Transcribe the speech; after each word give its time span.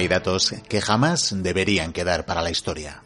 Hay 0.00 0.08
datos 0.08 0.54
que 0.66 0.80
jamás 0.80 1.34
deberían 1.42 1.92
quedar 1.92 2.24
para 2.24 2.40
la 2.40 2.50
historia. 2.50 3.02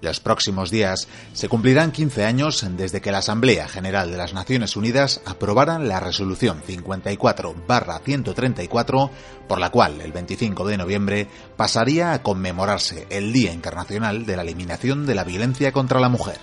Los 0.00 0.18
próximos 0.18 0.68
días 0.68 1.06
se 1.32 1.48
cumplirán 1.48 1.92
15 1.92 2.24
años 2.24 2.66
desde 2.70 3.00
que 3.00 3.12
la 3.12 3.18
Asamblea 3.18 3.68
General 3.68 4.10
de 4.10 4.16
las 4.16 4.34
Naciones 4.34 4.74
Unidas 4.74 5.20
aprobara 5.26 5.78
la 5.78 6.00
resolución 6.00 6.60
54-134 6.66 9.10
por 9.46 9.60
la 9.60 9.70
cual 9.70 10.00
el 10.00 10.10
25 10.10 10.66
de 10.66 10.76
noviembre 10.76 11.28
pasaría 11.56 12.12
a 12.12 12.20
conmemorarse 12.20 13.06
el 13.10 13.32
Día 13.32 13.52
Internacional 13.52 14.26
de 14.26 14.34
la 14.34 14.42
Eliminación 14.42 15.06
de 15.06 15.14
la 15.14 15.22
Violencia 15.22 15.70
contra 15.70 16.00
la 16.00 16.08
Mujer. 16.08 16.40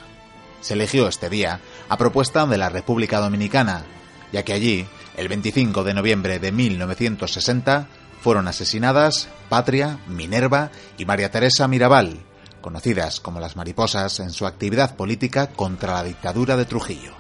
Se 0.62 0.76
eligió 0.76 1.10
este 1.10 1.30
día 1.30 1.60
a 1.90 1.98
propuesta 1.98 2.46
de 2.46 2.58
la 2.58 2.70
República 2.70 3.20
Dominicana, 3.20 3.84
ya 4.32 4.44
que 4.44 4.54
allí, 4.54 4.86
el 5.18 5.28
25 5.28 5.84
de 5.84 5.94
noviembre 5.94 6.40
de 6.40 6.54
1960, 6.54 7.90
fueron 8.26 8.48
asesinadas 8.48 9.28
Patria, 9.50 10.00
Minerva 10.08 10.72
y 10.98 11.06
María 11.06 11.30
Teresa 11.30 11.68
Mirabal, 11.68 12.18
conocidas 12.60 13.20
como 13.20 13.40
las 13.40 13.56
mariposas 13.56 14.20
en 14.20 14.32
su 14.32 14.48
actividad 14.48 14.96
política 14.96 15.52
contra 15.52 15.94
la 15.94 16.04
dictadura 16.04 16.58
de 16.58 16.66
Trujillo. 16.66 17.14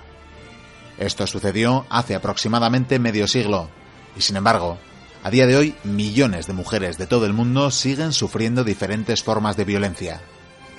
Esto 0.97 1.27
sucedió 1.27 1.85
hace 1.91 2.15
aproximadamente 2.15 2.97
medio 2.97 3.27
siglo, 3.27 3.69
y 4.17 4.21
sin 4.21 4.35
embargo, 4.35 4.79
a 5.21 5.29
día 5.29 5.45
de 5.45 5.55
hoy 5.55 5.75
millones 5.83 6.47
de 6.47 6.53
mujeres 6.53 6.97
de 6.97 7.05
todo 7.05 7.27
el 7.27 7.33
mundo 7.33 7.69
siguen 7.69 8.11
sufriendo 8.11 8.63
diferentes 8.63 9.21
formas 9.21 9.57
de 9.57 9.65
violencia. 9.65 10.21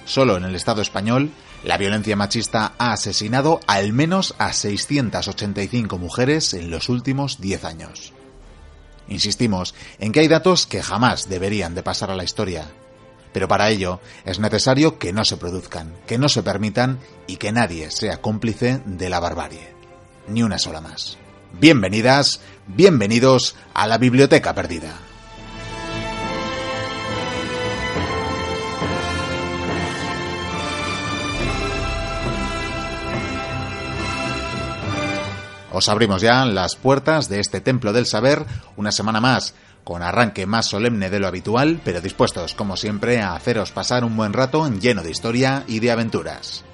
Solo 0.07 0.39
en 0.39 0.43
el 0.43 0.57
Estado 0.57 0.83
español, 0.83 1.31
la 1.63 1.79
violencia 1.79 2.17
machista 2.17 2.73
ha 2.79 2.93
asesinado 2.93 3.61
al 3.69 3.93
menos 3.93 4.35
a 4.39 4.53
685 4.53 5.99
mujeres 5.99 6.53
en 6.53 6.73
los 6.73 6.89
últimos 6.89 7.41
10 7.41 7.65
años. 7.65 8.13
Insistimos 9.09 9.75
en 9.99 10.13
que 10.13 10.21
hay 10.21 10.29
datos 10.29 10.67
que 10.67 10.83
jamás 10.83 11.29
deberían 11.29 11.75
de 11.75 11.83
pasar 11.83 12.11
a 12.11 12.17
la 12.17 12.25
historia. 12.25 12.67
Pero 13.33 13.49
para 13.49 13.69
ello 13.71 14.01
es 14.25 14.39
necesario 14.39 14.99
que 14.99 15.13
no 15.13 15.25
se 15.25 15.37
produzcan, 15.37 15.95
que 16.07 16.19
no 16.19 16.29
se 16.29 16.43
permitan 16.43 16.99
y 17.27 17.37
que 17.37 17.53
nadie 17.53 17.91
sea 17.91 18.21
cómplice 18.21 18.81
de 18.87 19.11
la 19.11 19.21
barbarie. 19.21 19.75
Ni 20.29 20.43
una 20.43 20.59
sola 20.59 20.81
más. 20.81 21.19
Bienvenidas, 21.53 22.41
bienvenidos 22.67 23.57
a 23.75 23.87
la 23.87 23.99
Biblioteca 23.99 24.55
Perdida. 24.55 24.99
Os 35.77 35.91
abrimos 35.91 36.23
ya 36.23 36.47
las 36.47 36.75
puertas 36.75 37.29
de 37.29 37.39
este 37.39 37.61
templo 37.61 37.93
del 37.93 38.07
saber 38.07 38.47
una 38.77 38.91
semana 38.93 39.21
más, 39.21 39.53
con 39.85 40.03
arranque 40.03 40.47
más 40.47 40.65
solemne 40.65 41.11
de 41.11 41.21
lo 41.21 41.27
habitual, 41.27 41.83
pero 41.85 42.01
dispuestos, 42.01 42.55
como 42.55 42.79
siempre, 42.79 43.21
a 43.21 43.35
haceros 43.35 43.73
pasar 43.73 44.03
un 44.03 44.17
buen 44.17 44.33
rato 44.33 44.67
lleno 44.71 45.03
de 45.03 45.11
historia 45.11 45.65
y 45.67 45.81
de 45.81 45.91
aventuras. 45.91 46.65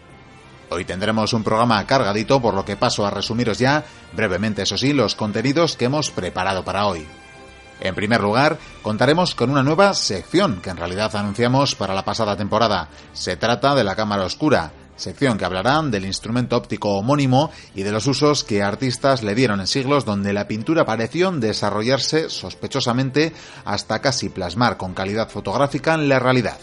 Hoy 0.71 0.85
tendremos 0.85 1.33
un 1.33 1.43
programa 1.43 1.85
cargadito, 1.85 2.41
por 2.41 2.55
lo 2.55 2.65
que 2.65 2.77
paso 2.77 3.05
a 3.05 3.11
resumiros 3.11 3.59
ya, 3.59 3.85
brevemente 4.13 4.63
eso 4.63 4.79
sí, 4.79 4.93
los 4.93 5.17
contenidos 5.17 5.77
que 5.77 5.87
hemos 5.87 6.13
preparado 6.13 6.65
para 6.65 6.87
hoy. 6.87 7.05
En 7.81 7.97
primer 7.97 8.21
lugar, 8.21 8.57
contaremos 8.83 9.35
con 9.35 9.51
una 9.51 9.65
nueva 9.65 9.95
sección 9.95 10.61
que 10.63 10.71
en 10.71 10.77
realidad 10.77 11.17
anunciamos 11.17 11.75
para 11.75 11.95
la 11.95 12.05
pasada 12.05 12.37
temporada. 12.37 12.87
Se 13.15 13.37
trata 13.37 13.75
de 13.75 13.83
la 13.83 13.97
cámara 13.97 14.23
oscura, 14.23 14.71
sección 15.03 15.37
que 15.37 15.45
hablará 15.45 15.83
del 15.83 16.07
instrumento 16.07 16.57
óptico 16.57 16.97
homónimo 16.97 17.51
y 17.75 17.83
de 17.83 17.93
los 17.93 18.07
usos 18.07 18.45
que 18.45 18.63
artistas 18.63 19.23
le 19.23 19.35
dieron 19.35 19.61
en 19.61 19.67
siglos 19.67 20.05
donde 20.05 20.33
la 20.33 20.49
pintura 20.49 20.87
pareció 20.87 21.31
desarrollarse 21.33 22.31
sospechosamente 22.31 23.33
hasta 23.65 24.01
casi 24.01 24.29
plasmar 24.29 24.77
con 24.77 24.95
calidad 24.95 25.29
fotográfica 25.29 25.97
la 25.97 26.19
realidad. 26.19 26.59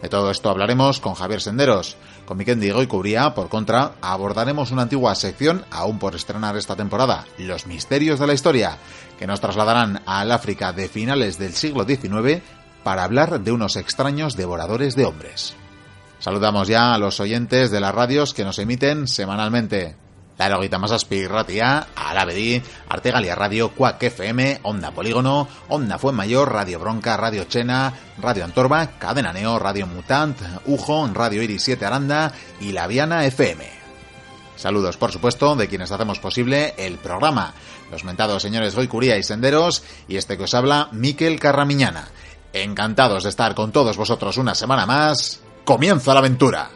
De 0.00 0.08
todo 0.08 0.30
esto 0.30 0.48
hablaremos 0.48 1.00
con 1.00 1.14
Javier 1.14 1.40
Senderos. 1.40 1.96
Con 2.24 2.36
Mikendi 2.36 2.70
y 2.70 2.86
Cubría, 2.86 3.34
por 3.34 3.48
contra, 3.48 3.94
abordaremos 4.00 4.70
una 4.70 4.82
antigua 4.82 5.14
sección, 5.14 5.64
aún 5.70 5.98
por 5.98 6.14
estrenar 6.14 6.56
esta 6.56 6.76
temporada, 6.76 7.24
Los 7.38 7.66
misterios 7.66 8.20
de 8.20 8.26
la 8.26 8.34
historia, 8.34 8.76
que 9.18 9.26
nos 9.26 9.40
trasladarán 9.40 10.02
al 10.06 10.30
África 10.30 10.72
de 10.72 10.88
finales 10.88 11.38
del 11.38 11.54
siglo 11.54 11.84
XIX 11.84 12.42
para 12.84 13.02
hablar 13.02 13.40
de 13.40 13.50
unos 13.50 13.76
extraños 13.76 14.36
devoradores 14.36 14.94
de 14.94 15.06
hombres. 15.06 15.56
Saludamos 16.18 16.66
ya 16.66 16.94
a 16.94 16.98
los 16.98 17.20
oyentes 17.20 17.70
de 17.70 17.80
las 17.80 17.94
radios 17.94 18.34
que 18.34 18.44
nos 18.44 18.58
emiten 18.58 19.06
semanalmente. 19.06 19.96
La 20.36 20.46
Eroguita 20.46 20.78
Masaspi, 20.78 21.26
Ratia, 21.26 21.88
Arabedi, 21.96 22.62
Artegalia 22.88 23.34
Radio, 23.34 23.70
Cuac 23.70 24.00
FM, 24.00 24.60
Onda 24.62 24.92
Polígono, 24.92 25.48
Onda 25.68 25.98
Fuenmayor, 25.98 26.52
Radio 26.52 26.78
Bronca, 26.78 27.16
Radio 27.16 27.44
Chena, 27.44 27.92
Radio 28.20 28.44
Antorba, 28.44 28.86
Cadena 28.98 29.32
Neo, 29.32 29.58
Radio 29.58 29.88
Mutant, 29.88 30.38
Ujo, 30.66 31.08
Radio 31.12 31.42
Iris 31.42 31.62
7 31.64 31.84
Aranda 31.84 32.32
y 32.60 32.70
La 32.70 32.86
Viana 32.86 33.24
FM. 33.26 33.68
Saludos, 34.54 34.96
por 34.96 35.10
supuesto, 35.10 35.56
de 35.56 35.68
quienes 35.68 35.90
hacemos 35.90 36.20
posible 36.20 36.74
el 36.78 36.98
programa. 36.98 37.54
Los 37.90 38.04
mentados 38.04 38.42
señores 38.42 38.76
Goicuría 38.76 39.16
y 39.16 39.24
Senderos 39.24 39.82
y 40.06 40.16
este 40.16 40.36
que 40.36 40.44
os 40.44 40.54
habla, 40.54 40.88
Miquel 40.92 41.40
Carramiñana. 41.40 42.08
Encantados 42.52 43.24
de 43.24 43.28
estar 43.28 43.54
con 43.56 43.72
todos 43.72 43.96
vosotros 43.96 44.36
una 44.36 44.54
semana 44.54 44.86
más 44.86 45.42
comienza 45.68 46.14
la 46.14 46.20
aventura. 46.20 46.70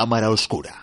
Cámara 0.00 0.30
oscura. 0.30 0.82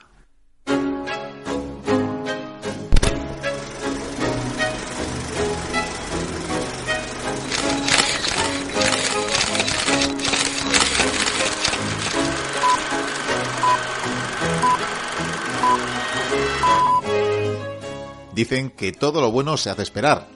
Dicen 18.36 18.70
que 18.70 18.92
todo 18.92 19.20
lo 19.20 19.32
bueno 19.32 19.58
se 19.58 19.72
hace 19.72 19.82
esperar. 19.82 20.28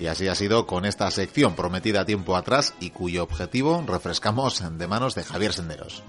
Y 0.00 0.08
así 0.08 0.26
ha 0.26 0.34
sido 0.34 0.66
con 0.66 0.84
esta 0.84 1.08
sección 1.12 1.54
prometida 1.54 2.04
tiempo 2.04 2.34
atrás 2.34 2.74
y 2.80 2.90
cuyo 2.90 3.22
objetivo 3.22 3.84
refrescamos 3.86 4.64
de 4.68 4.86
manos 4.88 5.14
de 5.14 5.22
Javier 5.22 5.52
Senderos. 5.52 6.02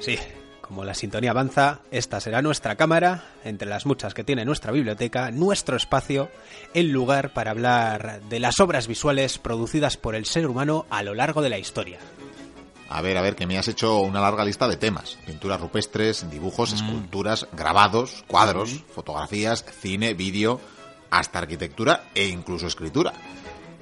Sí, 0.00 0.18
como 0.66 0.84
la 0.84 0.94
sintonía 0.94 1.32
avanza, 1.32 1.80
esta 1.90 2.20
será 2.20 2.40
nuestra 2.40 2.76
cámara, 2.76 3.24
entre 3.44 3.68
las 3.68 3.84
muchas 3.84 4.14
que 4.14 4.24
tiene 4.24 4.46
nuestra 4.46 4.72
biblioteca, 4.72 5.30
nuestro 5.30 5.76
espacio, 5.76 6.30
el 6.72 6.90
lugar 6.90 7.34
para 7.34 7.50
hablar 7.50 8.22
de 8.30 8.40
las 8.40 8.60
obras 8.60 8.88
visuales 8.88 9.38
producidas 9.38 9.98
por 9.98 10.14
el 10.14 10.24
ser 10.24 10.46
humano 10.46 10.86
a 10.88 11.02
lo 11.02 11.14
largo 11.14 11.42
de 11.42 11.50
la 11.50 11.58
historia. 11.58 11.98
A 12.88 13.02
ver, 13.02 13.18
a 13.18 13.22
ver, 13.22 13.36
que 13.36 13.46
me 13.46 13.58
has 13.58 13.68
hecho 13.68 14.00
una 14.00 14.20
larga 14.20 14.44
lista 14.44 14.66
de 14.66 14.78
temas. 14.78 15.18
Pinturas 15.26 15.60
rupestres, 15.60 16.30
dibujos, 16.30 16.72
mm. 16.72 16.76
esculturas, 16.76 17.46
grabados, 17.52 18.24
cuadros, 18.26 18.84
fotografías, 18.94 19.64
cine, 19.80 20.14
vídeo, 20.14 20.60
hasta 21.10 21.40
arquitectura 21.40 22.04
e 22.14 22.26
incluso 22.28 22.66
escritura. 22.66 23.12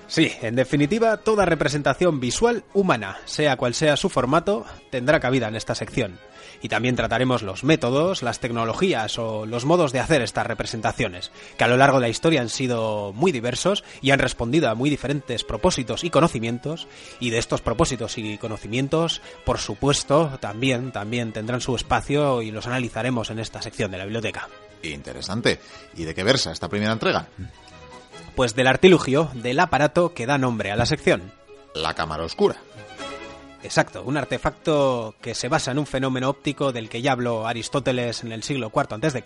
Sí, 0.09 0.33
en 0.43 0.57
definitiva, 0.57 1.17
toda 1.19 1.47
representación 1.47 2.19
visual 2.19 2.65
humana, 2.75 3.19
sea 3.25 3.57
cual 3.57 3.73
sea 3.73 3.97
su 3.97 4.09
formato, 4.09 4.67
tendrá 4.91 5.21
cabida 5.21 5.49
en 5.49 5.57
esta 5.57 5.75
sección. 5.75 6.19
Y 6.63 6.69
también 6.69 6.97
trataremos 6.97 7.43
los 7.43 7.65
métodos, 7.65 8.23
las 8.23 8.39
tecnologías 8.39 9.19
o 9.19 9.47
los 9.47 9.65
modos 9.65 9.93
de 9.93 10.01
hacer 10.01 10.23
estas 10.23 10.47
representaciones, 10.47 11.33
que 11.59 11.65
a 11.65 11.69
lo 11.69 11.77
largo 11.77 11.99
de 11.99 12.03
la 12.03 12.09
historia 12.09 12.41
han 12.41 12.49
sido 12.49 13.13
muy 13.13 13.33
diversos 13.33 13.85
y 14.01 14.13
han 14.13 14.21
respondido 14.21 14.71
a 14.71 14.75
muy 14.75 14.89
diferentes 14.89 15.45
propósitos 15.45 16.05
y 16.05 16.11
conocimientos, 16.11 16.87
y 17.21 17.31
de 17.31 17.39
estos 17.39 17.61
propósitos 17.61 18.17
y 18.19 18.39
conocimientos, 18.39 19.21
por 19.45 19.59
supuesto, 19.59 20.39
también, 20.41 20.93
también 20.93 21.33
tendrán 21.33 21.61
su 21.61 21.75
espacio 21.75 22.43
y 22.43 22.51
los 22.51 22.67
analizaremos 22.67 23.31
en 23.31 23.41
esta 23.41 23.61
sección 23.61 23.91
de 23.91 23.99
la 23.99 24.05
biblioteca. 24.05 24.49
Interesante. 24.83 25.61
¿Y 25.97 26.05
de 26.05 26.15
qué 26.15 26.23
versa 26.23 26.53
esta 26.53 26.69
primera 26.69 26.93
entrega? 26.93 27.29
Pues 28.35 28.55
del 28.55 28.67
artilugio, 28.67 29.31
del 29.35 29.61
aparato 29.61 30.15
que 30.15 30.27
da 30.27 30.39
nombre 30.39 30.71
a 30.71 30.77
la 30.77 30.87
sección. 30.87 31.33
La 31.75 31.95
cámara 31.95 32.25
oscura. 32.25 32.57
Exacto, 33.63 34.03
un 34.03 34.17
artefacto 34.17 35.15
que 35.21 35.35
se 35.35 35.49
basa 35.49 35.71
en 35.71 35.79
un 35.79 35.87
fenómeno 35.87 36.29
óptico 36.29 36.73
del 36.73 36.89
que 36.89 37.01
ya 37.01 37.13
habló 37.13 37.47
Aristóteles 37.47 38.25
en 38.25 38.33
el 38.33 38.43
siglo 38.43 38.73
IV 38.75 38.95
a.C. 38.95 39.23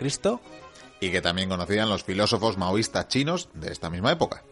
Y 1.01 1.11
que 1.11 1.21
también 1.21 1.49
conocían 1.49 1.89
los 1.89 2.05
filósofos 2.05 2.57
maoístas 2.57 3.09
chinos 3.09 3.49
de 3.55 3.71
esta 3.71 3.91
misma 3.91 4.13
época 4.13 4.43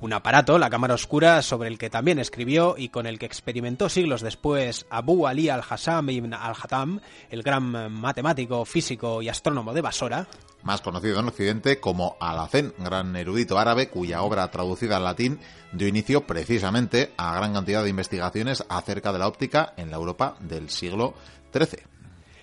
un 0.00 0.12
aparato, 0.14 0.58
la 0.58 0.70
cámara 0.70 0.94
oscura, 0.94 1.42
sobre 1.42 1.68
el 1.68 1.78
que 1.78 1.90
también 1.90 2.18
escribió 2.18 2.74
y 2.78 2.88
con 2.88 3.06
el 3.06 3.18
que 3.18 3.26
experimentó 3.26 3.88
siglos 3.88 4.22
después 4.22 4.86
Abu 4.88 5.26
Ali 5.26 5.50
al-Hassam 5.50 6.08
ibn 6.08 6.32
al-Hatam, 6.32 7.00
el 7.30 7.42
gran 7.42 7.92
matemático, 7.92 8.64
físico 8.64 9.20
y 9.20 9.28
astrónomo 9.28 9.74
de 9.74 9.82
Basora. 9.82 10.26
Más 10.62 10.80
conocido 10.80 11.20
en 11.20 11.28
Occidente 11.28 11.80
como 11.80 12.16
Alacén, 12.20 12.74
gran 12.78 13.14
erudito 13.16 13.58
árabe 13.58 13.88
cuya 13.88 14.22
obra 14.22 14.50
traducida 14.50 14.96
al 14.96 15.04
latín 15.04 15.38
dio 15.72 15.88
inicio 15.88 16.26
precisamente 16.26 17.12
a 17.16 17.34
gran 17.34 17.52
cantidad 17.52 17.82
de 17.82 17.90
investigaciones 17.90 18.64
acerca 18.68 19.12
de 19.12 19.18
la 19.18 19.28
óptica 19.28 19.74
en 19.76 19.90
la 19.90 19.96
Europa 19.96 20.36
del 20.40 20.70
siglo 20.70 21.14
XIII 21.52 21.89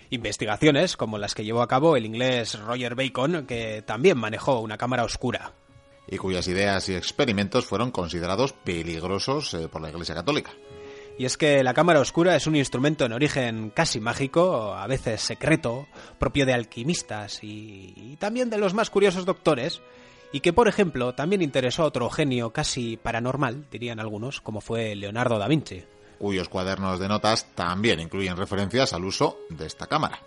investigaciones 0.09 0.97
como 0.97 1.17
las 1.17 1.35
que 1.35 1.43
llevó 1.43 1.61
a 1.61 1.67
cabo 1.67 1.95
el 1.95 2.05
inglés 2.05 2.59
Roger 2.59 2.95
Bacon, 2.95 3.45
que 3.45 3.81
también 3.81 4.17
manejó 4.17 4.59
una 4.59 4.77
cámara 4.77 5.03
oscura 5.03 5.53
y 6.07 6.17
cuyas 6.17 6.47
ideas 6.47 6.87
y 6.89 6.95
experimentos 6.95 7.65
fueron 7.65 7.91
considerados 7.91 8.53
peligrosos 8.53 9.53
eh, 9.53 9.67
por 9.67 9.81
la 9.81 9.89
Iglesia 9.89 10.15
Católica. 10.15 10.51
Y 11.19 11.25
es 11.25 11.35
que 11.35 11.63
la 11.63 11.73
cámara 11.73 11.99
oscura 11.99 12.35
es 12.35 12.47
un 12.47 12.55
instrumento 12.55 13.05
en 13.05 13.11
origen 13.11 13.71
casi 13.71 13.99
mágico, 13.99 14.75
a 14.75 14.85
veces 14.87 15.21
secreto, 15.21 15.87
propio 16.19 16.45
de 16.45 16.53
alquimistas 16.53 17.43
y, 17.43 17.93
y, 17.95 18.15
también 18.17 18.49
de 18.49 18.59
los 18.59 18.75
más 18.75 18.91
curiosos 18.91 19.25
doctores, 19.25 19.81
y 20.31 20.41
que, 20.41 20.53
por 20.53 20.67
ejemplo, 20.67 21.15
también 21.15 21.41
interesó 21.41 21.83
a 21.83 21.87
otro 21.87 22.09
genio 22.09 22.51
casi 22.51 22.97
paranormal, 22.97 23.65
dirían 23.71 23.99
algunos, 23.99 24.41
como 24.41 24.61
fue 24.61 24.95
Leonardo 24.95 25.39
da 25.39 25.47
Vinci. 25.47 25.85
Cuyos 26.17 26.49
cuadernos 26.49 26.99
de 26.99 27.07
notas 27.07 27.47
también 27.55 27.99
incluyen 27.99 28.37
referencias 28.37 28.93
al 28.93 29.05
uso 29.05 29.39
de 29.49 29.65
esta 29.65 29.87
cámara. 29.87 30.19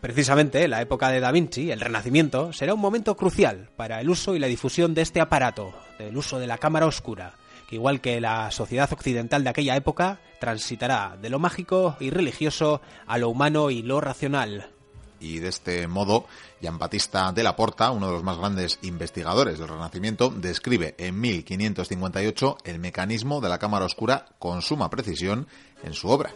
Precisamente 0.00 0.68
la 0.68 0.82
época 0.82 1.08
de 1.08 1.20
Da 1.20 1.32
Vinci, 1.32 1.70
el 1.70 1.80
Renacimiento, 1.80 2.52
será 2.52 2.74
un 2.74 2.80
momento 2.80 3.16
crucial 3.16 3.70
para 3.76 4.00
el 4.00 4.10
uso 4.10 4.36
y 4.36 4.38
la 4.38 4.46
difusión 4.46 4.94
de 4.94 5.02
este 5.02 5.20
aparato, 5.20 5.74
del 5.98 6.16
uso 6.16 6.38
de 6.38 6.46
la 6.46 6.58
cámara 6.58 6.86
oscura, 6.86 7.34
que 7.68 7.76
igual 7.76 8.00
que 8.00 8.20
la 8.20 8.50
sociedad 8.50 8.92
occidental 8.92 9.42
de 9.42 9.50
aquella 9.50 9.74
época, 9.74 10.20
transitará 10.38 11.16
de 11.20 11.30
lo 11.30 11.38
mágico 11.38 11.96
y 11.98 12.10
religioso 12.10 12.80
a 13.06 13.18
lo 13.18 13.30
humano 13.30 13.70
y 13.70 13.82
lo 13.82 14.00
racional. 14.00 14.75
Y 15.20 15.38
de 15.38 15.48
este 15.48 15.86
modo, 15.86 16.26
Jean 16.60 16.78
Battista 16.78 17.32
de 17.32 17.42
la 17.42 17.56
Porta, 17.56 17.90
uno 17.90 18.06
de 18.06 18.12
los 18.12 18.22
más 18.22 18.38
grandes 18.38 18.78
investigadores 18.82 19.58
del 19.58 19.68
Renacimiento, 19.68 20.30
describe 20.30 20.94
en 20.98 21.20
1558 21.20 22.58
el 22.64 22.78
mecanismo 22.78 23.40
de 23.40 23.48
la 23.48 23.58
cámara 23.58 23.86
oscura 23.86 24.26
con 24.38 24.62
suma 24.62 24.90
precisión 24.90 25.46
en 25.82 25.94
su 25.94 26.08
obra, 26.08 26.34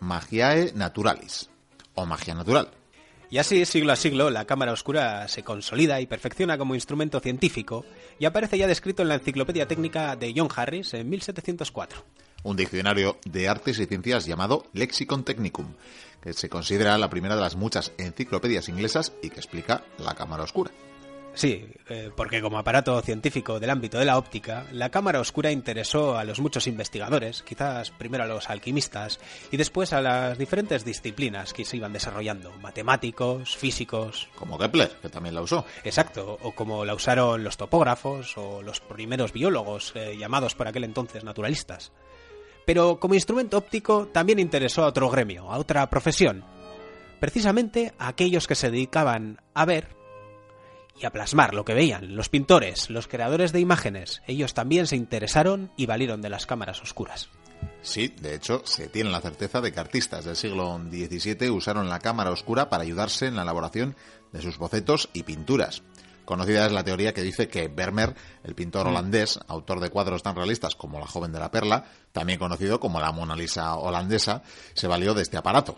Magiae 0.00 0.72
Naturalis, 0.74 1.50
o 1.94 2.06
magia 2.06 2.34
natural 2.34 2.70
y 3.32 3.38
así, 3.38 3.64
siglo 3.64 3.94
a 3.94 3.96
siglo, 3.96 4.28
la 4.28 4.44
cámara 4.44 4.72
oscura 4.72 5.26
se 5.26 5.42
consolida 5.42 6.02
y 6.02 6.06
perfecciona 6.06 6.58
como 6.58 6.74
instrumento 6.74 7.18
científico 7.18 7.86
y 8.18 8.26
aparece 8.26 8.58
ya 8.58 8.66
descrito 8.66 9.00
en 9.00 9.08
la 9.08 9.14
Enciclopedia 9.14 9.66
Técnica 9.66 10.16
de 10.16 10.34
John 10.36 10.50
Harris 10.54 10.92
en 10.92 11.08
1704. 11.08 12.04
Un 12.42 12.56
diccionario 12.58 13.16
de 13.24 13.48
artes 13.48 13.78
y 13.78 13.86
ciencias 13.86 14.26
llamado 14.26 14.66
Lexicon 14.74 15.24
Technicum, 15.24 15.72
que 16.22 16.32
se 16.32 16.48
considera 16.48 16.96
la 16.98 17.10
primera 17.10 17.34
de 17.34 17.42
las 17.42 17.56
muchas 17.56 17.92
enciclopedias 17.98 18.68
inglesas 18.68 19.12
y 19.22 19.30
que 19.30 19.40
explica 19.40 19.84
la 19.98 20.14
cámara 20.14 20.44
oscura. 20.44 20.70
Sí, 21.34 21.66
eh, 21.88 22.10
porque 22.14 22.42
como 22.42 22.58
aparato 22.58 23.00
científico 23.00 23.58
del 23.58 23.70
ámbito 23.70 23.98
de 23.98 24.04
la 24.04 24.18
óptica, 24.18 24.66
la 24.70 24.90
cámara 24.90 25.18
oscura 25.18 25.50
interesó 25.50 26.18
a 26.18 26.24
los 26.24 26.40
muchos 26.40 26.66
investigadores, 26.66 27.42
quizás 27.42 27.90
primero 27.90 28.24
a 28.24 28.26
los 28.26 28.50
alquimistas 28.50 29.18
y 29.50 29.56
después 29.56 29.94
a 29.94 30.02
las 30.02 30.36
diferentes 30.36 30.84
disciplinas 30.84 31.54
que 31.54 31.64
se 31.64 31.78
iban 31.78 31.94
desarrollando, 31.94 32.52
matemáticos, 32.60 33.56
físicos. 33.56 34.28
Como 34.34 34.58
Kepler, 34.58 34.90
que 35.00 35.08
también 35.08 35.34
la 35.34 35.40
usó. 35.40 35.64
Exacto, 35.84 36.38
o 36.42 36.52
como 36.52 36.84
la 36.84 36.94
usaron 36.94 37.42
los 37.42 37.56
topógrafos 37.56 38.36
o 38.36 38.60
los 38.60 38.80
primeros 38.80 39.32
biólogos, 39.32 39.92
eh, 39.94 40.16
llamados 40.18 40.54
por 40.54 40.68
aquel 40.68 40.84
entonces 40.84 41.24
naturalistas. 41.24 41.92
Pero 42.64 42.98
como 43.00 43.14
instrumento 43.14 43.58
óptico 43.58 44.06
también 44.06 44.38
interesó 44.38 44.84
a 44.84 44.88
otro 44.88 45.10
gremio, 45.10 45.50
a 45.50 45.58
otra 45.58 45.88
profesión, 45.90 46.44
precisamente 47.20 47.92
a 47.98 48.08
aquellos 48.08 48.46
que 48.46 48.54
se 48.54 48.70
dedicaban 48.70 49.40
a 49.54 49.64
ver 49.64 49.88
y 51.00 51.06
a 51.06 51.10
plasmar 51.10 51.54
lo 51.54 51.64
que 51.64 51.74
veían. 51.74 52.14
Los 52.16 52.28
pintores, 52.28 52.90
los 52.90 53.08
creadores 53.08 53.52
de 53.52 53.60
imágenes, 53.60 54.22
ellos 54.26 54.54
también 54.54 54.86
se 54.86 54.96
interesaron 54.96 55.72
y 55.76 55.86
valieron 55.86 56.22
de 56.22 56.30
las 56.30 56.46
cámaras 56.46 56.80
oscuras. 56.82 57.28
Sí, 57.82 58.14
de 58.20 58.34
hecho, 58.34 58.62
se 58.64 58.88
tiene 58.88 59.10
la 59.10 59.20
certeza 59.20 59.60
de 59.60 59.72
que 59.72 59.80
artistas 59.80 60.24
del 60.24 60.36
siglo 60.36 60.78
XVII 60.78 61.50
usaron 61.50 61.88
la 61.88 61.98
cámara 61.98 62.30
oscura 62.30 62.68
para 62.68 62.84
ayudarse 62.84 63.26
en 63.26 63.36
la 63.36 63.42
elaboración 63.42 63.96
de 64.32 64.42
sus 64.42 64.58
bocetos 64.58 65.08
y 65.12 65.24
pinturas. 65.24 65.82
Conocida 66.24 66.66
es 66.66 66.72
la 66.72 66.84
teoría 66.84 67.12
que 67.12 67.22
dice 67.22 67.48
que 67.48 67.68
Vermeer, 67.68 68.14
el 68.44 68.54
pintor 68.54 68.86
mm. 68.86 68.88
holandés, 68.88 69.40
autor 69.48 69.80
de 69.80 69.90
cuadros 69.90 70.22
tan 70.22 70.36
realistas 70.36 70.74
como 70.74 70.98
La 70.98 71.06
joven 71.06 71.32
de 71.32 71.40
la 71.40 71.50
perla, 71.50 71.84
también 72.12 72.38
conocido 72.38 72.80
como 72.80 73.00
la 73.00 73.12
Mona 73.12 73.36
Lisa 73.36 73.76
holandesa, 73.76 74.42
se 74.74 74.86
valió 74.86 75.14
de 75.14 75.22
este 75.22 75.36
aparato. 75.36 75.76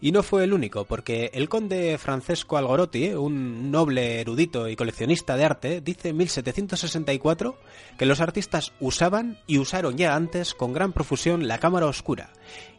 Y 0.00 0.12
no 0.12 0.22
fue 0.22 0.44
el 0.44 0.52
único, 0.52 0.84
porque 0.84 1.30
el 1.34 1.48
conde 1.48 1.98
Francesco 1.98 2.56
Algorotti, 2.56 3.10
un 3.14 3.72
noble 3.72 4.20
erudito 4.20 4.68
y 4.68 4.76
coleccionista 4.76 5.36
de 5.36 5.44
arte, 5.44 5.80
dice 5.80 6.10
en 6.10 6.18
1764 6.18 7.58
que 7.98 8.06
los 8.06 8.20
artistas 8.20 8.72
usaban 8.78 9.38
y 9.48 9.58
usaron 9.58 9.96
ya 9.96 10.14
antes 10.14 10.54
con 10.54 10.72
gran 10.72 10.92
profusión 10.92 11.48
la 11.48 11.58
cámara 11.58 11.86
oscura, 11.86 12.32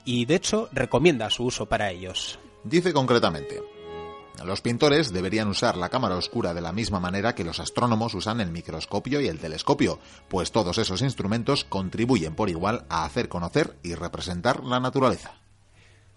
y 0.05 0.25
de 0.25 0.35
hecho 0.35 0.69
recomienda 0.71 1.29
su 1.29 1.43
uso 1.43 1.65
para 1.65 1.91
ellos. 1.91 2.39
Dice 2.63 2.93
concretamente, 2.93 3.61
los 4.45 4.61
pintores 4.61 5.11
deberían 5.11 5.47
usar 5.47 5.77
la 5.77 5.89
cámara 5.89 6.15
oscura 6.15 6.53
de 6.53 6.61
la 6.61 6.71
misma 6.71 6.99
manera 6.99 7.35
que 7.35 7.43
los 7.43 7.59
astrónomos 7.59 8.13
usan 8.13 8.41
el 8.41 8.51
microscopio 8.51 9.21
y 9.21 9.27
el 9.27 9.39
telescopio, 9.39 9.99
pues 10.27 10.51
todos 10.51 10.77
esos 10.77 11.01
instrumentos 11.01 11.63
contribuyen 11.63 12.35
por 12.35 12.49
igual 12.49 12.85
a 12.89 13.05
hacer 13.05 13.29
conocer 13.29 13.75
y 13.83 13.95
representar 13.95 14.63
la 14.63 14.79
naturaleza. 14.79 15.33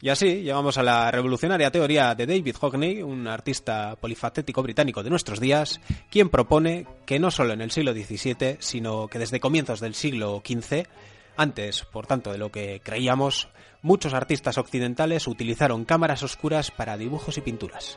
Y 0.02 0.08
así 0.08 0.42
llegamos 0.42 0.78
a 0.78 0.82
la 0.82 1.12
revolucionaria 1.12 1.70
teoría 1.70 2.12
de 2.16 2.26
David 2.26 2.56
Hockney, 2.60 3.02
un 3.02 3.28
artista 3.28 3.94
polifacético 4.00 4.60
británico 4.60 5.04
de 5.04 5.10
nuestros 5.10 5.38
días, 5.38 5.80
quien 6.10 6.28
propone 6.28 6.88
que 7.06 7.20
no 7.20 7.30
solo 7.30 7.52
en 7.52 7.60
el 7.60 7.70
siglo 7.70 7.92
XVII, 7.92 8.56
sino 8.58 9.06
que 9.06 9.20
desde 9.20 9.38
comienzos 9.38 9.78
del 9.78 9.94
siglo 9.94 10.42
XV, 10.44 10.88
antes, 11.36 11.84
por 11.84 12.08
tanto, 12.08 12.32
de 12.32 12.38
lo 12.38 12.50
que 12.50 12.80
creíamos, 12.82 13.48
muchos 13.80 14.12
artistas 14.12 14.58
occidentales 14.58 15.28
utilizaron 15.28 15.84
cámaras 15.84 16.24
oscuras 16.24 16.72
para 16.72 16.96
dibujos 16.96 17.38
y 17.38 17.40
pinturas. 17.40 17.96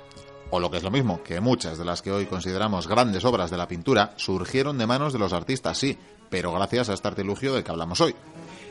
O 0.52 0.60
lo 0.60 0.70
que 0.70 0.78
es 0.78 0.84
lo 0.84 0.92
mismo, 0.92 1.24
que 1.24 1.42
muchas 1.42 1.78
de 1.78 1.86
las 1.86 2.02
que 2.02 2.12
hoy 2.12 2.26
consideramos 2.26 2.88
grandes 2.88 3.26
obras 3.26 3.50
de 3.50 3.58
la 3.58 3.68
pintura 3.68 4.14
surgieron 4.16 4.78
de 4.78 4.88
manos 4.88 5.14
de 5.14 5.20
los 5.20 5.34
artistas, 5.34 5.78
sí, 5.78 5.98
pero 6.30 6.52
gracias 6.52 6.90
a 6.90 6.94
este 6.94 7.08
artilugio 7.08 7.54
del 7.54 7.64
que 7.64 7.72
hablamos 7.72 8.02
hoy. 8.02 8.16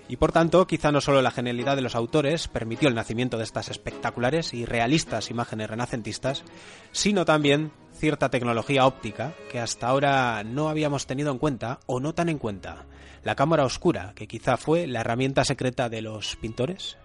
Y 0.07 0.17
por 0.17 0.33
tanto, 0.33 0.67
quizá 0.67 0.93
no 0.93 1.01
solo 1.01 1.23
la 1.23 1.31
genialidad 1.31 1.77
de 1.77 1.83
los 1.83 1.95
autores 1.95 2.49
permitió 2.49 2.89
el 2.89 2.95
nacimiento 2.95 3.39
de 3.39 3.45
estas 3.45 3.71
espectaculares 3.71 4.53
y 4.53 4.67
realistas 4.67 5.31
imágenes 5.31 5.71
renacentistas, 5.71 6.45
sino 6.93 7.25
también 7.25 7.73
cierta 7.95 8.29
tecnología 8.29 8.87
óptica 8.87 9.33
que 9.51 9.61
hasta 9.61 9.87
ahora 9.87 10.43
no 10.45 10.69
habíamos 10.69 11.07
tenido 11.07 11.33
en 11.33 11.39
cuenta 11.39 11.81
o 11.87 12.01
no 12.01 12.15
tan 12.15 12.29
en 12.29 12.39
cuenta. 12.39 12.85
La 13.23 13.35
cámara 13.35 13.65
oscura, 13.65 14.13
que 14.15 14.29
quizá 14.29 14.59
fue 14.59 14.87
la 14.87 15.01
herramienta 15.01 15.45
secreta 15.45 15.89
de 15.89 16.03
los 16.03 16.37
pintores. 16.37 16.99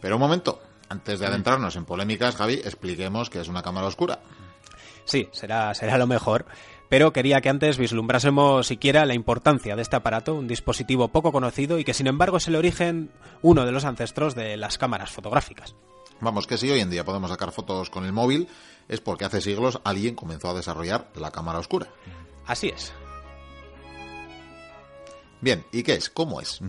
Pero 0.00 0.16
un 0.16 0.22
momento, 0.22 0.62
antes 0.88 1.20
de 1.20 1.26
adentrarnos 1.26 1.76
en 1.76 1.84
polémicas, 1.84 2.36
Javi, 2.36 2.54
expliquemos 2.54 3.30
qué 3.30 3.40
es 3.40 3.48
una 3.48 3.62
cámara 3.62 3.86
oscura. 3.86 4.20
Sí, 5.04 5.28
será, 5.32 5.74
será 5.74 5.98
lo 5.98 6.06
mejor 6.06 6.46
pero 6.88 7.12
quería 7.12 7.40
que 7.40 7.48
antes 7.48 7.78
vislumbrásemos 7.78 8.66
siquiera 8.66 9.06
la 9.06 9.14
importancia 9.14 9.74
de 9.74 9.82
este 9.82 9.96
aparato, 9.96 10.34
un 10.34 10.46
dispositivo 10.46 11.08
poco 11.08 11.32
conocido 11.32 11.78
y 11.78 11.84
que 11.84 11.94
sin 11.94 12.06
embargo 12.06 12.36
es 12.36 12.46
el 12.46 12.56
origen, 12.56 13.10
uno 13.42 13.64
de 13.64 13.72
los 13.72 13.84
ancestros 13.84 14.34
de 14.34 14.56
las 14.56 14.78
cámaras 14.78 15.10
fotográficas. 15.10 15.74
Vamos, 16.20 16.46
que 16.46 16.56
si 16.56 16.70
hoy 16.70 16.80
en 16.80 16.90
día 16.90 17.04
podemos 17.04 17.30
sacar 17.30 17.50
fotos 17.50 17.90
con 17.90 18.04
el 18.04 18.12
móvil, 18.12 18.48
es 18.88 19.00
porque 19.00 19.24
hace 19.24 19.40
siglos 19.40 19.80
alguien 19.82 20.14
comenzó 20.14 20.50
a 20.50 20.54
desarrollar 20.54 21.10
la 21.16 21.30
cámara 21.30 21.58
oscura. 21.58 21.88
Así 22.46 22.68
es. 22.68 22.92
Bien, 25.40 25.64
¿y 25.72 25.82
qué 25.82 25.94
es? 25.94 26.08
¿Cómo 26.10 26.40
es? 26.40 26.60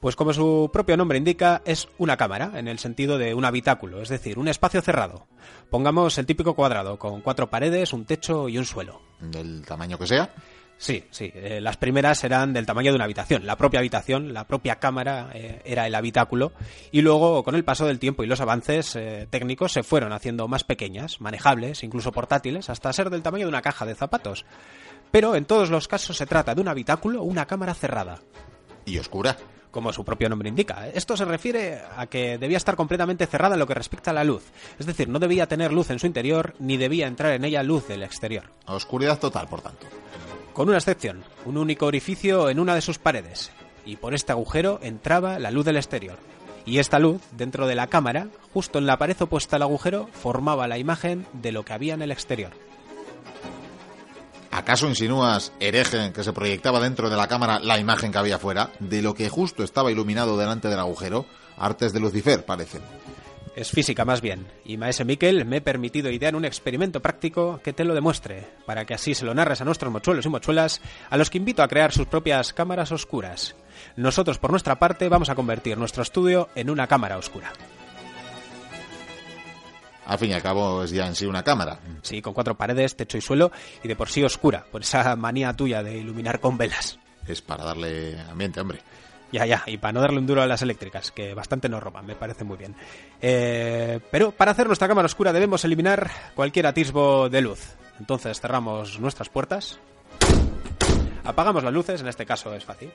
Pues 0.00 0.14
como 0.14 0.32
su 0.32 0.70
propio 0.72 0.96
nombre 0.96 1.18
indica, 1.18 1.62
es 1.64 1.88
una 1.98 2.16
cámara, 2.16 2.52
en 2.54 2.68
el 2.68 2.78
sentido 2.78 3.18
de 3.18 3.34
un 3.34 3.44
habitáculo, 3.44 4.02
es 4.02 4.08
decir, 4.08 4.38
un 4.38 4.48
espacio 4.48 4.82
cerrado. 4.82 5.26
Pongamos 5.70 6.18
el 6.18 6.26
típico 6.26 6.54
cuadrado, 6.54 6.98
con 6.98 7.22
cuatro 7.22 7.48
paredes, 7.48 7.92
un 7.92 8.04
techo 8.04 8.48
y 8.48 8.58
un 8.58 8.66
suelo. 8.66 9.00
Del 9.20 9.64
tamaño 9.64 9.98
que 9.98 10.06
sea. 10.06 10.30
Sí, 10.78 11.04
sí. 11.10 11.32
eh, 11.34 11.60
las 11.62 11.78
primeras 11.78 12.22
eran 12.24 12.52
del 12.52 12.66
tamaño 12.66 12.92
de 12.92 12.96
una 12.96 13.04
habitación. 13.04 13.46
La 13.46 13.56
propia 13.56 13.80
habitación, 13.80 14.34
la 14.34 14.46
propia 14.46 14.76
cámara 14.76 15.30
eh, 15.32 15.62
era 15.64 15.86
el 15.86 15.94
habitáculo. 15.94 16.52
Y 16.92 17.00
luego, 17.00 17.42
con 17.42 17.54
el 17.54 17.64
paso 17.64 17.86
del 17.86 17.98
tiempo 17.98 18.22
y 18.22 18.26
los 18.26 18.42
avances 18.42 18.94
eh, 18.94 19.26
técnicos, 19.30 19.72
se 19.72 19.82
fueron 19.82 20.12
haciendo 20.12 20.48
más 20.48 20.64
pequeñas, 20.64 21.20
manejables, 21.20 21.82
incluso 21.82 22.12
portátiles, 22.12 22.68
hasta 22.68 22.92
ser 22.92 23.08
del 23.08 23.22
tamaño 23.22 23.46
de 23.46 23.50
una 23.50 23.62
caja 23.62 23.86
de 23.86 23.94
zapatos. 23.94 24.44
Pero 25.10 25.34
en 25.34 25.46
todos 25.46 25.70
los 25.70 25.88
casos 25.88 26.16
se 26.16 26.26
trata 26.26 26.54
de 26.54 26.60
un 26.60 26.68
habitáculo 26.68 27.22
o 27.22 27.24
una 27.24 27.46
cámara 27.46 27.72
cerrada. 27.72 28.20
Y 28.86 28.98
oscura. 28.98 29.36
Como 29.70 29.92
su 29.92 30.04
propio 30.04 30.30
nombre 30.30 30.48
indica. 30.48 30.88
Esto 30.88 31.18
se 31.18 31.26
refiere 31.26 31.82
a 31.96 32.06
que 32.06 32.38
debía 32.38 32.56
estar 32.56 32.76
completamente 32.76 33.26
cerrada 33.26 33.56
en 33.56 33.58
lo 33.58 33.66
que 33.66 33.74
respecta 33.74 34.10
a 34.10 34.14
la 34.14 34.24
luz. 34.24 34.44
Es 34.78 34.86
decir, 34.86 35.08
no 35.08 35.18
debía 35.18 35.48
tener 35.48 35.70
luz 35.70 35.90
en 35.90 35.98
su 35.98 36.06
interior 36.06 36.54
ni 36.58 36.78
debía 36.78 37.06
entrar 37.06 37.32
en 37.32 37.44
ella 37.44 37.62
luz 37.62 37.86
del 37.86 38.02
exterior. 38.02 38.44
Oscuridad 38.64 39.18
total, 39.18 39.48
por 39.48 39.60
tanto. 39.60 39.86
Con 40.54 40.68
una 40.68 40.78
excepción, 40.78 41.22
un 41.44 41.58
único 41.58 41.84
orificio 41.84 42.48
en 42.48 42.58
una 42.58 42.74
de 42.74 42.80
sus 42.80 42.98
paredes, 42.98 43.52
y 43.84 43.96
por 43.96 44.14
este 44.14 44.32
agujero 44.32 44.80
entraba 44.82 45.38
la 45.38 45.50
luz 45.50 45.66
del 45.66 45.76
exterior. 45.76 46.16
Y 46.64 46.78
esta 46.78 46.98
luz, 46.98 47.20
dentro 47.32 47.66
de 47.66 47.74
la 47.74 47.88
cámara, 47.88 48.28
justo 48.54 48.78
en 48.78 48.86
la 48.86 48.96
pared 48.96 49.20
opuesta 49.20 49.56
al 49.56 49.62
agujero, 49.62 50.08
formaba 50.12 50.66
la 50.66 50.78
imagen 50.78 51.26
de 51.34 51.52
lo 51.52 51.64
que 51.64 51.74
había 51.74 51.92
en 51.92 52.00
el 52.00 52.10
exterior. 52.10 52.52
¿Acaso 54.50 54.88
insinúas, 54.88 55.52
hereje, 55.60 56.12
que 56.12 56.24
se 56.24 56.32
proyectaba 56.32 56.80
dentro 56.80 57.10
de 57.10 57.16
la 57.16 57.28
cámara 57.28 57.58
la 57.60 57.78
imagen 57.78 58.12
que 58.12 58.18
había 58.18 58.38
fuera, 58.38 58.70
de 58.80 59.02
lo 59.02 59.14
que 59.14 59.28
justo 59.28 59.62
estaba 59.62 59.92
iluminado 59.92 60.38
delante 60.38 60.68
del 60.68 60.78
agujero? 60.78 61.26
Artes 61.56 61.92
de 61.92 62.00
Lucifer, 62.00 62.44
parecen. 62.44 62.82
Es 63.56 63.70
física 63.70 64.04
más 64.04 64.20
bien, 64.20 64.46
y 64.66 64.76
Maese 64.76 65.06
Miquel 65.06 65.46
me 65.46 65.56
he 65.56 65.60
permitido 65.62 66.10
idear 66.10 66.36
un 66.36 66.44
experimento 66.44 67.00
práctico 67.00 67.58
que 67.64 67.72
te 67.72 67.84
lo 67.84 67.94
demuestre, 67.94 68.46
para 68.66 68.84
que 68.84 68.92
así 68.92 69.14
se 69.14 69.24
lo 69.24 69.32
narres 69.32 69.62
a 69.62 69.64
nuestros 69.64 69.90
mochuelos 69.90 70.26
y 70.26 70.28
mochuelas, 70.28 70.82
a 71.08 71.16
los 71.16 71.30
que 71.30 71.38
invito 71.38 71.62
a 71.62 71.68
crear 71.68 71.90
sus 71.90 72.06
propias 72.06 72.52
cámaras 72.52 72.92
oscuras. 72.92 73.56
Nosotros, 73.96 74.38
por 74.38 74.50
nuestra 74.50 74.78
parte, 74.78 75.08
vamos 75.08 75.30
a 75.30 75.34
convertir 75.34 75.78
nuestro 75.78 76.02
estudio 76.02 76.50
en 76.54 76.68
una 76.68 76.86
cámara 76.86 77.16
oscura. 77.16 77.50
Al 80.06 80.18
fin 80.18 80.30
y 80.30 80.34
al 80.34 80.42
cabo 80.42 80.84
es 80.84 80.90
ya 80.90 81.06
en 81.06 81.16
sí 81.16 81.26
una 81.26 81.42
cámara. 81.42 81.80
Sí, 82.02 82.22
con 82.22 82.32
cuatro 82.32 82.56
paredes, 82.56 82.96
techo 82.96 83.18
y 83.18 83.20
suelo, 83.20 83.50
y 83.82 83.88
de 83.88 83.96
por 83.96 84.08
sí 84.08 84.22
oscura, 84.22 84.64
por 84.70 84.82
esa 84.82 85.16
manía 85.16 85.52
tuya 85.52 85.82
de 85.82 85.98
iluminar 85.98 86.38
con 86.38 86.56
velas. 86.56 86.98
Es 87.26 87.42
para 87.42 87.64
darle 87.64 88.18
ambiente, 88.20 88.60
hombre. 88.60 88.80
Ya, 89.32 89.44
ya, 89.44 89.64
y 89.66 89.78
para 89.78 89.92
no 89.92 90.00
darle 90.00 90.18
un 90.18 90.26
duro 90.26 90.42
a 90.42 90.46
las 90.46 90.62
eléctricas, 90.62 91.10
que 91.10 91.34
bastante 91.34 91.68
nos 91.68 91.82
roban, 91.82 92.06
me 92.06 92.14
parece 92.14 92.44
muy 92.44 92.56
bien. 92.56 92.76
Eh, 93.20 93.98
pero 94.12 94.30
para 94.30 94.52
hacer 94.52 94.68
nuestra 94.68 94.86
cámara 94.86 95.06
oscura 95.06 95.32
debemos 95.32 95.64
eliminar 95.64 96.08
cualquier 96.36 96.68
atisbo 96.68 97.28
de 97.28 97.40
luz. 97.40 97.74
Entonces 97.98 98.40
cerramos 98.40 99.00
nuestras 99.00 99.28
puertas, 99.28 99.80
apagamos 101.24 101.64
las 101.64 101.72
luces, 101.72 102.00
en 102.00 102.06
este 102.06 102.24
caso 102.24 102.54
es 102.54 102.64
fácil. 102.64 102.92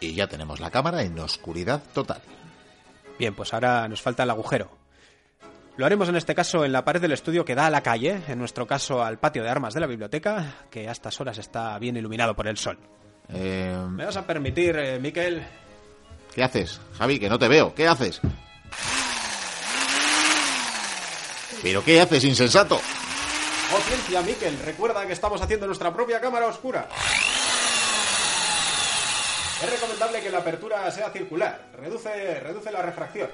Y 0.00 0.14
ya 0.14 0.26
tenemos 0.26 0.58
la 0.58 0.72
cámara 0.72 1.04
en 1.04 1.16
oscuridad 1.20 1.80
total. 1.94 2.20
Bien, 3.22 3.36
pues 3.36 3.54
ahora 3.54 3.86
nos 3.86 4.02
falta 4.02 4.24
el 4.24 4.30
agujero. 4.30 4.68
Lo 5.76 5.86
haremos 5.86 6.08
en 6.08 6.16
este 6.16 6.34
caso 6.34 6.64
en 6.64 6.72
la 6.72 6.84
pared 6.84 7.00
del 7.00 7.12
estudio 7.12 7.44
que 7.44 7.54
da 7.54 7.68
a 7.68 7.70
la 7.70 7.80
calle, 7.80 8.20
en 8.26 8.36
nuestro 8.36 8.66
caso 8.66 9.00
al 9.00 9.20
patio 9.20 9.44
de 9.44 9.48
armas 9.48 9.74
de 9.74 9.78
la 9.78 9.86
biblioteca, 9.86 10.66
que 10.68 10.88
a 10.88 10.90
estas 10.90 11.20
horas 11.20 11.38
está 11.38 11.78
bien 11.78 11.96
iluminado 11.96 12.34
por 12.34 12.48
el 12.48 12.56
sol. 12.56 12.80
Eh, 13.32 13.78
¿Me 13.90 14.06
vas 14.06 14.16
a 14.16 14.26
permitir, 14.26 14.76
eh, 14.76 14.98
Miquel? 14.98 15.40
¿Qué 16.34 16.42
haces, 16.42 16.80
Javi? 16.98 17.20
Que 17.20 17.28
no 17.28 17.38
te 17.38 17.46
veo. 17.46 17.72
¿Qué 17.72 17.86
haces? 17.86 18.20
¿Pero 21.62 21.84
qué 21.84 22.00
haces, 22.00 22.24
insensato? 22.24 22.74
Oh, 22.74 23.80
ciencia, 23.86 24.20
Miquel, 24.22 24.58
recuerda 24.64 25.06
que 25.06 25.12
estamos 25.12 25.40
haciendo 25.40 25.68
nuestra 25.68 25.94
propia 25.94 26.20
cámara 26.20 26.46
oscura. 26.48 26.88
Es 29.62 29.70
recomendable 29.70 30.20
que 30.20 30.30
la 30.30 30.38
apertura 30.38 30.90
sea 30.90 31.10
circular, 31.10 31.68
reduce, 31.78 32.40
reduce 32.40 32.72
la 32.72 32.82
refracción. 32.82 33.30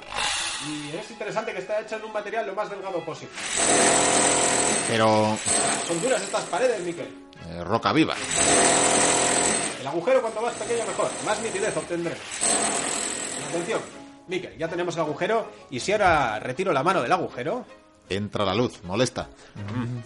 Y 0.66 0.94
es 0.96 1.10
interesante 1.10 1.52
que 1.52 1.60
esté 1.60 1.72
hecha 1.80 1.96
en 1.96 2.04
un 2.04 2.12
material 2.12 2.46
lo 2.46 2.54
más 2.54 2.68
delgado 2.68 3.02
posible. 3.04 3.34
Pero... 4.88 5.38
Son 5.86 6.00
duras 6.02 6.20
estas 6.22 6.44
paredes, 6.44 6.80
Miquel. 6.82 7.08
eh, 7.48 7.64
roca 7.64 7.92
viva. 7.92 8.14
El 9.80 9.86
agujero 9.86 10.20
cuanto 10.20 10.42
más 10.42 10.54
pequeño 10.54 10.84
mejor, 10.86 11.10
más 11.24 11.40
nitidez 11.40 11.76
obtendremos. 11.76 12.20
Atención, 13.48 13.80
Miquel, 14.26 14.58
ya 14.58 14.68
tenemos 14.68 14.94
el 14.96 15.00
agujero 15.02 15.50
y 15.70 15.80
si 15.80 15.92
ahora 15.92 16.38
retiro 16.40 16.72
la 16.72 16.82
mano 16.82 17.00
del 17.00 17.12
agujero... 17.12 17.64
Entra 18.10 18.44
la 18.44 18.54
luz, 18.54 18.82
molesta. 18.84 19.28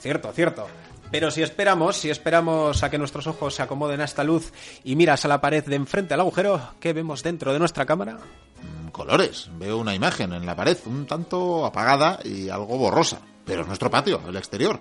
Cierto, 0.01 0.33
cierto. 0.33 0.67
Pero 1.13 1.31
si 1.31 1.43
esperamos, 1.43 1.99
si 1.99 2.09
esperamos 2.09 2.83
a 2.83 2.91
que 2.91 2.97
nuestros 2.97 3.27
ojos 3.27 3.55
se 3.55 3.63
acomoden 3.63 4.01
a 4.01 4.05
esta 4.05 4.25
luz 4.25 4.51
y 4.83 4.97
miras 4.97 5.27
a 5.27 5.29
la 5.29 5.43
pared 5.43 5.63
de 5.63 5.77
enfrente 5.77 6.15
al 6.15 6.21
agujero, 6.21 6.71
¿qué 6.81 6.95
vemos 6.95 7.23
dentro 7.23 7.53
de 7.53 7.59
nuestra 7.59 7.85
cámara? 7.85 8.15
Mm, 8.15 8.89
Colores. 8.89 9.51
Veo 9.59 9.77
una 9.77 9.95
imagen 9.95 10.33
en 10.33 10.47
la 10.47 10.57
pared, 10.57 10.79
un 10.87 11.07
tanto 11.07 11.67
apagada 11.67 12.19
y 12.25 12.49
algo 12.49 12.79
borrosa. 12.79 13.21
Pero 13.45 13.61
es 13.61 13.67
nuestro 13.67 13.91
patio, 13.91 14.23
el 14.27 14.37
exterior. 14.37 14.81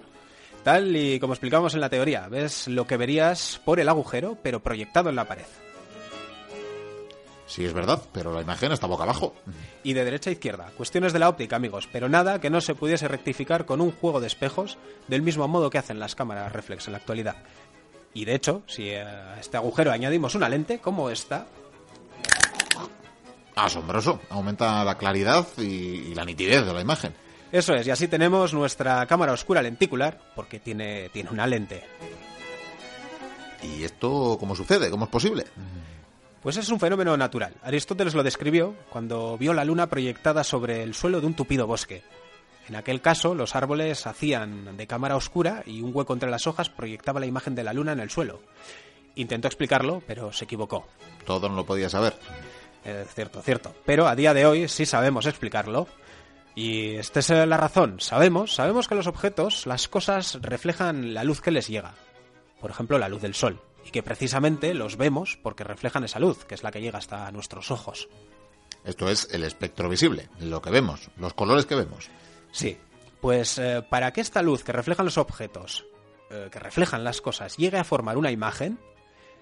Tal 0.64 0.96
y 0.96 1.20
como 1.20 1.34
explicamos 1.34 1.74
en 1.74 1.82
la 1.82 1.90
teoría, 1.90 2.30
ves 2.30 2.70
lo 2.70 2.88
que 2.88 2.96
verías 2.96 3.60
por 3.66 3.82
el 3.82 3.90
agujero, 3.90 4.38
pero 4.42 4.64
proyectado 4.64 5.10
en 5.10 5.18
la 5.18 5.28
pared. 5.28 5.46
Sí, 7.52 7.66
es 7.66 7.74
verdad, 7.74 8.02
pero 8.14 8.34
la 8.34 8.40
imagen 8.40 8.72
está 8.72 8.88
boca 8.88 9.04
abajo. 9.04 9.36
Y 9.84 9.92
de 9.92 10.06
derecha 10.06 10.30
a 10.30 10.34
izquierda. 10.34 10.72
Cuestiones 10.78 11.12
de 11.12 11.20
la 11.20 11.28
óptica, 11.28 11.58
amigos, 11.58 11.90
pero 11.92 12.08
nada 12.08 12.40
que 12.40 12.50
no 12.50 12.62
se 12.62 12.76
pudiese 12.76 13.10
rectificar 13.10 13.66
con 13.66 13.82
un 13.82 13.92
juego 13.92 14.22
de 14.22 14.28
espejos 14.28 14.78
del 15.10 15.22
mismo 15.22 15.46
modo 15.50 15.70
que 15.70 15.78
hacen 15.78 16.00
las 16.00 16.16
cámaras 16.16 16.54
reflex 16.54 16.88
en 16.88 16.94
la 16.94 17.00
actualidad. 17.00 17.36
Y 18.14 18.24
de 18.24 18.36
hecho, 18.36 18.62
si 18.68 18.92
a 18.92 19.38
este 19.38 19.58
agujero 19.58 19.92
añadimos 19.92 20.34
una 20.34 20.48
lente 20.48 20.80
como 20.80 21.10
esta, 21.10 21.46
Asombroso. 23.54 24.22
Aumenta 24.30 24.86
la 24.86 24.98
claridad 24.98 25.46
y, 25.58 25.64
y 25.64 26.16
la 26.16 26.24
nitidez 26.24 26.66
de 26.66 26.74
la 26.74 26.80
imagen. 26.80 27.14
eso 27.52 27.74
es, 27.74 27.86
y 27.86 27.92
así 27.92 28.08
tenemos 28.08 28.54
nuestra 28.54 29.06
cámara 29.08 29.34
oscura 29.34 29.62
lenticular, 29.62 30.22
porque 30.38 30.62
tiene, 30.62 31.10
tiene 31.10 31.32
una 31.32 31.46
lente. 31.46 31.84
¿Y 33.62 33.84
esto 33.84 34.38
cómo 34.40 34.56
sucede? 34.56 34.90
¿Cómo 34.90 35.04
es 35.04 35.12
posible? 35.12 35.46
Pues 36.42 36.58
es 36.58 36.70
un 36.70 36.80
fenómeno 36.80 37.16
natural. 37.18 37.54
Aristóteles 37.62 38.16
lo 38.16 38.24
describió 38.24 38.76
cuando 38.90 39.38
vio 39.38 39.54
la 39.54 39.64
luna 39.64 39.88
proyectada 39.88 40.44
sobre 40.44 40.82
el 40.82 40.96
suelo 40.96 41.22
de 41.22 41.28
un 41.28 41.36
tupido 41.36 41.68
bosque. 41.68 42.02
En 42.68 42.76
aquel 42.76 43.00
caso, 43.00 43.36
los 43.36 43.56
árboles 43.56 44.08
hacían 44.08 44.76
de 44.76 44.88
cámara 44.88 45.16
oscura 45.16 45.62
y 45.68 45.82
un 45.82 45.92
hueco 45.94 46.14
entre 46.14 46.32
las 46.32 46.48
hojas 46.48 46.70
proyectaba 46.70 47.20
la 47.20 47.28
imagen 47.28 47.54
de 47.54 47.64
la 47.64 47.74
luna 47.74 47.92
en 47.92 48.00
el 48.00 48.10
suelo. 48.10 48.40
Intentó 49.16 49.48
explicarlo, 49.48 50.02
pero 50.08 50.34
se 50.34 50.46
equivocó. 50.46 50.88
Todo 51.26 51.48
no 51.48 51.56
lo 51.56 51.66
podía 51.66 51.90
saber. 51.90 52.18
Eh, 52.86 53.06
cierto, 53.14 53.42
cierto. 53.42 53.76
Pero 53.86 54.08
a 54.08 54.16
día 54.16 54.34
de 54.34 54.46
hoy 54.46 54.68
sí 54.68 54.88
sabemos 54.88 55.28
explicarlo. 55.28 55.88
Y 56.56 56.96
esta 56.96 57.20
es 57.20 57.30
eh, 57.30 57.46
la 57.46 57.58
razón. 57.58 58.00
Sabemos, 58.00 58.56
sabemos 58.56 58.88
que 58.88 58.96
los 58.96 59.08
objetos, 59.08 59.68
las 59.68 59.88
cosas, 59.88 60.40
reflejan 60.42 61.14
la 61.14 61.24
luz 61.24 61.40
que 61.40 61.52
les 61.52 61.68
llega. 61.68 61.94
Por 62.60 62.72
ejemplo, 62.72 62.98
la 62.98 63.10
luz 63.10 63.22
del 63.22 63.36
sol. 63.36 63.62
Y 63.86 63.92
que 63.92 64.04
precisamente 64.04 64.74
los 64.74 64.98
vemos 64.98 65.40
porque 65.42 65.64
reflejan 65.64 66.04
esa 66.04 66.20
luz, 66.20 66.46
que 66.46 66.56
es 66.56 66.64
la 66.64 66.72
que 66.72 66.82
llega 66.82 67.00
hasta 67.00 67.32
nuestros 67.32 67.72
ojos. 67.72 68.08
Esto 68.84 69.10
es 69.10 69.28
el 69.32 69.44
espectro 69.44 69.90
visible, 69.90 70.30
lo 70.40 70.62
que 70.62 70.72
vemos, 70.72 71.10
los 71.18 71.34
colores 71.34 71.66
que 71.66 71.76
vemos. 71.76 72.10
Sí. 72.52 72.78
Pues 73.20 73.60
eh, 73.60 73.86
para 73.88 74.12
que 74.12 74.22
esta 74.22 74.42
luz 74.42 74.64
que 74.64 74.72
reflejan 74.72 75.06
los 75.06 75.20
objetos, 75.20 75.86
eh, 76.32 76.50
que 76.52 76.60
reflejan 76.60 77.04
las 77.04 77.22
cosas, 77.22 77.56
llegue 77.58 77.78
a 77.78 77.84
formar 77.84 78.18
una 78.18 78.32
imagen, 78.32 78.80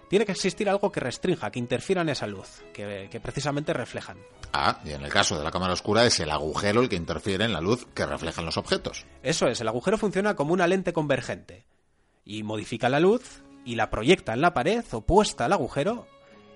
tiene 0.10 0.25
que 0.25 0.34
existir 0.34 0.67
algo 0.69 0.91
que 0.91 1.00
restrinja, 1.00 1.51
que 1.51 1.60
interfiera 1.60 2.01
en 2.01 2.10
esa 2.10 2.27
luz, 2.27 2.62
que, 2.74 3.08
que 3.10 3.19
precisamente 3.22 3.74
reflejan. 3.74 4.17
Ah, 4.51 4.81
y 4.84 4.91
en 4.91 5.03
el 5.03 5.12
caso 5.12 5.38
de 5.38 5.43
la 5.43 5.51
cámara 5.51 5.74
oscura 5.74 6.05
es 6.05 6.19
el 6.19 6.31
agujero 6.31 6.81
el 6.81 6.89
que 6.89 6.96
interfiere 6.96 7.46
en 7.46 7.53
la 7.53 7.62
luz 7.62 7.86
que 7.93 8.05
reflejan 8.05 8.46
los 8.46 8.58
objetos. 8.58 9.05
Eso 9.24 9.48
es, 9.48 9.62
el 9.62 9.67
agujero 9.67 9.98
funciona 9.98 10.36
como 10.36 10.53
una 10.53 10.67
lente 10.67 10.91
convergente 10.91 11.65
y 12.25 12.43
modifica 12.43 12.89
la 12.89 13.00
luz 13.00 13.43
y 13.65 13.75
la 13.75 13.89
proyecta 13.89 14.33
en 14.33 14.41
la 14.41 14.53
pared 14.53 14.83
opuesta 14.91 15.45
al 15.45 15.53
agujero 15.53 16.07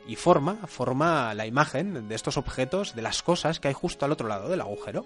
y 0.08 0.16
forma, 0.16 0.56
forma 0.68 1.34
la 1.34 1.46
imagen 1.46 2.08
de 2.08 2.16
estos 2.16 2.38
objetos, 2.38 2.96
de 2.96 3.02
las 3.02 3.24
cosas 3.24 3.60
que 3.60 3.70
hay 3.70 3.74
justo 3.74 4.06
al 4.06 4.12
otro 4.12 4.28
lado 4.28 4.50
del 4.50 4.62
agujero. 4.62 5.06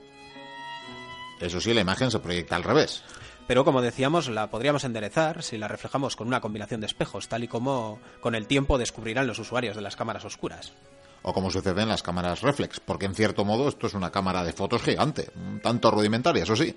Eso 1.40 1.62
sí, 1.62 1.74
la 1.74 1.82
imagen 1.82 2.10
se 2.10 2.20
proyecta 2.20 2.56
al 2.56 2.64
revés. 2.64 3.04
Pero 3.48 3.64
como 3.64 3.82
decíamos, 3.82 4.28
la 4.28 4.50
podríamos 4.50 4.84
enderezar 4.84 5.42
si 5.42 5.58
la 5.58 5.68
reflejamos 5.68 6.16
con 6.16 6.28
una 6.28 6.42
combinación 6.42 6.82
de 6.82 6.88
espejos, 6.88 7.30
tal 7.30 7.44
y 7.44 7.48
como 7.48 8.00
con 8.20 8.36
el 8.36 8.48
tiempo 8.48 8.78
descubrirán 8.78 9.28
los 9.28 9.40
usuarios 9.40 9.76
de 9.76 9.82
las 9.82 9.96
cámaras 9.96 10.26
oscuras. 10.26 10.74
O 11.22 11.34
como 11.34 11.50
sucede 11.50 11.82
en 11.82 11.90
las 11.90 12.04
cámaras 12.04 12.42
reflex, 12.42 12.80
porque 12.80 13.06
en 13.06 13.16
cierto 13.16 13.46
modo 13.46 13.70
esto 13.70 13.88
es 13.88 13.94
una 13.94 14.12
cámara 14.12 14.44
de 14.44 14.54
fotos 14.54 14.82
gigante, 14.82 15.30
un 15.36 15.62
tanto 15.62 15.92
rudimentaria, 15.92 16.44
eso 16.44 16.56
sí. 16.56 16.76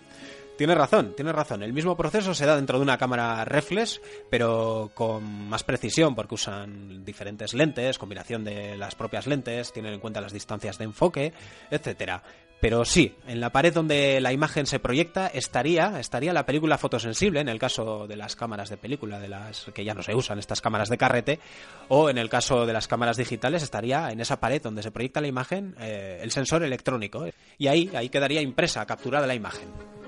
Tienes 0.60 0.76
razón, 0.76 1.14
tienes 1.16 1.34
razón. 1.34 1.62
El 1.62 1.72
mismo 1.72 1.96
proceso 1.96 2.34
se 2.34 2.44
da 2.44 2.54
dentro 2.54 2.76
de 2.76 2.82
una 2.82 2.98
cámara 2.98 3.46
reflex, 3.46 3.98
pero 4.28 4.90
con 4.92 5.48
más 5.48 5.64
precisión, 5.64 6.14
porque 6.14 6.34
usan 6.34 7.02
diferentes 7.02 7.54
lentes, 7.54 7.96
combinación 7.96 8.44
de 8.44 8.76
las 8.76 8.94
propias 8.94 9.26
lentes, 9.26 9.72
tienen 9.72 9.94
en 9.94 10.00
cuenta 10.00 10.20
las 10.20 10.34
distancias 10.34 10.76
de 10.76 10.84
enfoque, 10.84 11.32
etcétera. 11.70 12.22
Pero 12.60 12.84
sí, 12.84 13.14
en 13.26 13.40
la 13.40 13.48
pared 13.52 13.72
donde 13.72 14.20
la 14.20 14.34
imagen 14.34 14.66
se 14.66 14.80
proyecta 14.80 15.28
estaría, 15.28 15.98
estaría 15.98 16.34
la 16.34 16.44
película 16.44 16.76
fotosensible, 16.76 17.40
en 17.40 17.48
el 17.48 17.58
caso 17.58 18.06
de 18.06 18.16
las 18.16 18.36
cámaras 18.36 18.68
de 18.68 18.76
película, 18.76 19.18
de 19.18 19.30
las 19.30 19.64
que 19.72 19.82
ya 19.82 19.94
no 19.94 20.02
se 20.02 20.14
usan, 20.14 20.38
estas 20.38 20.60
cámaras 20.60 20.90
de 20.90 20.98
carrete, 20.98 21.40
o 21.88 22.10
en 22.10 22.18
el 22.18 22.28
caso 22.28 22.66
de 22.66 22.74
las 22.74 22.86
cámaras 22.86 23.16
digitales 23.16 23.62
estaría 23.62 24.10
en 24.10 24.20
esa 24.20 24.38
pared 24.40 24.60
donde 24.60 24.82
se 24.82 24.90
proyecta 24.90 25.22
la 25.22 25.28
imagen 25.28 25.74
eh, 25.80 26.20
el 26.22 26.30
sensor 26.32 26.62
electrónico. 26.62 27.24
Y 27.56 27.68
ahí, 27.68 27.90
ahí 27.94 28.10
quedaría 28.10 28.42
impresa, 28.42 28.84
capturada 28.84 29.26
la 29.26 29.34
imagen 29.34 29.99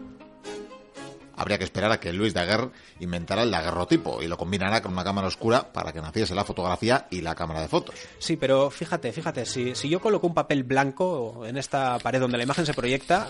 habría 1.42 1.58
que 1.58 1.64
esperar 1.64 1.90
a 1.92 2.00
que 2.00 2.12
Luis 2.12 2.32
Daguerre 2.32 2.70
inventara 3.00 3.42
el 3.42 3.50
daguerrotipo 3.50 4.22
y 4.22 4.28
lo 4.28 4.38
combinara 4.38 4.80
con 4.80 4.92
una 4.92 5.04
cámara 5.04 5.26
oscura 5.26 5.72
para 5.72 5.92
que 5.92 6.00
naciese 6.00 6.34
la 6.34 6.44
fotografía 6.44 7.06
y 7.10 7.20
la 7.20 7.34
cámara 7.34 7.60
de 7.60 7.68
fotos. 7.68 7.94
Sí, 8.18 8.36
pero 8.36 8.70
fíjate, 8.70 9.12
fíjate, 9.12 9.44
si, 9.44 9.74
si 9.74 9.88
yo 9.88 10.00
coloco 10.00 10.26
un 10.26 10.34
papel 10.34 10.62
blanco 10.62 11.44
en 11.44 11.56
esta 11.56 11.98
pared 11.98 12.20
donde 12.20 12.38
la 12.38 12.44
imagen 12.44 12.64
se 12.64 12.74
proyecta, 12.74 13.28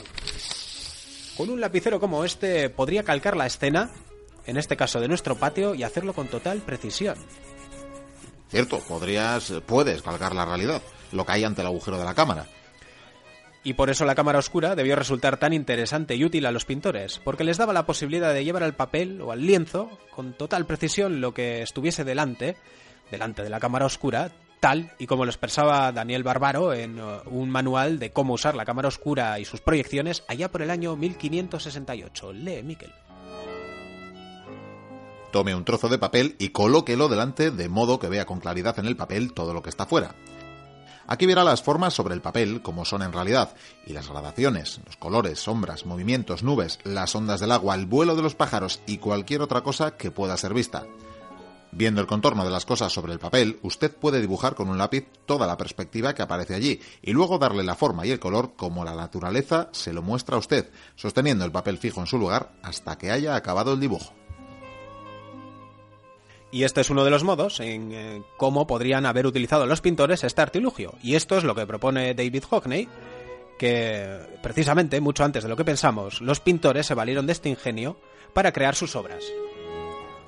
con 1.36 1.50
un 1.50 1.60
lapicero 1.60 1.98
como 1.98 2.24
este 2.24 2.68
podría 2.70 3.02
calcar 3.02 3.36
la 3.36 3.46
escena, 3.46 3.90
en 4.46 4.56
este 4.56 4.76
caso 4.76 5.00
de 5.00 5.08
nuestro 5.08 5.36
patio, 5.36 5.74
y 5.74 5.82
hacerlo 5.82 6.12
con 6.12 6.28
total 6.28 6.60
precisión. 6.60 7.16
Cierto, 8.50 8.80
podrías, 8.80 9.52
puedes 9.64 10.02
calcar 10.02 10.34
la 10.34 10.44
realidad, 10.44 10.82
lo 11.12 11.24
que 11.24 11.32
hay 11.32 11.44
ante 11.44 11.62
el 11.62 11.68
agujero 11.68 11.98
de 11.98 12.04
la 12.04 12.14
cámara 12.14 12.46
y 13.64 13.74
por 13.74 13.90
eso 13.90 14.04
la 14.04 14.14
cámara 14.14 14.38
oscura 14.38 14.74
debió 14.74 14.96
resultar 14.96 15.38
tan 15.38 15.52
interesante 15.52 16.16
y 16.16 16.24
útil 16.24 16.46
a 16.46 16.52
los 16.52 16.64
pintores, 16.64 17.20
porque 17.22 17.44
les 17.44 17.58
daba 17.58 17.72
la 17.72 17.86
posibilidad 17.86 18.34
de 18.34 18.44
llevar 18.44 18.62
al 18.62 18.74
papel 18.74 19.20
o 19.20 19.32
al 19.32 19.46
lienzo 19.46 19.98
con 20.14 20.32
total 20.32 20.66
precisión 20.66 21.20
lo 21.20 21.32
que 21.32 21.62
estuviese 21.62 22.04
delante, 22.04 22.56
delante 23.10 23.42
de 23.42 23.50
la 23.50 23.60
cámara 23.60 23.86
oscura, 23.86 24.32
tal 24.58 24.92
y 24.98 25.06
como 25.06 25.24
lo 25.24 25.30
expresaba 25.30 25.92
Daniel 25.92 26.22
Barbaro 26.22 26.72
en 26.72 27.00
uh, 27.00 27.20
un 27.26 27.50
manual 27.50 27.98
de 27.98 28.12
cómo 28.12 28.34
usar 28.34 28.54
la 28.54 28.64
cámara 28.64 28.88
oscura 28.88 29.38
y 29.38 29.44
sus 29.44 29.60
proyecciones 29.60 30.24
allá 30.28 30.50
por 30.50 30.62
el 30.62 30.70
año 30.70 30.96
1568. 30.96 32.32
Lee, 32.32 32.62
Miquel. 32.62 32.92
Tome 35.32 35.54
un 35.54 35.64
trozo 35.64 35.88
de 35.88 35.98
papel 35.98 36.36
y 36.38 36.50
colóquelo 36.50 37.08
delante 37.08 37.50
de 37.50 37.68
modo 37.68 37.98
que 37.98 38.08
vea 38.08 38.26
con 38.26 38.38
claridad 38.38 38.78
en 38.78 38.86
el 38.86 38.96
papel 38.96 39.32
todo 39.32 39.54
lo 39.54 39.62
que 39.62 39.70
está 39.70 39.86
fuera. 39.86 40.14
Aquí 41.06 41.26
verá 41.26 41.44
las 41.44 41.62
formas 41.62 41.94
sobre 41.94 42.14
el 42.14 42.20
papel 42.20 42.62
como 42.62 42.84
son 42.84 43.02
en 43.02 43.12
realidad, 43.12 43.54
y 43.86 43.92
las 43.92 44.08
gradaciones, 44.08 44.80
los 44.86 44.96
colores, 44.96 45.40
sombras, 45.40 45.86
movimientos, 45.86 46.42
nubes, 46.42 46.78
las 46.84 47.14
ondas 47.14 47.40
del 47.40 47.52
agua, 47.52 47.74
el 47.74 47.86
vuelo 47.86 48.16
de 48.16 48.22
los 48.22 48.34
pájaros 48.34 48.80
y 48.86 48.98
cualquier 48.98 49.42
otra 49.42 49.62
cosa 49.62 49.96
que 49.96 50.10
pueda 50.10 50.36
ser 50.36 50.54
vista. 50.54 50.84
Viendo 51.74 52.02
el 52.02 52.06
contorno 52.06 52.44
de 52.44 52.50
las 52.50 52.66
cosas 52.66 52.92
sobre 52.92 53.14
el 53.14 53.18
papel, 53.18 53.58
usted 53.62 53.90
puede 53.90 54.20
dibujar 54.20 54.54
con 54.54 54.68
un 54.68 54.76
lápiz 54.76 55.06
toda 55.24 55.46
la 55.46 55.56
perspectiva 55.56 56.14
que 56.14 56.20
aparece 56.20 56.54
allí 56.54 56.80
y 57.00 57.12
luego 57.12 57.38
darle 57.38 57.64
la 57.64 57.74
forma 57.74 58.04
y 58.04 58.10
el 58.10 58.20
color 58.20 58.52
como 58.56 58.84
la 58.84 58.94
naturaleza 58.94 59.70
se 59.72 59.94
lo 59.94 60.02
muestra 60.02 60.36
a 60.36 60.38
usted, 60.38 60.70
sosteniendo 60.96 61.46
el 61.46 61.52
papel 61.52 61.78
fijo 61.78 62.00
en 62.00 62.06
su 62.06 62.18
lugar 62.18 62.52
hasta 62.62 62.98
que 62.98 63.10
haya 63.10 63.36
acabado 63.36 63.72
el 63.72 63.80
dibujo. 63.80 64.12
Y 66.52 66.64
este 66.64 66.82
es 66.82 66.90
uno 66.90 67.02
de 67.02 67.10
los 67.10 67.24
modos 67.24 67.60
en 67.60 67.92
eh, 67.92 68.22
cómo 68.36 68.66
podrían 68.66 69.06
haber 69.06 69.26
utilizado 69.26 69.66
los 69.66 69.80
pintores 69.80 70.22
este 70.22 70.42
artilugio. 70.42 70.94
Y 71.02 71.14
esto 71.14 71.38
es 71.38 71.44
lo 71.44 71.54
que 71.54 71.66
propone 71.66 72.14
David 72.14 72.44
Hockney, 72.44 72.88
que 73.58 74.18
precisamente 74.42 75.00
mucho 75.00 75.24
antes 75.24 75.42
de 75.42 75.48
lo 75.48 75.56
que 75.56 75.64
pensamos, 75.64 76.20
los 76.20 76.40
pintores 76.40 76.86
se 76.86 76.94
valieron 76.94 77.26
de 77.26 77.32
este 77.32 77.48
ingenio 77.48 77.96
para 78.34 78.52
crear 78.52 78.74
sus 78.74 78.94
obras. 78.96 79.24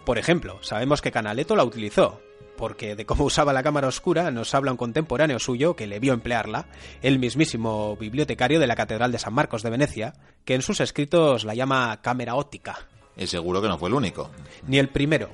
Por 0.06 0.16
ejemplo, 0.16 0.58
sabemos 0.62 1.02
que 1.02 1.12
Canaletto 1.12 1.56
la 1.56 1.64
utilizó, 1.64 2.22
porque 2.56 2.96
de 2.96 3.04
cómo 3.04 3.24
usaba 3.24 3.52
la 3.52 3.62
cámara 3.62 3.88
oscura 3.88 4.30
nos 4.30 4.54
habla 4.54 4.70
un 4.70 4.78
contemporáneo 4.78 5.38
suyo 5.38 5.76
que 5.76 5.86
le 5.86 6.00
vio 6.00 6.14
emplearla, 6.14 6.68
el 7.02 7.18
mismísimo 7.18 7.96
bibliotecario 7.96 8.60
de 8.60 8.66
la 8.66 8.76
Catedral 8.76 9.12
de 9.12 9.18
San 9.18 9.34
Marcos 9.34 9.62
de 9.62 9.70
Venecia, 9.70 10.14
que 10.46 10.54
en 10.54 10.62
sus 10.62 10.80
escritos 10.80 11.44
la 11.44 11.54
llama 11.54 12.00
cámara 12.00 12.34
óptica. 12.34 12.88
Y 13.16 13.26
seguro 13.26 13.60
que 13.60 13.68
no 13.68 13.78
fue 13.78 13.88
el 13.90 13.94
único. 13.94 14.30
Ni 14.66 14.78
el 14.78 14.88
primero, 14.88 15.30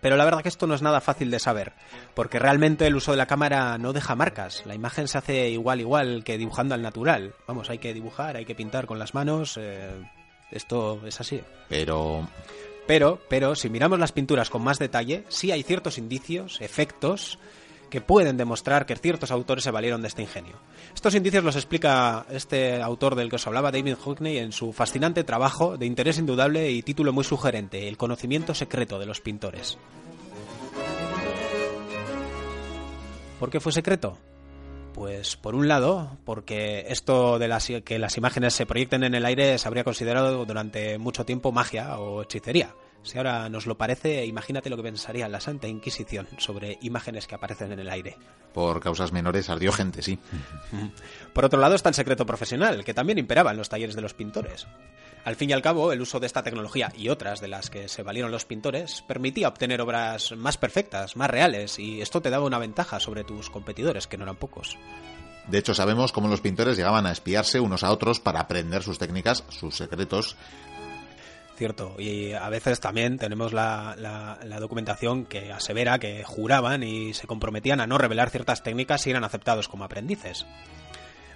pero 0.00 0.16
la 0.16 0.24
verdad 0.24 0.42
que 0.42 0.48
esto 0.48 0.66
no 0.66 0.74
es 0.74 0.82
nada 0.82 1.00
fácil 1.00 1.30
de 1.30 1.38
saber, 1.38 1.72
porque 2.14 2.38
realmente 2.38 2.86
el 2.86 2.96
uso 2.96 3.10
de 3.12 3.18
la 3.18 3.26
cámara 3.26 3.78
no 3.78 3.92
deja 3.92 4.14
marcas. 4.14 4.64
La 4.66 4.74
imagen 4.74 5.08
se 5.08 5.18
hace 5.18 5.50
igual 5.50 5.80
igual 5.80 6.24
que 6.24 6.38
dibujando 6.38 6.74
al 6.74 6.82
natural. 6.82 7.34
Vamos, 7.46 7.70
hay 7.70 7.78
que 7.78 7.94
dibujar, 7.94 8.36
hay 8.36 8.44
que 8.44 8.54
pintar 8.54 8.86
con 8.86 8.98
las 8.98 9.14
manos. 9.14 9.56
Eh, 9.60 9.90
esto 10.50 11.00
es 11.06 11.20
así. 11.20 11.40
Pero 11.68 12.26
pero, 12.90 13.20
pero, 13.28 13.54
si 13.54 13.70
miramos 13.70 14.00
las 14.00 14.10
pinturas 14.10 14.50
con 14.50 14.62
más 14.62 14.80
detalle, 14.80 15.24
sí 15.28 15.52
hay 15.52 15.62
ciertos 15.62 15.96
indicios, 15.96 16.60
efectos, 16.60 17.38
que 17.90 18.00
pueden 18.00 18.36
demostrar 18.36 18.86
que 18.86 18.96
ciertos 18.96 19.30
autores 19.30 19.64
se 19.64 19.70
valieron 19.70 20.00
de 20.00 20.08
este 20.08 20.22
ingenio. 20.22 20.56
Estos 20.94 21.14
indicios 21.14 21.44
los 21.44 21.56
explica 21.56 22.24
este 22.30 22.80
autor 22.80 23.14
del 23.14 23.28
que 23.28 23.36
os 23.36 23.46
hablaba, 23.46 23.72
David 23.72 23.96
Hockney, 23.96 24.38
en 24.38 24.52
su 24.52 24.72
fascinante 24.72 25.24
trabajo 25.24 25.76
de 25.76 25.86
interés 25.86 26.18
indudable 26.18 26.70
y 26.70 26.82
título 26.82 27.12
muy 27.12 27.24
sugerente, 27.24 27.88
El 27.88 27.96
conocimiento 27.96 28.54
secreto 28.54 28.98
de 28.98 29.06
los 29.06 29.20
pintores. 29.20 29.78
¿Por 33.38 33.50
qué 33.50 33.60
fue 33.60 33.72
secreto? 33.72 34.18
Pues 34.94 35.36
por 35.36 35.54
un 35.54 35.66
lado, 35.66 36.18
porque 36.24 36.84
esto 36.88 37.38
de 37.38 37.48
las, 37.48 37.68
que 37.84 37.98
las 37.98 38.16
imágenes 38.16 38.54
se 38.54 38.66
proyecten 38.66 39.02
en 39.02 39.14
el 39.14 39.24
aire 39.24 39.56
se 39.58 39.66
habría 39.66 39.84
considerado 39.84 40.44
durante 40.44 40.98
mucho 40.98 41.24
tiempo 41.24 41.52
magia 41.52 41.98
o 41.98 42.22
hechicería. 42.22 42.74
Si 43.02 43.16
ahora 43.16 43.48
nos 43.48 43.66
lo 43.66 43.78
parece, 43.78 44.26
imagínate 44.26 44.68
lo 44.68 44.76
que 44.76 44.82
pensaría 44.82 45.28
la 45.28 45.40
Santa 45.40 45.68
Inquisición 45.68 46.28
sobre 46.38 46.78
imágenes 46.82 47.26
que 47.26 47.34
aparecen 47.34 47.72
en 47.72 47.80
el 47.80 47.88
aire. 47.88 48.16
Por 48.52 48.80
causas 48.80 49.12
menores 49.12 49.48
ardió 49.48 49.72
gente, 49.72 50.02
sí. 50.02 50.18
Por 51.32 51.44
otro 51.44 51.60
lado 51.60 51.74
está 51.74 51.88
el 51.88 51.94
secreto 51.94 52.26
profesional, 52.26 52.84
que 52.84 52.94
también 52.94 53.18
imperaba 53.18 53.52
en 53.52 53.56
los 53.56 53.68
talleres 53.68 53.94
de 53.94 54.02
los 54.02 54.14
pintores. 54.14 54.66
Al 55.24 55.36
fin 55.36 55.50
y 55.50 55.52
al 55.52 55.62
cabo, 55.62 55.92
el 55.92 56.00
uso 56.00 56.18
de 56.18 56.26
esta 56.26 56.42
tecnología 56.42 56.92
y 56.96 57.10
otras 57.10 57.40
de 57.40 57.48
las 57.48 57.68
que 57.68 57.88
se 57.88 58.02
valieron 58.02 58.30
los 58.30 58.46
pintores 58.46 59.02
permitía 59.06 59.48
obtener 59.48 59.80
obras 59.82 60.32
más 60.32 60.56
perfectas, 60.56 61.14
más 61.16 61.30
reales, 61.30 61.78
y 61.78 62.00
esto 62.00 62.22
te 62.22 62.30
daba 62.30 62.46
una 62.46 62.58
ventaja 62.58 63.00
sobre 63.00 63.24
tus 63.24 63.50
competidores, 63.50 64.06
que 64.06 64.16
no 64.16 64.24
eran 64.24 64.36
pocos. 64.36 64.78
De 65.46 65.58
hecho, 65.58 65.74
sabemos 65.74 66.12
cómo 66.12 66.28
los 66.28 66.40
pintores 66.40 66.76
llegaban 66.76 67.06
a 67.06 67.12
espiarse 67.12 67.60
unos 67.60 67.82
a 67.82 67.90
otros 67.90 68.20
para 68.20 68.40
aprender 68.40 68.82
sus 68.82 68.98
técnicas, 68.98 69.44
sus 69.48 69.76
secretos, 69.76 70.36
cierto. 71.60 71.94
Y 71.98 72.32
a 72.32 72.48
veces 72.48 72.80
también 72.80 73.18
tenemos 73.18 73.52
la, 73.52 74.38
documentación 74.58 75.26
que 75.26 75.52
asevera 75.52 75.98
que 75.98 76.24
juraban 76.24 76.82
y 76.82 77.12
se 77.12 77.26
comprometían 77.26 77.80
a 77.80 77.86
no 77.86 77.98
revelar 77.98 78.30
ciertas 78.30 78.62
técnicas 78.62 79.02
si 79.02 79.10
eran 79.10 79.24
aceptados 79.24 79.68
como 79.68 79.84
aprendices. 79.84 80.46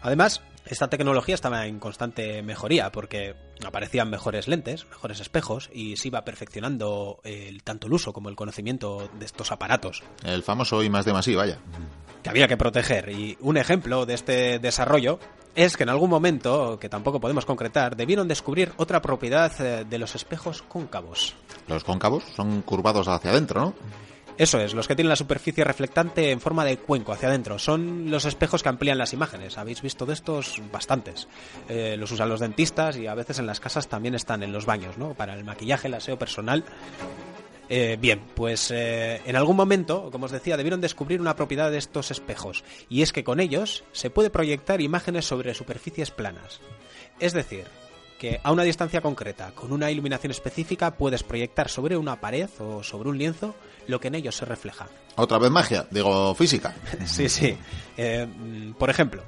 Además, 0.00 0.40
esta 0.66 0.88
tecnología 0.88 1.34
estaba 1.34 1.66
en 1.66 1.78
constante 1.78 2.42
mejoría 2.42 2.90
porque 2.90 3.34
aparecían 3.64 4.08
mejores 4.08 4.48
lentes, 4.48 4.86
mejores 4.88 5.20
espejos 5.20 5.70
y 5.72 5.96
se 5.96 6.08
iba 6.08 6.24
perfeccionando 6.24 7.20
el, 7.24 7.62
tanto 7.62 7.86
el 7.86 7.92
uso 7.92 8.12
como 8.12 8.28
el 8.28 8.36
conocimiento 8.36 9.10
de 9.18 9.26
estos 9.26 9.52
aparatos. 9.52 10.02
El 10.24 10.42
famoso 10.42 10.82
y 10.82 10.88
más 10.88 11.04
de 11.04 11.12
más 11.12 11.28
vaya. 11.34 11.58
Que 12.22 12.30
había 12.30 12.48
que 12.48 12.56
proteger. 12.56 13.10
Y 13.10 13.36
un 13.40 13.56
ejemplo 13.56 14.06
de 14.06 14.14
este 14.14 14.58
desarrollo 14.58 15.18
es 15.54 15.76
que 15.76 15.82
en 15.82 15.90
algún 15.90 16.10
momento, 16.10 16.78
que 16.80 16.88
tampoco 16.88 17.20
podemos 17.20 17.44
concretar, 17.44 17.96
debieron 17.96 18.26
descubrir 18.26 18.72
otra 18.76 19.00
propiedad 19.02 19.52
eh, 19.60 19.84
de 19.84 19.98
los 19.98 20.14
espejos 20.14 20.62
cóncavos. 20.62 21.34
Los 21.68 21.84
cóncavos 21.84 22.24
son 22.34 22.62
curvados 22.62 23.08
hacia 23.08 23.30
adentro, 23.30 23.60
¿no? 23.60 23.74
Eso 24.36 24.58
es, 24.58 24.74
los 24.74 24.88
que 24.88 24.96
tienen 24.96 25.10
la 25.10 25.16
superficie 25.16 25.62
reflectante 25.62 26.32
en 26.32 26.40
forma 26.40 26.64
de 26.64 26.76
cuenco 26.76 27.12
hacia 27.12 27.28
adentro. 27.28 27.58
Son 27.58 28.10
los 28.10 28.24
espejos 28.24 28.64
que 28.64 28.68
amplían 28.68 28.98
las 28.98 29.12
imágenes. 29.12 29.58
Habéis 29.58 29.80
visto 29.80 30.06
de 30.06 30.12
estos 30.12 30.60
bastantes. 30.72 31.28
Eh, 31.68 31.96
los 31.96 32.10
usan 32.10 32.28
los 32.28 32.40
dentistas 32.40 32.96
y 32.96 33.06
a 33.06 33.14
veces 33.14 33.38
en 33.38 33.46
las 33.46 33.60
casas 33.60 33.86
también 33.86 34.16
están 34.16 34.42
en 34.42 34.52
los 34.52 34.66
baños, 34.66 34.98
¿no? 34.98 35.14
Para 35.14 35.34
el 35.34 35.44
maquillaje, 35.44 35.86
el 35.86 35.94
aseo 35.94 36.18
personal. 36.18 36.64
Eh, 37.68 37.96
bien, 38.00 38.20
pues 38.34 38.70
eh, 38.72 39.22
en 39.24 39.36
algún 39.36 39.56
momento, 39.56 40.10
como 40.10 40.26
os 40.26 40.32
decía, 40.32 40.56
debieron 40.56 40.80
descubrir 40.80 41.20
una 41.20 41.36
propiedad 41.36 41.70
de 41.70 41.78
estos 41.78 42.10
espejos, 42.10 42.62
y 42.90 43.00
es 43.02 43.12
que 43.12 43.24
con 43.24 43.40
ellos 43.40 43.84
se 43.92 44.10
puede 44.10 44.28
proyectar 44.28 44.82
imágenes 44.82 45.24
sobre 45.24 45.54
superficies 45.54 46.10
planas. 46.10 46.60
Es 47.20 47.32
decir, 47.32 47.64
que 48.18 48.38
a 48.42 48.52
una 48.52 48.64
distancia 48.64 49.00
concreta, 49.00 49.52
con 49.52 49.72
una 49.72 49.90
iluminación 49.90 50.30
específica, 50.30 50.96
puedes 50.96 51.22
proyectar 51.22 51.70
sobre 51.70 51.96
una 51.96 52.20
pared 52.20 52.50
o 52.58 52.82
sobre 52.82 53.08
un 53.08 53.16
lienzo 53.16 53.54
lo 53.86 54.00
que 54.00 54.08
en 54.08 54.14
ellos 54.16 54.36
se 54.36 54.44
refleja. 54.44 54.86
Otra 55.16 55.38
vez 55.38 55.50
magia, 55.50 55.86
digo 55.90 56.34
física. 56.34 56.74
sí, 57.06 57.28
sí. 57.28 57.56
Eh, 57.96 58.26
por 58.78 58.90
ejemplo, 58.90 59.22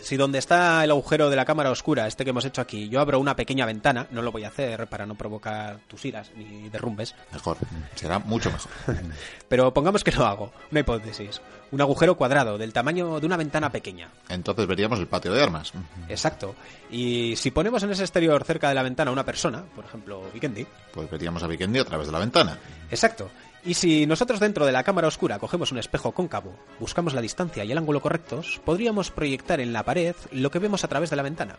Si 0.00 0.16
donde 0.16 0.38
está 0.38 0.84
el 0.84 0.90
agujero 0.90 1.30
de 1.30 1.36
la 1.36 1.44
cámara 1.44 1.70
oscura, 1.70 2.06
este 2.06 2.22
que 2.22 2.30
hemos 2.30 2.44
hecho 2.44 2.60
aquí, 2.60 2.88
yo 2.88 3.00
abro 3.00 3.18
una 3.18 3.34
pequeña 3.34 3.64
ventana, 3.64 4.06
no 4.10 4.22
lo 4.22 4.30
voy 4.30 4.44
a 4.44 4.48
hacer 4.48 4.86
para 4.88 5.06
no 5.06 5.14
provocar 5.14 5.78
tus 5.88 6.04
iras 6.04 6.30
ni 6.36 6.68
derrumbes. 6.68 7.14
Mejor, 7.32 7.56
será 7.94 8.18
mucho 8.18 8.50
mejor. 8.52 8.70
Pero 9.48 9.72
pongamos 9.72 10.04
que 10.04 10.12
lo 10.12 10.26
hago, 10.26 10.52
una 10.70 10.80
hipótesis. 10.80 11.40
Un 11.72 11.80
agujero 11.80 12.16
cuadrado 12.16 12.58
del 12.58 12.72
tamaño 12.72 13.18
de 13.18 13.26
una 13.26 13.36
ventana 13.36 13.70
pequeña. 13.70 14.10
Entonces 14.28 14.66
veríamos 14.66 15.00
el 15.00 15.08
patio 15.08 15.32
de 15.32 15.42
armas. 15.42 15.72
Exacto. 16.08 16.54
Y 16.90 17.34
si 17.36 17.50
ponemos 17.50 17.82
en 17.82 17.90
ese 17.90 18.02
exterior 18.02 18.44
cerca 18.44 18.68
de 18.68 18.74
la 18.76 18.84
ventana 18.84 19.10
a 19.10 19.12
una 19.12 19.24
persona, 19.24 19.64
por 19.74 19.84
ejemplo, 19.84 20.22
Vikendi. 20.32 20.66
Pues 20.92 21.10
veríamos 21.10 21.42
a 21.42 21.48
Vikendi 21.48 21.80
a 21.80 21.84
través 21.84 22.06
de 22.06 22.12
la 22.12 22.20
ventana. 22.20 22.56
Exacto. 22.90 23.30
Y 23.66 23.74
si 23.74 24.06
nosotros 24.06 24.38
dentro 24.38 24.64
de 24.64 24.70
la 24.70 24.84
cámara 24.84 25.08
oscura 25.08 25.40
cogemos 25.40 25.72
un 25.72 25.78
espejo 25.78 26.12
cóncavo, 26.12 26.54
buscamos 26.78 27.14
la 27.14 27.20
distancia 27.20 27.64
y 27.64 27.72
el 27.72 27.78
ángulo 27.78 28.00
correctos, 28.00 28.60
podríamos 28.64 29.10
proyectar 29.10 29.58
en 29.58 29.72
la 29.72 29.82
pared 29.82 30.14
lo 30.30 30.52
que 30.52 30.60
vemos 30.60 30.84
a 30.84 30.88
través 30.88 31.10
de 31.10 31.16
la 31.16 31.24
ventana. 31.24 31.56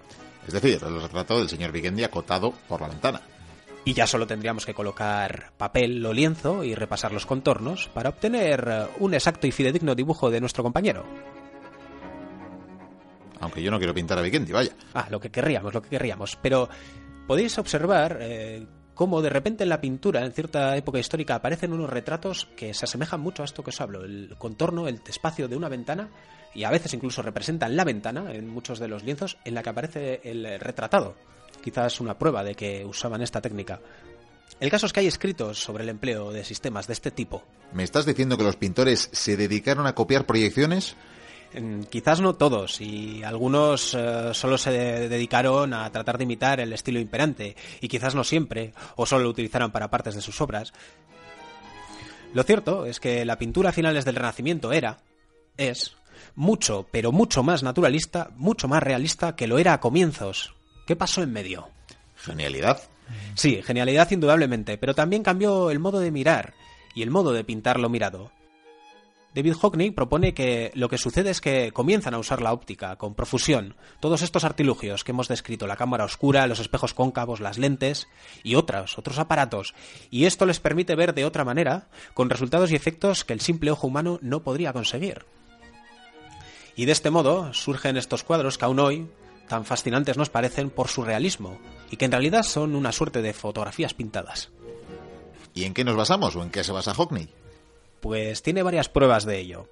Es 0.47 0.53
decir, 0.53 0.79
el 0.81 1.01
retrato 1.01 1.37
del 1.37 1.49
señor 1.49 1.73
Vikendi 1.73 2.05
acotado 2.05 2.53
por 2.69 2.79
la 2.79 2.87
ventana. 2.87 3.21
Y 3.83 3.93
ya 3.93 4.07
solo 4.07 4.25
tendríamos 4.25 4.65
que 4.65 4.73
colocar 4.73 5.51
papel 5.57 6.05
o 6.05 6.13
lienzo 6.13 6.63
y 6.63 6.75
repasar 6.75 7.11
los 7.11 7.25
contornos 7.25 7.89
para 7.89 8.09
obtener 8.09 8.67
eh, 8.69 8.87
un 8.99 9.13
exacto 9.13 9.45
y 9.45 9.51
fidedigno 9.51 9.93
dibujo 9.93 10.29
de 10.29 10.39
nuestro 10.39 10.63
compañero. 10.63 11.05
Aunque 13.41 13.61
yo 13.61 13.69
no 13.69 13.79
quiero 13.79 13.93
pintar 13.93 14.17
a 14.17 14.21
Vikendi, 14.21 14.53
vaya. 14.53 14.71
Ah, 14.93 15.07
lo 15.09 15.19
que 15.19 15.29
querríamos, 15.29 15.73
lo 15.73 15.81
que 15.81 15.89
querríamos. 15.89 16.37
Pero 16.41 16.69
podéis 17.27 17.57
observar 17.57 18.17
eh, 18.21 18.65
cómo 18.97 19.21
de 19.21 19.29
repente 19.29 19.63
en 19.63 19.69
la 19.69 19.79
pintura, 19.79 20.25
en 20.25 20.33
cierta 20.33 20.75
época 20.75 20.97
histórica, 20.97 21.35
aparecen 21.35 21.71
unos 21.71 21.89
retratos 21.89 22.49
que 22.57 22.73
se 22.73 22.85
asemejan 22.85 23.21
mucho 23.21 23.43
a 23.43 23.45
esto 23.45 23.63
que 23.63 23.69
os 23.69 23.79
hablo, 23.79 24.03
el 24.03 24.35
contorno, 24.39 24.87
el 24.87 24.99
espacio 25.07 25.47
de 25.47 25.55
una 25.55 25.69
ventana, 25.69 26.09
y 26.55 26.63
a 26.63 26.71
veces 26.71 26.95
incluso 26.95 27.21
representan 27.21 27.75
la 27.75 27.83
ventana 27.83 28.33
en 28.33 28.49
muchos 28.49 28.79
de 28.79 28.87
los 28.87 29.03
lienzos 29.03 29.37
en 29.45 29.53
la 29.53 29.61
que 29.61 29.69
aparece 29.69 30.21
el 30.23 30.59
retratado. 30.59 31.15
Quizás 31.63 32.01
una 32.01 32.17
prueba 32.17 32.43
de 32.43 32.55
que 32.55 32.83
usaban 32.85 33.21
esta 33.21 33.39
técnica. 33.39 33.79
El 34.59 34.71
caso 34.71 34.87
es 34.87 34.93
que 34.93 35.01
hay 35.01 35.07
escritos 35.07 35.59
sobre 35.59 35.83
el 35.83 35.89
empleo 35.89 36.31
de 36.31 36.43
sistemas 36.43 36.87
de 36.87 36.93
este 36.93 37.11
tipo. 37.11 37.43
¿Me 37.73 37.83
estás 37.83 38.07
diciendo 38.07 38.35
que 38.35 38.43
los 38.43 38.55
pintores 38.55 39.09
se 39.11 39.37
dedicaron 39.37 39.85
a 39.85 39.93
copiar 39.93 40.25
proyecciones? 40.25 40.95
Quizás 41.89 42.21
no 42.21 42.35
todos, 42.35 42.81
y 42.81 43.23
algunos 43.23 43.93
eh, 43.93 44.29
solo 44.33 44.57
se 44.57 44.71
dedicaron 44.71 45.73
a 45.73 45.89
tratar 45.91 46.17
de 46.17 46.25
imitar 46.25 46.59
el 46.59 46.73
estilo 46.73 46.99
imperante, 46.99 47.55
y 47.81 47.87
quizás 47.87 48.15
no 48.15 48.23
siempre, 48.23 48.73
o 48.95 49.05
solo 49.05 49.23
lo 49.23 49.29
utilizaron 49.29 49.71
para 49.71 49.89
partes 49.89 50.15
de 50.15 50.21
sus 50.21 50.39
obras. 50.41 50.73
Lo 52.33 52.43
cierto 52.43 52.85
es 52.85 52.99
que 52.99 53.25
la 53.25 53.39
pintura 53.39 53.69
a 53.69 53.73
finales 53.73 54.05
del 54.05 54.15
Renacimiento 54.15 54.71
era, 54.71 54.97
es, 55.55 55.95
mucho, 56.35 56.87
pero 56.91 57.11
mucho 57.11 57.43
más 57.43 57.63
naturalista, 57.63 58.29
mucho 58.35 58.67
más 58.67 58.83
realista 58.83 59.35
que 59.35 59.47
lo 59.47 59.57
era 59.57 59.73
a 59.73 59.79
comienzos. 59.79 60.53
¿Qué 60.85 60.95
pasó 60.95 61.23
en 61.23 61.33
medio? 61.33 61.69
Genialidad. 62.15 62.81
Sí, 63.35 63.61
genialidad 63.63 64.11
indudablemente, 64.11 64.77
pero 64.77 64.93
también 64.93 65.23
cambió 65.23 65.71
el 65.71 65.79
modo 65.79 65.99
de 65.99 66.11
mirar 66.11 66.53
y 66.93 67.03
el 67.03 67.11
modo 67.11 67.33
de 67.33 67.43
pintar 67.43 67.79
lo 67.79 67.89
mirado. 67.89 68.31
David 69.37 69.53
Hockney 69.53 69.91
propone 69.91 70.33
que 70.33 70.71
lo 70.73 70.89
que 70.89 70.97
sucede 70.97 71.29
es 71.29 71.41
que 71.41 71.71
comienzan 71.71 72.15
a 72.15 72.17
usar 72.17 72.41
la 72.41 72.51
óptica 72.51 72.95
con 72.95 73.13
profusión, 73.13 73.75
todos 73.99 74.23
estos 74.23 74.43
artilugios 74.43 75.03
que 75.03 75.11
hemos 75.11 75.27
descrito, 75.27 75.67
la 75.67 75.75
cámara 75.75 76.05
oscura, 76.05 76.47
los 76.47 76.59
espejos 76.59 76.95
cóncavos, 76.95 77.39
las 77.39 77.59
lentes 77.59 78.07
y 78.41 78.55
otros, 78.55 78.97
otros 78.97 79.19
aparatos, 79.19 79.75
y 80.09 80.25
esto 80.25 80.47
les 80.47 80.59
permite 80.59 80.95
ver 80.95 81.13
de 81.13 81.23
otra 81.23 81.45
manera, 81.45 81.87
con 82.15 82.31
resultados 82.31 82.71
y 82.71 82.75
efectos 82.75 83.23
que 83.23 83.33
el 83.33 83.39
simple 83.39 83.69
ojo 83.69 83.85
humano 83.85 84.17
no 84.23 84.41
podría 84.41 84.73
conseguir. 84.73 85.27
Y 86.75 86.85
de 86.85 86.93
este 86.93 87.11
modo 87.11 87.53
surgen 87.53 87.95
estos 87.95 88.23
cuadros 88.23 88.57
que 88.57 88.65
aún 88.65 88.79
hoy 88.79 89.07
tan 89.47 89.65
fascinantes 89.65 90.17
nos 90.17 90.31
parecen 90.31 90.71
por 90.71 90.87
su 90.87 91.03
realismo, 91.03 91.59
y 91.91 91.97
que 91.97 92.05
en 92.05 92.11
realidad 92.11 92.41
son 92.41 92.75
una 92.75 92.91
suerte 92.91 93.21
de 93.21 93.33
fotografías 93.33 93.93
pintadas. 93.93 94.49
¿Y 95.53 95.65
en 95.65 95.75
qué 95.75 95.83
nos 95.83 95.95
basamos 95.95 96.35
o 96.35 96.41
en 96.41 96.49
qué 96.49 96.63
se 96.63 96.71
basa 96.71 96.95
Hockney? 96.95 97.29
Pues 97.99 98.41
tiene 98.41 98.63
varias 98.63 98.89
pruebas 98.89 99.25
de 99.25 99.39
ello. 99.39 99.67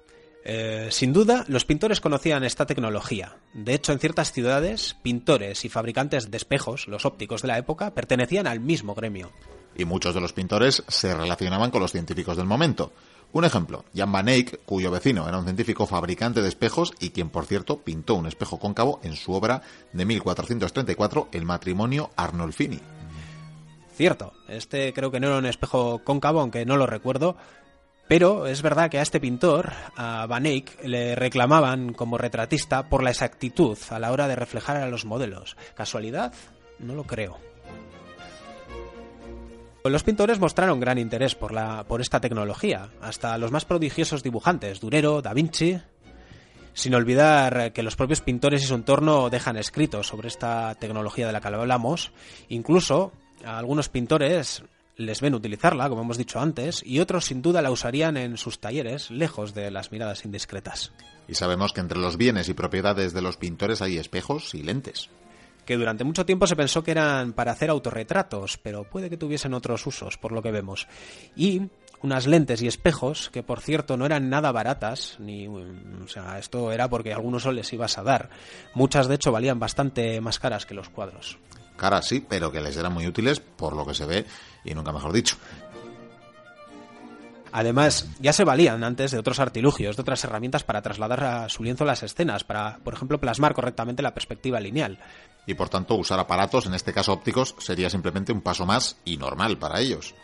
Eh, 0.48 0.88
sin 0.92 1.12
duda, 1.12 1.44
los 1.48 1.64
pintores 1.64 2.00
conocían 2.00 2.44
esta 2.44 2.66
tecnología. 2.66 3.36
De 3.52 3.74
hecho, 3.74 3.92
en 3.92 3.98
ciertas 3.98 4.30
ciudades, 4.30 4.96
pintores 5.02 5.64
y 5.64 5.68
fabricantes 5.68 6.30
de 6.30 6.36
espejos, 6.36 6.86
los 6.86 7.04
ópticos 7.04 7.42
de 7.42 7.48
la 7.48 7.58
época, 7.58 7.92
pertenecían 7.94 8.46
al 8.46 8.60
mismo 8.60 8.94
gremio. 8.94 9.32
Y 9.76 9.84
muchos 9.84 10.14
de 10.14 10.20
los 10.20 10.32
pintores 10.32 10.84
se 10.86 11.14
relacionaban 11.14 11.72
con 11.72 11.82
los 11.82 11.90
científicos 11.90 12.36
del 12.36 12.46
momento. 12.46 12.92
Un 13.32 13.44
ejemplo, 13.44 13.84
Jan 13.94 14.12
van 14.12 14.28
Eyck, 14.28 14.60
cuyo 14.64 14.92
vecino 14.92 15.28
era 15.28 15.36
un 15.36 15.44
científico 15.44 15.84
fabricante 15.84 16.40
de 16.40 16.48
espejos 16.48 16.94
y 17.00 17.10
quien, 17.10 17.28
por 17.28 17.44
cierto, 17.44 17.80
pintó 17.80 18.14
un 18.14 18.26
espejo 18.26 18.58
cóncavo 18.58 19.00
en 19.02 19.16
su 19.16 19.32
obra 19.32 19.62
de 19.92 20.04
1434, 20.04 21.28
El 21.32 21.44
matrimonio 21.44 22.10
Arnolfini. 22.16 22.78
Cierto, 23.96 24.32
este 24.48 24.92
creo 24.92 25.10
que 25.10 25.20
no 25.20 25.26
era 25.26 25.38
un 25.38 25.46
espejo 25.46 26.02
cóncavo, 26.04 26.40
aunque 26.40 26.64
no 26.66 26.76
lo 26.76 26.86
recuerdo, 26.86 27.36
pero 28.08 28.46
es 28.46 28.62
verdad 28.62 28.90
que 28.90 28.98
a 28.98 29.02
este 29.02 29.20
pintor, 29.20 29.72
a 29.96 30.26
Van 30.26 30.46
Eyck, 30.46 30.82
le 30.84 31.14
reclamaban 31.14 31.92
como 31.92 32.18
retratista 32.18 32.88
por 32.88 33.02
la 33.02 33.10
exactitud 33.10 33.76
a 33.90 33.98
la 33.98 34.12
hora 34.12 34.28
de 34.28 34.36
reflejar 34.36 34.76
a 34.76 34.88
los 34.88 35.04
modelos. 35.04 35.56
¿Casualidad? 35.74 36.32
No 36.78 36.94
lo 36.94 37.04
creo. 37.04 37.38
Los 39.84 40.02
pintores 40.02 40.40
mostraron 40.40 40.80
gran 40.80 40.98
interés 40.98 41.36
por, 41.36 41.52
la, 41.52 41.84
por 41.84 42.00
esta 42.00 42.20
tecnología, 42.20 42.88
hasta 43.00 43.38
los 43.38 43.52
más 43.52 43.64
prodigiosos 43.64 44.24
dibujantes, 44.24 44.80
Durero, 44.80 45.22
Da 45.22 45.32
Vinci, 45.32 45.78
sin 46.74 46.94
olvidar 46.94 47.72
que 47.72 47.84
los 47.84 47.94
propios 47.94 48.20
pintores 48.20 48.62
y 48.64 48.66
su 48.66 48.74
entorno 48.74 49.30
dejan 49.30 49.56
escritos 49.56 50.08
sobre 50.08 50.28
esta 50.28 50.74
tecnología 50.74 51.28
de 51.28 51.32
la 51.32 51.40
que 51.40 51.48
hablamos, 51.48 52.12
incluso 52.48 53.12
a 53.44 53.58
algunos 53.58 53.88
pintores 53.88 54.64
les 54.96 55.20
ven 55.20 55.34
utilizarla, 55.34 55.88
como 55.88 56.02
hemos 56.02 56.18
dicho 56.18 56.40
antes, 56.40 56.82
y 56.84 57.00
otros 57.00 57.26
sin 57.26 57.42
duda 57.42 57.62
la 57.62 57.70
usarían 57.70 58.16
en 58.16 58.36
sus 58.36 58.58
talleres, 58.58 59.10
lejos 59.10 59.54
de 59.54 59.70
las 59.70 59.92
miradas 59.92 60.24
indiscretas. 60.24 60.92
Y 61.28 61.34
sabemos 61.34 61.72
que 61.72 61.80
entre 61.80 61.98
los 61.98 62.16
bienes 62.16 62.48
y 62.48 62.54
propiedades 62.54 63.12
de 63.12 63.22
los 63.22 63.36
pintores 63.36 63.82
hay 63.82 63.98
espejos 63.98 64.54
y 64.54 64.62
lentes. 64.62 65.10
Que 65.64 65.76
durante 65.76 66.04
mucho 66.04 66.24
tiempo 66.24 66.46
se 66.46 66.56
pensó 66.56 66.84
que 66.84 66.92
eran 66.92 67.32
para 67.32 67.52
hacer 67.52 67.70
autorretratos, 67.70 68.56
pero 68.58 68.84
puede 68.84 69.10
que 69.10 69.16
tuviesen 69.16 69.52
otros 69.52 69.86
usos, 69.86 70.16
por 70.16 70.32
lo 70.32 70.40
que 70.40 70.52
vemos. 70.52 70.86
Y 71.34 71.62
unas 72.02 72.26
lentes 72.26 72.62
y 72.62 72.68
espejos 72.68 73.30
que 73.30 73.42
por 73.42 73.60
cierto 73.60 73.96
no 73.96 74.06
eran 74.06 74.28
nada 74.28 74.52
baratas 74.52 75.16
ni 75.18 75.48
o 75.48 76.06
sea 76.06 76.38
esto 76.38 76.70
era 76.70 76.88
porque 76.88 77.12
a 77.12 77.16
algunos 77.16 77.46
les 77.46 77.72
ibas 77.72 77.96
a 77.96 78.02
dar 78.02 78.28
muchas 78.74 79.08
de 79.08 79.14
hecho 79.14 79.32
valían 79.32 79.58
bastante 79.58 80.20
más 80.20 80.38
caras 80.38 80.66
que 80.66 80.74
los 80.74 80.90
cuadros 80.90 81.38
caras 81.76 82.06
sí 82.06 82.24
pero 82.26 82.50
que 82.50 82.60
les 82.60 82.76
eran 82.76 82.92
muy 82.92 83.06
útiles 83.06 83.40
por 83.40 83.74
lo 83.76 83.86
que 83.86 83.94
se 83.94 84.06
ve 84.06 84.26
y 84.64 84.74
nunca 84.74 84.92
mejor 84.92 85.12
dicho. 85.12 85.36
Además, 87.52 88.06
ya 88.18 88.34
se 88.34 88.44
valían 88.44 88.84
antes 88.84 89.12
de 89.12 89.18
otros 89.18 89.40
artilugios, 89.40 89.96
de 89.96 90.02
otras 90.02 90.22
herramientas 90.24 90.62
para 90.62 90.82
trasladar 90.82 91.24
a 91.24 91.48
su 91.48 91.62
lienzo 91.62 91.86
las 91.86 92.02
escenas, 92.02 92.44
para, 92.44 92.78
por 92.84 92.92
ejemplo, 92.92 93.18
plasmar 93.18 93.54
correctamente 93.54 94.02
la 94.02 94.12
perspectiva 94.12 94.60
lineal. 94.60 94.98
Y 95.46 95.54
por 95.54 95.70
tanto, 95.70 95.94
usar 95.94 96.18
aparatos, 96.20 96.66
en 96.66 96.74
este 96.74 96.92
caso 96.92 97.14
ópticos, 97.14 97.54
sería 97.58 97.88
simplemente 97.88 98.32
un 98.32 98.42
paso 98.42 98.66
más 98.66 98.98
y 99.06 99.16
normal 99.16 99.56
para 99.56 99.80
ellos. 99.80 100.14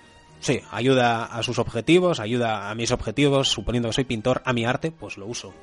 Sí, 0.41 0.61
ayuda 0.73 1.25
a 1.25 1.43
sus 1.43 1.59
objetivos, 1.59 2.21
ayuda 2.21 2.69
a 2.69 2.75
mis 2.75 2.91
objetivos, 2.91 3.49
suponiendo 3.49 3.89
que 3.89 3.95
soy 3.95 4.05
pintor, 4.05 4.43
a 4.45 4.53
mi 4.53 4.67
arte, 4.67 4.91
pues 4.91 5.17
lo 5.17 5.27
uso. 5.27 5.55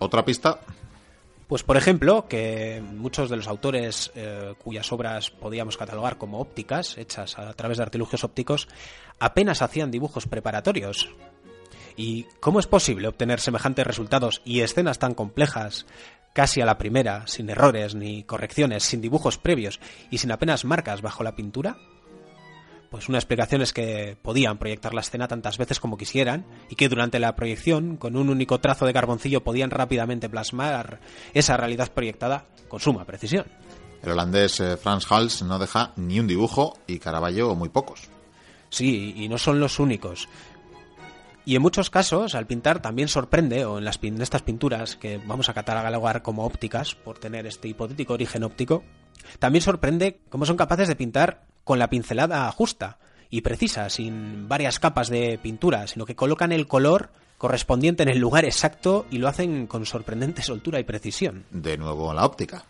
Otra 0.00 0.24
pista, 0.24 0.60
pues 1.46 1.62
por 1.62 1.76
ejemplo, 1.76 2.26
que 2.28 2.82
muchos 2.82 3.30
de 3.30 3.36
los 3.36 3.46
autores 3.46 4.10
eh, 4.14 4.54
cuyas 4.62 4.90
obras 4.92 5.30
podíamos 5.30 5.76
catalogar 5.76 6.18
como 6.18 6.40
ópticas, 6.40 6.96
hechas 6.98 7.38
a 7.38 7.52
través 7.54 7.78
de 7.78 7.82
artilugios 7.82 8.24
ópticos, 8.24 8.68
apenas 9.18 9.62
hacían 9.62 9.90
dibujos 9.90 10.26
preparatorios. 10.26 11.10
¿Y 11.96 12.24
cómo 12.40 12.60
es 12.60 12.66
posible 12.66 13.08
obtener 13.08 13.40
semejantes 13.40 13.86
resultados 13.86 14.42
y 14.44 14.60
escenas 14.60 14.98
tan 14.98 15.14
complejas, 15.14 15.86
casi 16.32 16.60
a 16.60 16.66
la 16.66 16.78
primera, 16.78 17.26
sin 17.26 17.48
errores 17.50 17.94
ni 17.94 18.24
correcciones, 18.24 18.82
sin 18.82 19.00
dibujos 19.00 19.38
previos 19.38 19.80
y 20.10 20.18
sin 20.18 20.32
apenas 20.32 20.64
marcas 20.64 21.02
bajo 21.02 21.22
la 21.22 21.36
pintura? 21.36 21.76
Pues 22.94 23.08
una 23.08 23.18
explicación 23.18 23.60
es 23.60 23.72
que 23.72 24.16
podían 24.22 24.56
proyectar 24.56 24.94
la 24.94 25.00
escena 25.00 25.26
tantas 25.26 25.58
veces 25.58 25.80
como 25.80 25.96
quisieran 25.96 26.46
y 26.70 26.76
que 26.76 26.88
durante 26.88 27.18
la 27.18 27.34
proyección, 27.34 27.96
con 27.96 28.14
un 28.14 28.28
único 28.30 28.60
trazo 28.60 28.86
de 28.86 28.92
carboncillo, 28.92 29.42
podían 29.42 29.72
rápidamente 29.72 30.28
plasmar 30.28 31.00
esa 31.32 31.56
realidad 31.56 31.90
proyectada 31.92 32.46
con 32.68 32.78
suma 32.78 33.04
precisión. 33.04 33.46
El 34.00 34.12
holandés 34.12 34.60
eh, 34.60 34.76
Frans 34.76 35.10
Hals 35.10 35.42
no 35.42 35.58
deja 35.58 35.92
ni 35.96 36.20
un 36.20 36.28
dibujo 36.28 36.78
y 36.86 37.00
Caravaggio 37.00 37.56
muy 37.56 37.68
pocos. 37.68 38.02
Sí, 38.70 39.12
y 39.16 39.28
no 39.28 39.38
son 39.38 39.58
los 39.58 39.80
únicos. 39.80 40.28
Y 41.44 41.56
en 41.56 41.62
muchos 41.62 41.90
casos, 41.90 42.36
al 42.36 42.46
pintar 42.46 42.80
también 42.80 43.08
sorprende, 43.08 43.64
o 43.64 43.78
en, 43.78 43.84
las, 43.84 43.98
en 44.02 44.22
estas 44.22 44.42
pinturas 44.42 44.94
que 44.94 45.18
vamos 45.26 45.48
a 45.48 45.52
catalogar 45.52 46.22
como 46.22 46.44
ópticas, 46.44 46.94
por 46.94 47.18
tener 47.18 47.44
este 47.48 47.66
hipotético 47.66 48.12
origen 48.12 48.44
óptico, 48.44 48.84
también 49.40 49.62
sorprende 49.62 50.20
cómo 50.28 50.46
son 50.46 50.56
capaces 50.56 50.86
de 50.86 50.94
pintar 50.94 51.42
con 51.64 51.78
la 51.78 51.90
pincelada 51.90 52.50
justa 52.52 52.98
y 53.30 53.40
precisa, 53.40 53.90
sin 53.90 54.48
varias 54.48 54.78
capas 54.78 55.08
de 55.08 55.38
pintura, 55.42 55.86
sino 55.86 56.06
que 56.06 56.14
colocan 56.14 56.52
el 56.52 56.66
color 56.66 57.10
correspondiente 57.38 58.02
en 58.02 58.08
el 58.08 58.18
lugar 58.18 58.44
exacto 58.44 59.06
y 59.10 59.18
lo 59.18 59.28
hacen 59.28 59.66
con 59.66 59.86
sorprendente 59.86 60.42
soltura 60.44 60.78
y 60.78 60.84
precisión. 60.84 61.44
De 61.50 61.76
nuevo 61.76 62.14
la 62.14 62.24
óptica 62.24 62.64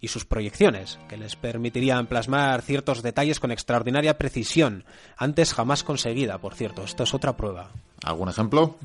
y 0.00 0.08
sus 0.08 0.24
proyecciones, 0.24 0.98
que 1.08 1.16
les 1.16 1.36
permitirían 1.36 2.06
plasmar 2.06 2.62
ciertos 2.62 3.02
detalles 3.02 3.38
con 3.38 3.50
extraordinaria 3.50 4.16
precisión, 4.16 4.84
antes 5.16 5.52
jamás 5.52 5.84
conseguida, 5.84 6.38
por 6.38 6.54
cierto. 6.54 6.82
Esto 6.82 7.02
es 7.02 7.12
otra 7.12 7.36
prueba. 7.36 7.70
¿Algún 8.02 8.30
ejemplo? 8.30 8.76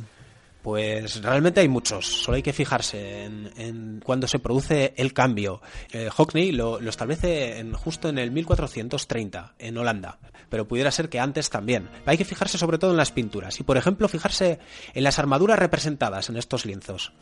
Pues 0.65 1.21
realmente 1.21 1.61
hay 1.61 1.67
muchos, 1.67 2.23
solo 2.23 2.37
hay 2.37 2.41
que 2.41 2.51
fijarse 2.51 3.25
en, 3.25 4.01
cuando 4.03 4.27
se 4.27 4.39
produce 4.39 4.95
el 4.97 5.13
cambio. 5.13 5.61
Eh, 5.91 6.09
Hockney 6.09 6.51
lo, 6.51 6.79
establece 6.79 7.59
en, 7.59 7.73
justo 7.73 8.09
en 8.09 8.17
el 8.17 8.31
1430, 8.31 9.53
en 9.59 9.77
Holanda, 9.77 10.17
pero 10.49 10.67
pudiera 10.67 10.89
ser 10.89 11.07
que 11.07 11.19
antes 11.19 11.51
también. 11.51 11.87
Hay 12.07 12.17
que 12.17 12.25
fijarse 12.25 12.57
sobre 12.57 12.79
todo 12.79 12.89
en 12.89 12.97
las 12.97 13.11
pinturas 13.11 13.59
y, 13.59 13.63
por 13.63 13.77
ejemplo, 13.77 14.07
fijarse 14.07 14.57
en 14.95 15.03
las 15.03 15.19
armaduras 15.19 15.59
representadas 15.59 16.29
en 16.29 16.37
estos 16.37 16.65
lienzos, 16.65 17.13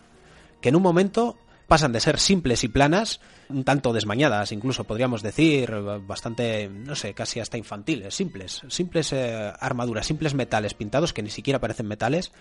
que 0.61 0.69
en 0.69 0.77
un 0.77 0.81
momento 0.81 1.37
pasan 1.67 1.91
de 1.91 1.99
ser 1.99 2.19
simples 2.19 2.63
y 2.63 2.67
planas, 2.67 3.19
un 3.49 3.63
tanto 3.63 3.93
desmañadas, 3.93 4.51
incluso 4.51 4.83
podríamos 4.85 5.21
decir, 5.21 5.71
bastante, 6.07 6.69
no 6.69 6.95
sé, 6.95 7.13
casi 7.13 7.39
hasta 7.39 7.57
infantiles, 7.57 8.15
simples, 8.15 8.61
simples 8.69 9.11
eh, 9.13 9.51
armaduras, 9.59 10.05
simples 10.05 10.33
metales 10.33 10.73
pintados 10.73 11.13
que 11.13 11.23
ni 11.23 11.29
siquiera 11.29 11.59
parecen 11.59 11.87
metales, 11.87 12.31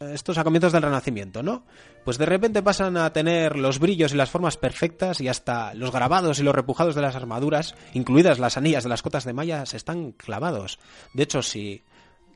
estos 0.00 0.38
a 0.38 0.44
comienzos 0.44 0.72
del 0.72 0.82
Renacimiento, 0.82 1.42
¿no? 1.42 1.62
Pues 2.04 2.16
de 2.16 2.24
repente 2.24 2.62
pasan 2.62 2.96
a 2.96 3.12
tener 3.12 3.56
los 3.56 3.78
brillos 3.78 4.14
y 4.14 4.16
las 4.16 4.30
formas 4.30 4.56
perfectas 4.56 5.20
y 5.20 5.28
hasta 5.28 5.74
los 5.74 5.92
grabados 5.92 6.38
y 6.38 6.42
los 6.42 6.54
repujados 6.54 6.94
de 6.94 7.02
las 7.02 7.16
armaduras, 7.16 7.74
incluidas 7.92 8.38
las 8.38 8.56
anillas 8.56 8.82
de 8.82 8.88
las 8.88 9.02
cotas 9.02 9.26
de 9.26 9.34
malla, 9.34 9.64
están 9.64 10.12
clavados. 10.12 10.78
De 11.12 11.24
hecho, 11.24 11.42
si 11.42 11.84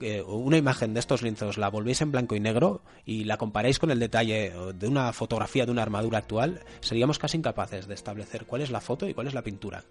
eh, 0.02 0.20
una 0.20 0.58
imagen 0.58 0.92
de 0.92 1.00
estos 1.00 1.22
lienzos 1.22 1.56
la 1.56 1.70
volvéis 1.70 2.02
en 2.02 2.12
blanco 2.12 2.36
y 2.36 2.40
negro 2.40 2.82
y 3.06 3.24
la 3.24 3.38
comparáis 3.38 3.78
con 3.78 3.90
el 3.90 3.98
detalle 3.98 4.52
de 4.74 4.86
una 4.86 5.10
fotografía 5.14 5.64
de 5.64 5.72
una 5.72 5.82
armadura 5.82 6.18
actual, 6.18 6.60
seríamos 6.80 7.18
casi 7.18 7.38
incapaces 7.38 7.86
de 7.86 7.94
establecer 7.94 8.44
cuál 8.44 8.60
es 8.60 8.70
la 8.70 8.82
foto 8.82 9.08
y 9.08 9.14
cuál 9.14 9.28
es 9.28 9.34
la 9.34 9.42
pintura. 9.42 9.82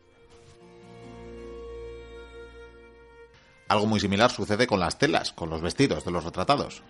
Algo 3.67 3.87
muy 3.87 3.99
similar 3.99 4.29
sucede 4.29 4.67
con 4.67 4.79
las 4.79 4.99
telas, 4.99 5.33
con 5.33 5.49
los 5.49 5.63
vestidos 5.63 6.05
de 6.05 6.11
los 6.11 6.23
retratados. 6.23 6.83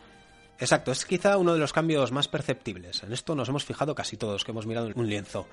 Exacto, 0.63 0.93
es 0.93 1.03
quizá 1.03 1.35
uno 1.35 1.51
de 1.51 1.59
los 1.59 1.73
cambios 1.73 2.13
más 2.13 2.29
perceptibles. 2.29 3.03
En 3.03 3.11
esto 3.11 3.35
nos 3.35 3.49
hemos 3.49 3.65
fijado 3.65 3.95
casi 3.95 4.15
todos 4.15 4.45
que 4.45 4.51
hemos 4.51 4.65
mirado 4.65 4.89
un 4.95 5.09
lienzo. 5.09 5.45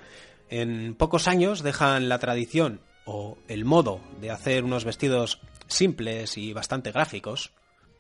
En 0.49 0.95
pocos 0.95 1.27
años 1.27 1.65
dejan 1.65 2.09
la 2.09 2.21
tradición 2.21 2.81
o 3.07 3.37
el 3.49 3.65
modo 3.65 4.01
de 4.21 4.31
hacer 4.31 4.63
unos 4.63 4.85
vestidos 4.85 5.41
simples 5.67 6.39
y 6.39 6.53
bastante 6.53 6.93
gráficos 6.93 7.51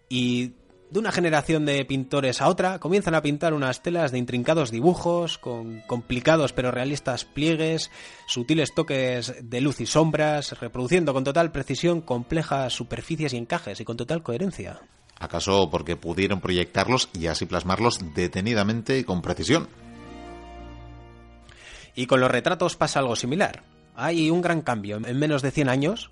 y 0.09 0.53
de 0.91 1.01
una 1.01 1.11
generación 1.11 1.67
de 1.67 1.85
pintores 1.85 2.41
a 2.41 2.47
otra 2.47 2.79
comienzan 2.79 3.17
a 3.17 3.23
pintar 3.23 3.55
unas 3.55 3.83
telas 3.83 4.13
de 4.13 4.19
intrincados 4.19 4.71
dibujos, 4.71 5.37
con 5.37 5.81
complicados 5.89 6.53
pero 6.53 6.71
realistas 6.71 7.25
pliegues, 7.25 7.91
sutiles 8.29 8.73
toques 8.73 9.35
de 9.43 9.61
luz 9.61 9.81
y 9.81 9.87
sombras, 9.87 10.61
reproduciendo 10.61 11.13
con 11.13 11.25
total 11.25 11.51
precisión 11.51 12.03
complejas 12.03 12.73
superficies 12.73 13.33
y 13.33 13.37
encajes 13.39 13.81
y 13.81 13.85
con 13.85 13.97
total 13.97 14.23
coherencia. 14.23 14.81
¿Acaso 15.21 15.69
porque 15.71 15.97
pudieron 15.97 16.41
proyectarlos 16.41 17.11
y 17.13 17.27
así 17.27 17.45
plasmarlos 17.45 18.15
detenidamente 18.15 18.99
y 18.99 19.05
con 19.05 19.21
precisión? 19.21 19.69
Y 21.95 22.07
con 22.07 22.21
los 22.21 22.31
retratos 22.31 22.77
pasa 22.77 23.01
algo 23.01 23.15
similar. 23.15 23.63
Hay 23.95 24.31
un 24.31 24.41
gran 24.41 24.63
cambio. 24.63 24.97
En 24.97 25.19
menos 25.19 25.43
de 25.43 25.51
100 25.51 25.69
años 25.69 26.11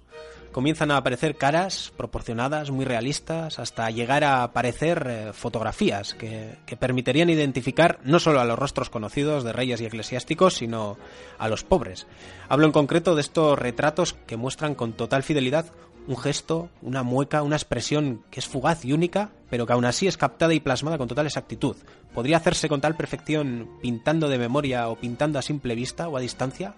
comienzan 0.53 0.91
a 0.91 0.99
aparecer 0.99 1.37
caras 1.37 1.93
proporcionadas, 1.97 2.71
muy 2.71 2.85
realistas, 2.85 3.59
hasta 3.59 3.91
llegar 3.91 4.25
a 4.25 4.43
aparecer 4.43 5.07
eh, 5.09 5.33
fotografías 5.33 6.15
que, 6.15 6.57
que, 6.67 6.77
permitirían 6.77 7.31
identificar 7.31 8.01
no 8.03 8.19
solo 8.19 8.41
a 8.41 8.45
los 8.45 8.59
rostros 8.59 8.91
conocidos 8.91 9.45
de 9.45 9.53
reyes 9.53 9.81
y 9.81 9.87
eclesiásticos, 9.87 10.55
sino 10.55 10.99
a 11.39 11.49
los 11.49 11.65
pobres. 11.65 12.07
Hablo 12.49 12.67
en 12.67 12.73
concreto 12.73 13.15
de 13.15 13.21
estos 13.21 13.59
retratos 13.59 14.15
que 14.27 14.37
muestran 14.37 14.75
con 14.75 14.93
total 14.93 15.23
fidelidad 15.23 15.67
un 16.09 16.17
gesto, 16.17 16.71
una 16.81 17.03
mueca, 17.03 17.43
una 17.43 17.57
expresión 17.57 18.23
que 18.31 18.41
es 18.41 18.49
fugaz 18.49 18.85
y 18.85 18.95
única, 18.95 19.31
pero 19.51 19.67
que 19.67 19.75
aún 19.75 19.85
así 19.85 20.07
es 20.07 20.17
captada 20.17 20.55
y 20.55 20.61
plasmada 20.61 20.97
con 20.99 21.07
total 21.07 21.27
exactitud. 21.27 21.77
¿Podría 22.15 22.39
hacerse 22.39 22.69
con 22.69 22.81
tal 22.81 22.97
perfección 22.97 23.69
pintando 23.83 24.29
de 24.29 24.39
memoria 24.39 24.89
o 24.89 24.97
pintando 24.97 25.39
a 25.39 25.43
simple 25.43 25.75
vista 25.75 26.09
o 26.09 26.17
a 26.17 26.21
distancia? 26.21 26.75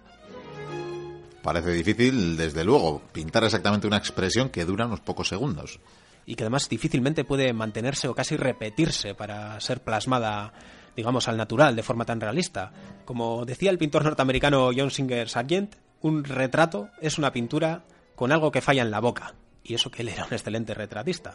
Parece 1.43 1.71
difícil, 1.71 2.37
desde 2.37 2.65
luego, 2.65 3.01
pintar 3.13 3.45
exactamente 3.45 3.87
una 3.87 3.97
expresión 3.97 4.51
que 4.51 4.65
dura 4.65 4.87
unos 4.87 5.01
pocos 5.01 5.29
segundos. 5.29 5.79
Y 6.27 6.35
que 6.35 6.43
además 6.43 6.69
difícilmente 6.69 7.25
puede 7.25 7.53
mantenerse 7.53 8.09
o 8.09 8.15
casi 8.15 8.37
repetirse 8.37 9.15
para 9.15 9.59
ser 9.61 9.81
plasmada 9.81 10.53
digamos, 10.97 11.29
al 11.29 11.37
natural, 11.37 11.77
de 11.77 11.83
forma 11.83 12.05
tan 12.05 12.21
realista. 12.21 12.73
Como 13.05 13.47
decía 13.47 13.71
el 13.71 13.79
pintor 13.79 14.05
norteamericano 14.05 14.71
John 14.77 14.91
Singer 14.91 15.29
Sargent, 15.29 15.77
un 16.03 16.25
retrato 16.25 16.91
es 17.01 17.17
una 17.17 17.33
pintura 17.33 17.85
con 18.21 18.33
algo 18.33 18.53
que 18.53 18.61
falla 18.61 18.83
en 18.83 18.91
la 18.91 19.01
boca. 19.01 19.33
Y 19.65 19.73
eso 19.73 19.91
que 19.91 20.03
él 20.03 20.11
era 20.11 20.27
un 20.27 20.35
excelente 20.35 20.75
retratista. 20.75 21.33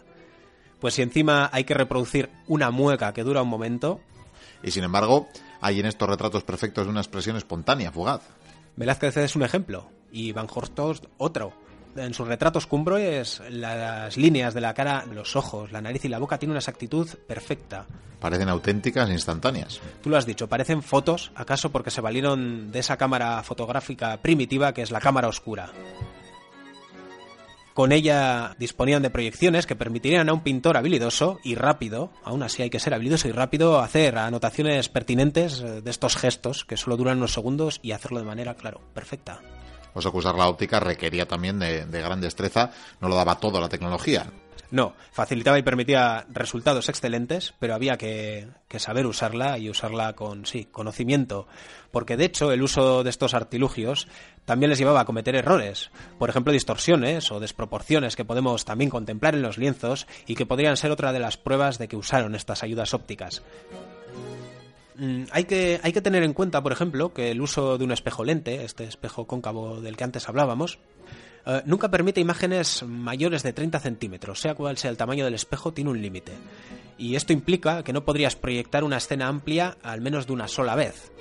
Pues 0.80 0.94
si 0.94 1.02
encima 1.02 1.50
hay 1.52 1.64
que 1.64 1.74
reproducir 1.74 2.30
una 2.46 2.70
mueca 2.70 3.12
que 3.12 3.24
dura 3.24 3.42
un 3.42 3.48
momento. 3.48 4.02
Y 4.62 4.70
sin 4.70 4.84
embargo, 4.84 5.28
hay 5.62 5.80
en 5.80 5.88
estos 5.88 6.08
retratos 6.08 6.44
perfectos 6.44 6.86
una 6.86 7.00
expresión 7.00 7.38
espontánea, 7.38 7.92
fugaz. 7.92 8.22
Velázquez 8.76 9.18
es 9.18 9.36
un 9.36 9.42
ejemplo 9.42 9.90
y 10.12 10.32
Van 10.32 10.46
Horst 10.48 10.78
otro. 11.18 11.54
En 11.96 12.14
sus 12.14 12.28
retratos 12.28 12.68
cumbres, 12.68 13.42
las 13.50 14.16
líneas 14.16 14.54
de 14.54 14.62
la 14.62 14.76
cara, 14.76 15.06
los 15.12 15.36
ojos, 15.36 15.72
la 15.72 15.82
nariz 15.82 16.06
y 16.06 16.10
la 16.10 16.20
boca 16.20 16.38
tienen 16.38 16.52
una 16.52 16.60
exactitud 16.60 17.10
perfecta. 17.26 17.88
Parecen 18.20 18.50
auténticas 18.50 19.10
e 19.10 19.14
instantáneas. 19.14 19.82
Tú 20.04 20.12
lo 20.12 20.18
has 20.18 20.28
dicho, 20.28 20.48
parecen 20.48 20.84
fotos, 20.84 21.32
acaso 21.34 21.72
porque 21.72 21.90
se 21.90 22.02
valieron 22.02 22.72
de 22.72 22.78
esa 22.78 22.98
cámara 22.98 23.42
fotográfica 23.42 24.22
primitiva 24.22 24.72
que 24.72 24.84
es 24.84 24.92
la 24.92 25.00
cámara 25.00 25.30
oscura. 25.30 25.72
Con 27.76 27.92
ella 27.92 28.56
disponían 28.58 29.02
de 29.02 29.10
proyecciones 29.10 29.66
que 29.68 29.76
permitirían 29.76 30.30
a 30.30 30.34
un 30.34 30.44
pintor 30.44 30.78
habilidoso 30.78 31.42
y 31.44 31.56
rápido, 31.56 32.10
aún 32.24 32.42
así 32.42 32.62
hay 32.62 32.70
que 32.70 32.80
ser 32.80 32.94
habilidoso 32.94 33.28
y 33.28 33.34
rápido, 33.34 33.82
hacer 33.82 34.18
anotaciones 34.18 34.88
pertinentes 34.88 35.60
eh, 35.60 35.82
de 35.82 35.92
estos 35.92 36.16
gestos 36.16 36.64
que 36.64 36.78
solo 36.78 36.96
duran 36.96 37.18
unos 37.18 37.34
segundos 37.34 37.82
y 37.84 37.92
hacerlo 37.92 38.20
de 38.20 38.26
manera, 38.28 38.54
claro, 38.54 38.80
perfecta. 38.94 39.42
O 39.96 40.02
sea 40.02 40.12
que 40.12 40.18
usar 40.18 40.36
la 40.36 40.50
óptica 40.50 40.80
requería 40.80 41.26
también 41.26 41.58
de, 41.58 41.86
gran 41.86 42.22
destreza, 42.22 42.70
no 43.02 43.08
lo 43.08 43.16
daba 43.16 43.40
todo 43.40 43.60
la 43.60 43.70
tecnología. 43.70 44.28
No, 44.72 44.94
facilitaba 45.12 45.58
y 45.58 45.64
permitía 45.64 46.26
resultados 46.30 46.90
excelentes, 46.90 47.54
pero 47.60 47.76
había 47.76 47.98
que, 47.98 48.50
saber 48.78 49.06
usarla 49.06 49.58
y 49.58 49.70
usarla 49.70 50.14
con, 50.14 50.46
sí, 50.46 50.66
conocimiento. 50.66 51.48
Porque 51.92 52.18
de 52.18 52.26
hecho 52.26 52.52
el 52.52 52.62
uso 52.62 53.04
de 53.04 53.10
estos 53.10 53.34
artilugios 53.34 54.10
también 54.44 54.70
les 54.70 54.80
llevaba 54.80 55.00
a 55.00 55.06
cometer 55.06 55.36
errores. 55.36 55.92
Por 56.20 56.30
ejemplo, 56.30 56.52
distorsiones 56.52 57.32
o 57.32 57.40
desproporciones 57.40 58.18
que 58.18 58.26
podemos 58.26 58.66
también 58.66 58.90
contemplar 58.90 59.34
en 59.34 59.44
los 59.44 59.58
lienzos 59.58 60.08
y 60.28 60.36
que 60.36 60.46
podrían 60.46 60.76
ser 60.76 60.92
otra 60.92 61.14
de 61.14 61.20
las 61.20 61.38
pruebas 61.38 61.78
de 61.78 61.88
que 61.88 61.96
usaron 61.96 62.36
estas 62.36 62.62
ayudas 62.62 62.94
ópticas. 62.94 63.44
Mm, 64.98 65.24
hay 65.32 65.44
que, 65.44 66.02
tener 66.02 66.24
en 66.24 66.34
cuenta, 66.34 66.64
por 66.64 66.72
ejemplo, 66.72 67.14
que 67.14 67.32
el 67.32 67.42
uso 67.42 67.78
de 67.78 67.84
un 67.84 67.92
espejo 67.92 68.24
lente, 68.24 68.64
este 68.64 68.86
espejo 68.86 69.28
cóncavo 69.28 69.82
del 69.82 69.98
que 69.98 70.04
antes 70.04 70.30
hablábamos, 70.30 70.80
eh, 71.46 71.62
nunca 71.66 71.92
permite 71.92 72.22
imágenes 72.22 72.84
mayores 72.84 73.44
de 73.44 73.54
30 73.54 73.80
centímetros, 73.80 74.40
sea 74.40 74.56
cual 74.56 74.78
sea 74.78 74.92
el 74.92 74.98
tamaño 74.98 75.26
del 75.26 75.34
espejo, 75.34 75.74
tiene 75.74 75.92
un 75.92 76.02
límite. 76.02 76.34
Y 76.98 77.16
esto 77.16 77.34
implica 77.34 77.84
que 77.84 77.94
no 77.94 78.06
podrías 78.06 78.36
proyectar 78.36 78.84
una 78.84 78.98
escena 78.98 79.28
amplia 79.28 79.78
al 79.84 80.00
menos 80.00 80.28
de 80.28 80.34
una 80.34 80.48
sola 80.48 80.76
vez. 80.76 81.12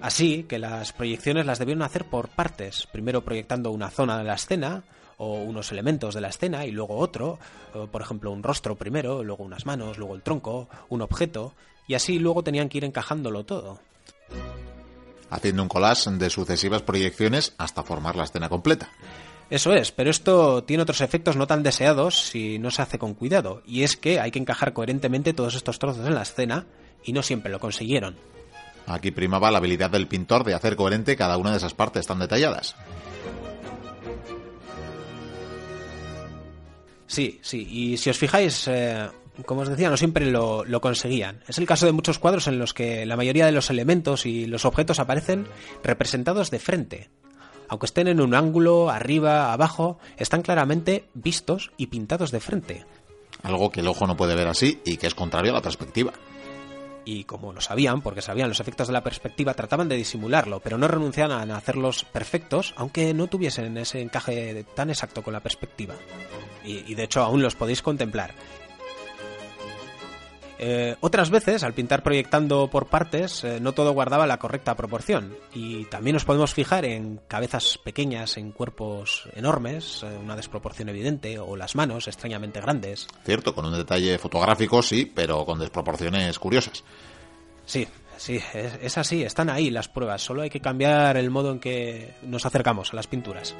Así 0.00 0.44
que 0.44 0.58
las 0.58 0.92
proyecciones 0.92 1.46
las 1.46 1.58
debieron 1.58 1.82
hacer 1.82 2.06
por 2.06 2.28
partes, 2.28 2.88
primero 2.90 3.22
proyectando 3.22 3.70
una 3.70 3.90
zona 3.90 4.18
de 4.18 4.24
la 4.24 4.34
escena, 4.34 4.84
o 5.18 5.34
unos 5.34 5.70
elementos 5.70 6.14
de 6.14 6.20
la 6.20 6.30
escena 6.30 6.66
y 6.66 6.72
luego 6.72 6.96
otro, 6.96 7.38
por 7.92 8.02
ejemplo 8.02 8.32
un 8.32 8.42
rostro 8.42 8.74
primero, 8.74 9.22
luego 9.22 9.44
unas 9.44 9.66
manos, 9.66 9.96
luego 9.96 10.16
el 10.16 10.22
tronco, 10.22 10.68
un 10.88 11.00
objeto, 11.02 11.54
y 11.92 11.94
así 11.94 12.18
luego 12.18 12.42
tenían 12.42 12.70
que 12.70 12.78
ir 12.78 12.86
encajándolo 12.86 13.44
todo 13.44 13.78
haciendo 15.28 15.62
un 15.62 15.68
collage 15.68 16.10
de 16.10 16.30
sucesivas 16.30 16.80
proyecciones 16.80 17.54
hasta 17.58 17.82
formar 17.82 18.16
la 18.16 18.24
escena 18.24 18.48
completa. 18.48 18.90
Eso 19.50 19.74
es, 19.74 19.92
pero 19.92 20.10
esto 20.10 20.64
tiene 20.64 20.84
otros 20.84 21.02
efectos 21.02 21.36
no 21.36 21.46
tan 21.46 21.62
deseados 21.62 22.18
si 22.18 22.58
no 22.58 22.70
se 22.70 22.80
hace 22.80 22.98
con 22.98 23.12
cuidado, 23.12 23.62
y 23.66 23.82
es 23.82 23.98
que 23.98 24.20
hay 24.20 24.30
que 24.30 24.38
encajar 24.38 24.72
coherentemente 24.72 25.34
todos 25.34 25.54
estos 25.54 25.78
trozos 25.78 26.06
en 26.06 26.14
la 26.14 26.22
escena, 26.22 26.66
y 27.04 27.12
no 27.12 27.22
siempre 27.22 27.52
lo 27.52 27.60
consiguieron. 27.60 28.16
Aquí 28.86 29.10
primaba 29.10 29.50
la 29.50 29.58
habilidad 29.58 29.90
del 29.90 30.06
pintor 30.06 30.44
de 30.44 30.54
hacer 30.54 30.76
coherente 30.76 31.16
cada 31.16 31.36
una 31.36 31.50
de 31.50 31.58
esas 31.58 31.74
partes 31.74 32.06
tan 32.06 32.18
detalladas. 32.18 32.74
Sí, 37.06 37.38
sí, 37.42 37.66
y 37.70 37.96
si 37.98 38.08
os 38.08 38.18
fijáis, 38.18 38.68
eh, 38.68 39.08
como 39.46 39.62
os 39.62 39.68
decía, 39.68 39.90
no 39.90 39.96
siempre 39.96 40.30
lo, 40.30 40.64
lo, 40.64 40.80
conseguían. 40.80 41.42
Es 41.48 41.58
el 41.58 41.66
caso 41.66 41.86
de 41.86 41.92
muchos 41.92 42.18
cuadros 42.18 42.46
en 42.46 42.58
los 42.58 42.74
que 42.74 43.06
la 43.06 43.16
mayoría 43.16 43.46
de 43.46 43.52
los 43.52 43.70
elementos 43.70 44.26
y 44.26 44.46
los 44.46 44.64
objetos 44.64 44.98
aparecen 44.98 45.46
representados 45.82 46.50
de 46.50 46.58
frente, 46.58 47.10
aunque 47.68 47.86
estén 47.86 48.08
en 48.08 48.20
un 48.20 48.34
ángulo, 48.34 48.90
arriba, 48.90 49.52
abajo, 49.52 49.98
están 50.18 50.42
claramente 50.42 51.08
vistos 51.14 51.72
y 51.76 51.86
pintados 51.86 52.30
de 52.30 52.40
frente. 52.40 52.84
algo 53.42 53.70
que 53.70 53.80
el 53.80 53.88
ojo 53.88 54.06
no 54.06 54.16
puede 54.16 54.34
ver 54.34 54.48
así 54.48 54.80
y 54.84 54.98
que 54.98 55.06
es 55.06 55.14
contrario 55.14 55.52
a 55.52 55.56
la 55.56 55.62
perspectiva 55.62 56.12
y 57.04 57.24
como 57.24 57.52
lo 57.52 57.60
sabían, 57.60 58.00
porque 58.00 58.22
sabían 58.22 58.48
los 58.48 58.60
efectos 58.60 58.86
de 58.86 58.92
la 58.92 59.02
perspectiva, 59.02 59.54
trataban 59.54 59.88
de 59.88 59.96
disimularlo, 59.96 60.60
pero 60.60 60.78
no 60.78 60.88
renunciaban 60.88 61.50
a 61.50 61.56
hacerlos 61.56 62.04
perfectos, 62.04 62.74
aunque 62.76 63.14
no 63.14 63.26
tuviesen 63.26 63.76
ese 63.76 64.00
encaje 64.00 64.64
tan 64.74 64.90
exacto 64.90 65.22
con 65.22 65.32
la 65.32 65.40
perspectiva. 65.40 65.94
Y, 66.64 66.94
de 66.94 67.02
hecho 67.02 67.22
aún 67.22 67.42
los 67.42 67.56
podéis 67.56 67.82
contemplar. 67.82 68.34
Eh, 70.64 70.94
otras 71.00 71.30
veces, 71.30 71.64
al 71.64 71.74
pintar 71.74 72.04
proyectando 72.04 72.68
por 72.68 72.86
partes, 72.86 73.42
eh, 73.42 73.58
no 73.60 73.72
todo 73.72 73.90
guardaba 73.90 74.28
la 74.28 74.38
correcta 74.38 74.76
proporción. 74.76 75.34
Y 75.52 75.86
también 75.86 76.14
nos 76.14 76.24
podemos 76.24 76.54
fijar 76.54 76.84
en 76.84 77.20
cabezas 77.26 77.80
pequeñas, 77.82 78.36
en 78.36 78.52
cuerpos 78.52 79.28
enormes, 79.34 80.04
eh, 80.04 80.16
una 80.22 80.36
desproporción 80.36 80.88
evidente, 80.88 81.40
o 81.40 81.56
las 81.56 81.74
manos 81.74 82.06
extrañamente 82.06 82.60
grandes. 82.60 83.08
Cierto, 83.24 83.56
con 83.56 83.66
un 83.66 83.76
detalle 83.76 84.16
fotográfico 84.18 84.82
sí, 84.82 85.10
pero 85.12 85.44
con 85.44 85.58
desproporciones 85.58 86.38
curiosas. 86.38 86.84
Sí, 87.66 87.88
sí, 88.16 88.36
es, 88.54 88.78
es 88.80 88.98
así, 88.98 89.24
están 89.24 89.50
ahí 89.50 89.68
las 89.68 89.88
pruebas, 89.88 90.22
solo 90.22 90.42
hay 90.42 90.50
que 90.50 90.60
cambiar 90.60 91.16
el 91.16 91.30
modo 91.30 91.50
en 91.50 91.58
que 91.58 92.14
nos 92.22 92.46
acercamos 92.46 92.92
a 92.92 92.96
las 92.96 93.08
pinturas. 93.08 93.56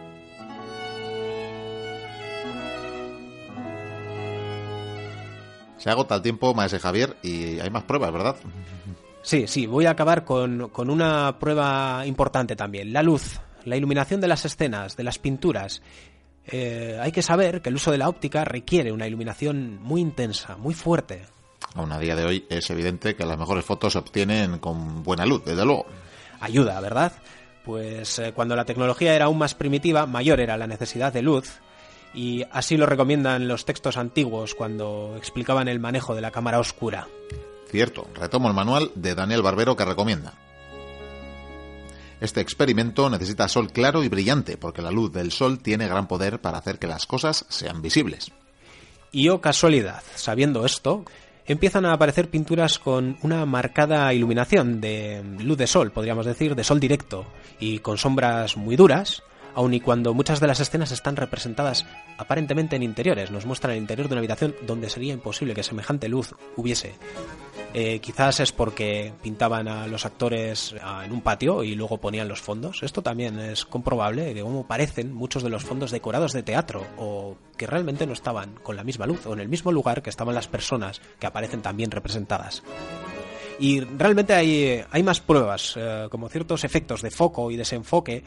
Se 5.82 5.90
agota 5.90 6.14
el 6.14 6.22
tiempo, 6.22 6.54
maese 6.54 6.78
Javier, 6.78 7.16
y 7.24 7.58
hay 7.58 7.68
más 7.68 7.82
pruebas, 7.82 8.12
¿verdad? 8.12 8.36
Sí, 9.20 9.48
sí, 9.48 9.66
voy 9.66 9.86
a 9.86 9.90
acabar 9.90 10.24
con, 10.24 10.70
una 10.76 11.40
prueba 11.40 12.06
importante 12.06 12.54
también, 12.54 12.92
la 12.92 13.02
luz, 13.02 13.40
la 13.64 13.76
iluminación 13.76 14.20
de 14.20 14.28
las 14.28 14.44
escenas, 14.44 14.96
de 14.96 15.02
las 15.02 15.18
pinturas. 15.18 15.82
Eh, 16.46 16.96
hay 17.02 17.10
que 17.10 17.20
saber 17.20 17.62
que 17.62 17.70
el 17.70 17.74
uso 17.74 17.90
de 17.90 17.98
la 17.98 18.08
óptica 18.08 18.44
requiere 18.44 18.92
una 18.92 19.08
iluminación 19.08 19.82
muy 19.82 20.00
intensa, 20.00 20.56
muy 20.56 20.72
fuerte. 20.72 21.24
Aún 21.74 21.90
a 21.90 21.98
día 21.98 22.14
de 22.14 22.26
hoy 22.26 22.46
es 22.48 22.70
evidente 22.70 23.16
que 23.16 23.26
las 23.26 23.36
mejores 23.36 23.64
fotos 23.64 23.94
se 23.94 23.98
obtienen 23.98 24.60
con 24.60 25.02
buena 25.02 25.26
luz, 25.26 25.44
desde 25.44 25.64
luego. 25.64 25.86
Ayuda, 26.38 26.80
¿verdad? 26.80 27.12
Pues 27.64 28.20
eh, 28.20 28.32
cuando 28.32 28.54
la 28.54 28.64
tecnología 28.64 29.16
era 29.16 29.24
aún 29.24 29.38
más 29.38 29.56
primitiva, 29.56 30.06
mayor 30.06 30.38
era 30.38 30.56
la 30.56 30.68
necesidad 30.68 31.12
de 31.12 31.22
luz 31.22 31.60
y 32.14 32.44
así 32.50 32.76
lo 32.76 32.86
recomiendan 32.86 33.48
los 33.48 33.64
textos 33.64 33.96
antiguos 33.96 34.54
cuando 34.54 35.14
explicaban 35.16 35.68
el 35.68 35.80
manejo 35.80 36.14
de 36.14 36.20
la 36.20 36.30
cámara 36.30 36.58
oscura. 36.58 37.08
Cierto, 37.70 38.06
retomo 38.14 38.48
el 38.48 38.54
manual 38.54 38.90
de 38.94 39.14
Daniel 39.14 39.42
Barbero 39.42 39.76
que 39.76 39.84
recomienda. 39.84 40.34
Este 42.20 42.40
experimento 42.40 43.10
necesita 43.10 43.48
sol 43.48 43.72
claro 43.72 44.04
y 44.04 44.08
brillante 44.08 44.56
porque 44.56 44.82
la 44.82 44.92
luz 44.92 45.12
del 45.12 45.32
sol 45.32 45.58
tiene 45.58 45.88
gran 45.88 46.06
poder 46.06 46.40
para 46.40 46.58
hacer 46.58 46.78
que 46.78 46.86
las 46.86 47.06
cosas 47.06 47.46
sean 47.48 47.82
visibles. 47.82 48.30
Y 49.10 49.28
oh 49.28 49.40
casualidad, 49.40 50.02
sabiendo 50.14 50.64
esto, 50.64 51.04
empiezan 51.46 51.84
a 51.84 51.92
aparecer 51.92 52.30
pinturas 52.30 52.78
con 52.78 53.18
una 53.22 53.44
marcada 53.44 54.12
iluminación 54.14 54.80
de 54.80 55.22
luz 55.40 55.58
de 55.58 55.66
sol, 55.66 55.90
podríamos 55.90 56.24
decir, 56.26 56.54
de 56.54 56.64
sol 56.64 56.78
directo, 56.78 57.26
y 57.58 57.80
con 57.80 57.98
sombras 57.98 58.56
muy 58.56 58.76
duras, 58.76 59.22
aun 59.54 59.74
y 59.74 59.80
cuando 59.80 60.14
muchas 60.14 60.40
de 60.40 60.46
las 60.46 60.60
escenas 60.60 60.92
están 60.92 61.16
representadas 61.16 61.86
aparentemente 62.18 62.76
en 62.76 62.82
interiores, 62.82 63.30
nos 63.30 63.46
muestran 63.46 63.74
el 63.74 63.80
interior 63.80 64.08
de 64.08 64.14
una 64.14 64.20
habitación 64.20 64.54
donde 64.66 64.88
sería 64.88 65.12
imposible 65.12 65.54
que 65.54 65.62
semejante 65.62 66.08
luz 66.08 66.34
hubiese. 66.56 66.94
Eh, 67.74 68.00
quizás 68.00 68.40
es 68.40 68.52
porque 68.52 69.14
pintaban 69.22 69.66
a 69.66 69.86
los 69.86 70.04
actores 70.04 70.74
ah, 70.82 71.02
en 71.06 71.12
un 71.12 71.22
patio 71.22 71.64
y 71.64 71.74
luego 71.74 71.98
ponían 71.98 72.28
los 72.28 72.40
fondos. 72.40 72.82
Esto 72.82 73.02
también 73.02 73.38
es 73.38 73.64
comprobable 73.64 74.34
de 74.34 74.42
cómo 74.42 74.66
parecen 74.66 75.12
muchos 75.14 75.42
de 75.42 75.48
los 75.48 75.64
fondos 75.64 75.90
decorados 75.90 76.34
de 76.34 76.42
teatro 76.42 76.84
o 76.98 77.36
que 77.56 77.66
realmente 77.66 78.06
no 78.06 78.12
estaban 78.12 78.56
con 78.62 78.76
la 78.76 78.84
misma 78.84 79.06
luz 79.06 79.26
o 79.26 79.32
en 79.32 79.40
el 79.40 79.48
mismo 79.48 79.72
lugar 79.72 80.02
que 80.02 80.10
estaban 80.10 80.34
las 80.34 80.48
personas 80.48 81.00
que 81.18 81.26
aparecen 81.26 81.62
también 81.62 81.90
representadas. 81.90 82.62
Y 83.58 83.80
realmente 83.80 84.34
hay, 84.34 84.82
hay 84.90 85.02
más 85.02 85.20
pruebas, 85.20 85.74
eh, 85.76 86.08
como 86.10 86.28
ciertos 86.28 86.64
efectos 86.64 87.00
de 87.00 87.10
foco 87.10 87.50
y 87.50 87.56
desenfoque 87.56 88.22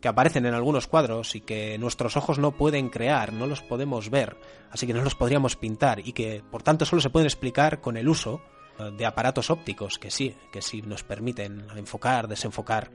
que 0.00 0.08
aparecen 0.08 0.46
en 0.46 0.54
algunos 0.54 0.86
cuadros 0.86 1.34
y 1.34 1.40
que 1.40 1.78
nuestros 1.78 2.16
ojos 2.16 2.38
no 2.38 2.52
pueden 2.52 2.88
crear, 2.88 3.32
no 3.32 3.46
los 3.46 3.62
podemos 3.62 4.10
ver, 4.10 4.36
así 4.70 4.86
que 4.86 4.94
no 4.94 5.02
los 5.02 5.14
podríamos 5.14 5.56
pintar 5.56 6.00
y 6.00 6.12
que 6.12 6.42
por 6.50 6.62
tanto 6.62 6.84
solo 6.84 7.02
se 7.02 7.10
pueden 7.10 7.26
explicar 7.26 7.80
con 7.80 7.96
el 7.96 8.08
uso 8.08 8.40
eh, 8.78 8.90
de 8.96 9.06
aparatos 9.06 9.50
ópticos 9.50 9.98
que 9.98 10.10
sí, 10.10 10.34
que 10.52 10.62
sí 10.62 10.82
nos 10.82 11.02
permiten 11.02 11.66
enfocar, 11.76 12.28
desenfocar. 12.28 12.90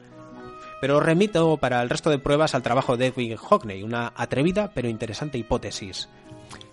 Pero 0.80 1.00
remito 1.00 1.58
para 1.58 1.82
el 1.82 1.90
resto 1.90 2.10
de 2.10 2.20
pruebas 2.20 2.56
al 2.56 2.64
trabajo 2.64 2.98
de 2.98 3.08
Edwin 3.08 3.36
Hockney, 3.36 3.84
una 3.84 4.14
atrevida 4.16 4.72
pero 4.74 4.90
interesante 4.90 5.38
hipótesis. 5.38 6.10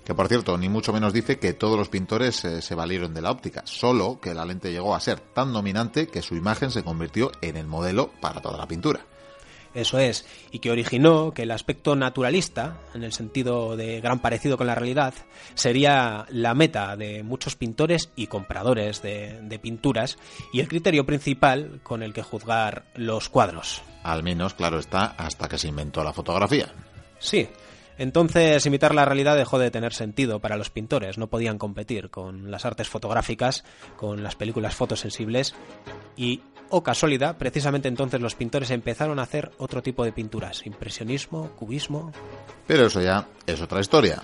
Que 0.04 0.14
por 0.14 0.28
cierto, 0.28 0.56
ni 0.56 0.70
mucho 0.70 0.94
menos 0.94 1.12
dice 1.12 1.38
que 1.38 1.52
todos 1.52 1.76
los 1.76 1.90
pintores 1.90 2.42
eh, 2.44 2.62
se 2.62 2.74
valieron 2.74 3.12
de 3.12 3.20
la 3.20 3.30
óptica, 3.30 3.62
solo 3.66 4.18
que 4.20 4.32
la 4.32 4.46
lente 4.46 4.72
llegó 4.72 4.94
a 4.94 5.00
ser 5.00 5.20
tan 5.20 5.52
dominante 5.52 6.06
que 6.06 6.22
su 6.22 6.34
imagen 6.34 6.70
se 6.70 6.82
convirtió 6.82 7.30
en 7.42 7.58
el 7.58 7.66
modelo 7.66 8.10
para 8.20 8.40
toda 8.40 8.56
la 8.56 8.66
pintura. 8.66 9.04
Eso 9.78 10.00
es, 10.00 10.26
y 10.50 10.58
que 10.58 10.72
originó 10.72 11.32
que 11.32 11.44
el 11.44 11.52
aspecto 11.52 11.94
naturalista, 11.94 12.78
en 12.94 13.04
el 13.04 13.12
sentido 13.12 13.76
de 13.76 14.00
gran 14.00 14.18
parecido 14.18 14.56
con 14.56 14.66
la 14.66 14.74
realidad, 14.74 15.14
sería 15.54 16.26
la 16.30 16.54
meta 16.54 16.96
de 16.96 17.22
muchos 17.22 17.54
pintores 17.54 18.10
y 18.16 18.26
compradores 18.26 19.02
de, 19.02 19.38
de 19.40 19.58
pinturas 19.60 20.18
y 20.52 20.58
el 20.58 20.66
criterio 20.66 21.06
principal 21.06 21.78
con 21.84 22.02
el 22.02 22.12
que 22.12 22.24
juzgar 22.24 22.86
los 22.96 23.28
cuadros. 23.28 23.82
Al 24.02 24.24
menos, 24.24 24.54
claro 24.54 24.80
está, 24.80 25.14
hasta 25.16 25.48
que 25.48 25.58
se 25.58 25.68
inventó 25.68 26.02
la 26.02 26.12
fotografía. 26.12 26.72
Sí, 27.20 27.48
entonces, 27.98 28.64
imitar 28.64 28.94
la 28.94 29.04
realidad 29.04 29.37
dejó 29.37 29.58
de 29.58 29.72
tener 29.72 29.92
sentido 29.92 30.38
para 30.38 30.56
los 30.56 30.70
pintores. 30.70 31.18
No 31.18 31.26
podían 31.26 31.58
competir 31.58 32.11
con 32.11 32.50
las 32.50 32.64
artes 32.64 32.88
fotográficas, 32.88 33.64
con 33.96 34.22
las 34.22 34.37
películas 34.37 34.76
fotosensibles 34.76 35.54
y, 36.16 36.42
o 36.70 36.84
casualidad, 36.84 37.37
precisamente 37.38 37.88
entonces 37.88 38.20
los 38.20 38.37
pintores 38.37 38.70
empezaron 38.70 39.18
a 39.18 39.22
hacer 39.22 39.50
otro 39.58 39.82
tipo 39.82 40.04
de 40.04 40.12
pinturas, 40.12 40.64
impresionismo, 40.64 41.50
cubismo. 41.56 42.12
Pero 42.68 42.87
eso 42.87 43.00
ya 43.00 43.26
es 43.46 43.61
otra 43.61 43.80
historia. 43.80 44.22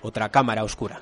Otra 0.00 0.30
cámara 0.30 0.64
oscura. 0.64 0.98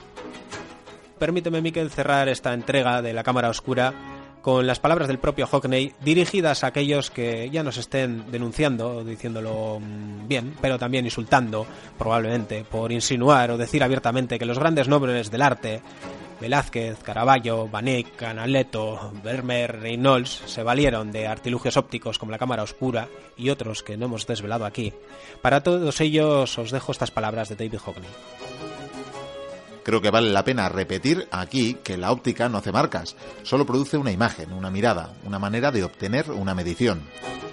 Permíteme, 1.20 1.62
Miquel, 1.62 1.90
cerrar 1.90 2.28
esta 2.28 2.52
entrega 2.52 3.00
de 3.00 3.12
la 3.12 3.22
cámara 3.22 3.48
oscura 3.48 4.17
con 4.42 4.66
las 4.66 4.80
palabras 4.80 5.08
del 5.08 5.18
propio 5.18 5.46
Hockney 5.46 5.92
dirigidas 6.00 6.64
a 6.64 6.68
aquellos 6.68 7.10
que 7.10 7.50
ya 7.50 7.62
nos 7.62 7.76
estén 7.76 8.30
denunciando, 8.30 9.04
diciéndolo 9.04 9.80
mm, 9.80 10.28
bien, 10.28 10.54
pero 10.60 10.78
también 10.78 11.04
insultando, 11.04 11.66
probablemente, 11.98 12.64
por 12.64 12.92
insinuar 12.92 13.50
o 13.50 13.58
decir 13.58 13.82
abiertamente 13.82 14.38
que 14.38 14.46
los 14.46 14.58
grandes 14.58 14.88
nombres 14.88 15.30
del 15.30 15.42
arte, 15.42 15.82
Velázquez, 16.40 17.02
Caravaggio, 17.02 17.68
Van 17.68 17.88
Eyck, 17.88 18.14
Canaletto, 18.16 19.12
Vermeer, 19.24 19.80
Reynolds, 19.80 20.42
se 20.46 20.62
valieron 20.62 21.10
de 21.10 21.26
artilugios 21.26 21.76
ópticos 21.76 22.18
como 22.18 22.32
la 22.32 22.38
cámara 22.38 22.62
oscura 22.62 23.08
y 23.36 23.50
otros 23.50 23.82
que 23.82 23.96
no 23.96 24.06
hemos 24.06 24.26
desvelado 24.26 24.64
aquí. 24.64 24.92
Para 25.42 25.62
todos 25.62 26.00
ellos 26.00 26.58
os 26.58 26.70
dejo 26.70 26.92
estas 26.92 27.10
palabras 27.10 27.48
de 27.48 27.56
David 27.56 27.78
Hockney. 27.78 28.10
Creo 29.88 30.02
que 30.02 30.10
vale 30.10 30.30
la 30.30 30.44
pena 30.44 30.68
repetir 30.68 31.26
aquí 31.30 31.78
que 31.82 31.96
la 31.96 32.12
óptica 32.12 32.50
no 32.50 32.58
hace 32.58 32.72
marcas, 32.72 33.16
solo 33.42 33.64
produce 33.64 33.96
una 33.96 34.12
imagen, 34.12 34.52
una 34.52 34.70
mirada, 34.70 35.14
una 35.24 35.38
manera 35.38 35.70
de 35.70 35.82
obtener 35.82 36.30
una 36.30 36.54
medición. 36.54 37.00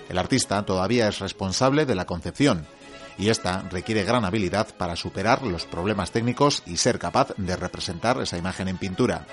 El 0.09 0.17
artista 0.17 0.61
todavía 0.65 1.07
es 1.07 1.19
responsable 1.19 1.85
de 1.85 1.95
la 1.95 2.03
concepción, 2.03 2.67
y 3.17 3.29
esta 3.29 3.61
requiere 3.71 4.03
gran 4.03 4.25
habilidad 4.25 4.75
para 4.75 4.97
superar 4.97 5.43
los 5.43 5.63
problemas 5.63 6.11
técnicos 6.11 6.61
y 6.65 6.75
ser 6.75 6.99
capaz 6.99 7.29
de 7.37 7.55
representar 7.55 8.19
esa 8.19 8.37
imagen 8.37 8.67
en 8.67 8.79
pintura. 8.79 9.25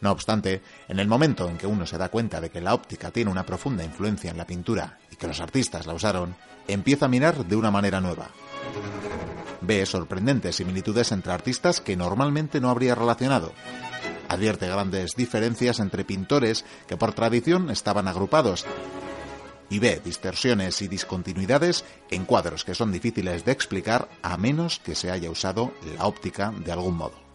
No 0.00 0.12
obstante, 0.12 0.62
en 0.88 1.00
el 1.00 1.06
momento 1.06 1.50
en 1.50 1.58
que 1.58 1.66
uno 1.66 1.84
se 1.84 1.98
da 1.98 2.08
cuenta 2.08 2.40
de 2.40 2.48
que 2.48 2.62
la 2.62 2.72
óptica 2.72 3.10
tiene 3.10 3.30
una 3.30 3.44
profunda 3.44 3.84
influencia 3.84 4.30
en 4.30 4.38
la 4.38 4.46
pintura 4.46 5.00
y 5.10 5.16
que 5.16 5.26
los 5.28 5.40
artistas 5.40 5.86
la 5.86 5.92
usaron, 5.92 6.34
empieza 6.66 7.04
a 7.04 7.10
mirar 7.10 7.44
de 7.44 7.56
una 7.56 7.70
manera 7.70 8.00
nueva 8.00 8.30
ve 9.60 9.84
sorprendentes 9.86 10.56
similitudes 10.56 11.12
entre 11.12 11.32
artistas 11.32 11.80
que 11.80 11.96
normalmente 11.96 12.60
no 12.60 12.70
habría 12.70 12.94
relacionado. 12.94 13.52
Advierte 14.28 14.68
grandes 14.68 15.14
diferencias 15.14 15.80
entre 15.80 16.04
pintores 16.04 16.64
que 16.86 16.96
por 16.96 17.12
tradición 17.12 17.70
estaban 17.70 18.08
agrupados 18.08 18.66
y 19.68 19.78
ve 19.78 20.00
distorsiones 20.04 20.80
y 20.82 20.88
discontinuidades 20.88 21.84
en 22.10 22.24
cuadros 22.24 22.64
que 22.64 22.74
son 22.74 22.92
difíciles 22.92 23.44
de 23.44 23.52
explicar 23.52 24.08
a 24.22 24.36
menos 24.36 24.78
que 24.78 24.94
se 24.94 25.10
haya 25.10 25.30
usado 25.30 25.72
la 25.96 26.06
óptica 26.06 26.52
de 26.52 26.72
algún 26.72 26.96
modo. 26.96 27.25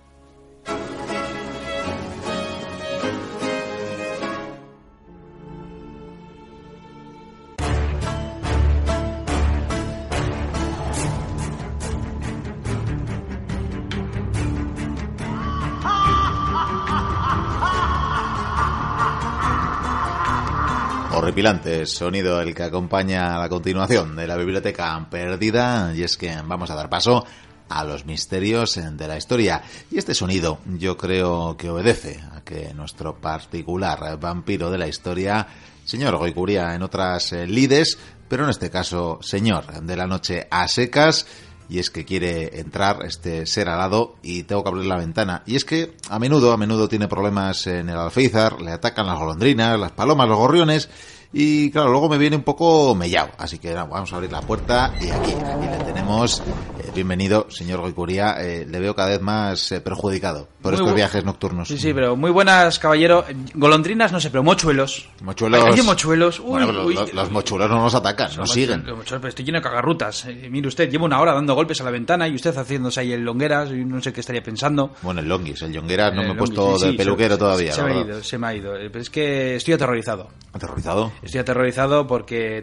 Sonido 21.85 22.41
el 22.41 22.53
que 22.53 22.63
acompaña 22.63 23.35
a 23.35 23.39
la 23.39 23.47
continuación 23.47 24.15
de 24.15 24.27
la 24.27 24.35
biblioteca 24.35 25.07
perdida 25.09 25.93
y 25.95 26.03
es 26.03 26.17
que 26.17 26.35
vamos 26.45 26.69
a 26.69 26.75
dar 26.75 26.89
paso 26.89 27.25
a 27.69 27.85
los 27.85 28.05
misterios 28.05 28.75
de 28.75 29.07
la 29.07 29.17
historia. 29.17 29.63
Y 29.89 29.97
este 29.97 30.13
sonido 30.13 30.59
yo 30.77 30.97
creo 30.97 31.55
que 31.57 31.69
obedece 31.69 32.19
a 32.35 32.41
que 32.41 32.73
nuestro 32.73 33.15
particular 33.15 34.19
vampiro 34.19 34.69
de 34.69 34.77
la 34.77 34.87
historia, 34.87 35.47
señor 35.85 36.17
Goicuría 36.17 36.75
en 36.75 36.83
otras 36.83 37.31
eh, 37.31 37.47
lides, 37.47 37.97
pero 38.27 38.43
en 38.43 38.49
este 38.49 38.69
caso 38.69 39.19
señor 39.21 39.83
de 39.83 39.95
la 39.95 40.07
noche 40.07 40.47
a 40.51 40.67
secas, 40.67 41.25
y 41.69 41.79
es 41.79 41.89
que 41.89 42.03
quiere 42.03 42.59
entrar 42.59 43.05
este 43.05 43.45
ser 43.45 43.69
alado 43.69 44.15
y 44.21 44.43
tengo 44.43 44.63
que 44.63 44.69
abrir 44.69 44.85
la 44.85 44.97
ventana. 44.97 45.43
Y 45.45 45.55
es 45.55 45.63
que 45.63 45.95
a 46.09 46.19
menudo, 46.19 46.51
a 46.51 46.57
menudo 46.57 46.89
tiene 46.89 47.07
problemas 47.07 47.65
en 47.67 47.87
el 47.87 47.97
alféizar, 47.97 48.61
le 48.61 48.71
atacan 48.71 49.07
las 49.07 49.17
golondrinas, 49.17 49.79
las 49.79 49.93
palomas, 49.93 50.27
los 50.27 50.37
gorriones 50.37 50.89
y 51.33 51.71
claro, 51.71 51.89
luego 51.91 52.09
me 52.09 52.17
viene 52.17 52.35
un 52.35 52.43
poco 52.43 52.93
mellado. 52.95 53.29
Así 53.37 53.57
que 53.57 53.73
vamos 53.73 54.11
a 54.11 54.15
abrir 54.15 54.31
la 54.31 54.41
puerta 54.41 54.93
y 54.99 55.09
aquí, 55.09 55.31
aquí 55.33 55.67
le 55.67 55.83
tenemos. 55.85 56.43
Eh, 56.91 56.95
bienvenido, 56.95 57.47
señor 57.49 57.79
Goicuría. 57.79 58.35
Eh, 58.39 58.65
le 58.69 58.79
veo 58.79 58.95
cada 58.95 59.09
vez 59.09 59.21
más 59.21 59.71
eh, 59.71 59.81
perjudicado 59.81 60.47
por 60.61 60.73
estos 60.73 60.93
viajes 60.93 61.23
nocturnos. 61.23 61.67
Sí, 61.67 61.77
sí, 61.77 61.93
pero 61.93 62.15
muy 62.15 62.31
buenas, 62.31 62.79
caballero. 62.79 63.25
Golondrinas, 63.53 64.11
no 64.11 64.19
sé, 64.19 64.29
pero 64.29 64.43
mochuelos. 64.43 65.07
Mochuelos. 65.21 65.63
Hay 65.63 65.81
mochuelos. 65.81 66.39
Uy, 66.39 66.61
los, 66.61 67.13
los, 67.13 67.31
mochuelos 67.31 67.69
no 67.69 67.81
nos 67.81 67.95
atacan, 67.95 68.35
nos 68.37 68.51
siguen. 68.51 68.83
Los 68.85 68.97
mochuelos, 68.97 69.21
pero 69.21 69.29
estoy 69.29 69.45
lleno 69.45 69.59
de 69.59 69.63
cagarrutas. 69.63 70.25
mire 70.49 70.67
usted, 70.67 70.89
llevo 70.89 71.05
una 71.05 71.19
hora 71.19 71.33
dando 71.33 71.55
golpes 71.55 71.79
a 71.81 71.83
la 71.83 71.91
ventana 71.91 72.27
y 72.27 72.35
usted 72.35 72.55
haciéndose 72.55 72.99
ahí 72.99 73.13
el 73.13 73.21
longueras. 73.21 73.71
Y 73.71 73.85
no 73.85 74.01
sé 74.01 74.11
qué 74.11 74.19
estaría 74.21 74.43
pensando. 74.43 74.91
Bueno, 75.01 75.21
el 75.21 75.27
longuis, 75.27 75.61
el 75.61 75.73
longueras 75.73 76.13
no 76.13 76.23
me 76.23 76.31
he 76.31 76.35
puesto 76.35 76.77
de 76.77 76.93
peluquero 76.93 77.37
todavía. 77.37 77.73
Se, 77.73 77.83
me 77.83 77.93
ha 77.93 78.01
ido, 78.01 78.23
se 78.23 78.37
me 78.37 78.47
ha 78.47 78.55
ido. 78.55 78.73
Pero 78.73 78.99
es 78.99 79.09
que 79.09 79.55
estoy 79.55 79.73
aterrorizado. 79.73 80.29
¿Aterrorizado? 80.53 81.11
Estoy 81.21 81.39
aterrorizado 81.39 82.05
porque 82.05 82.61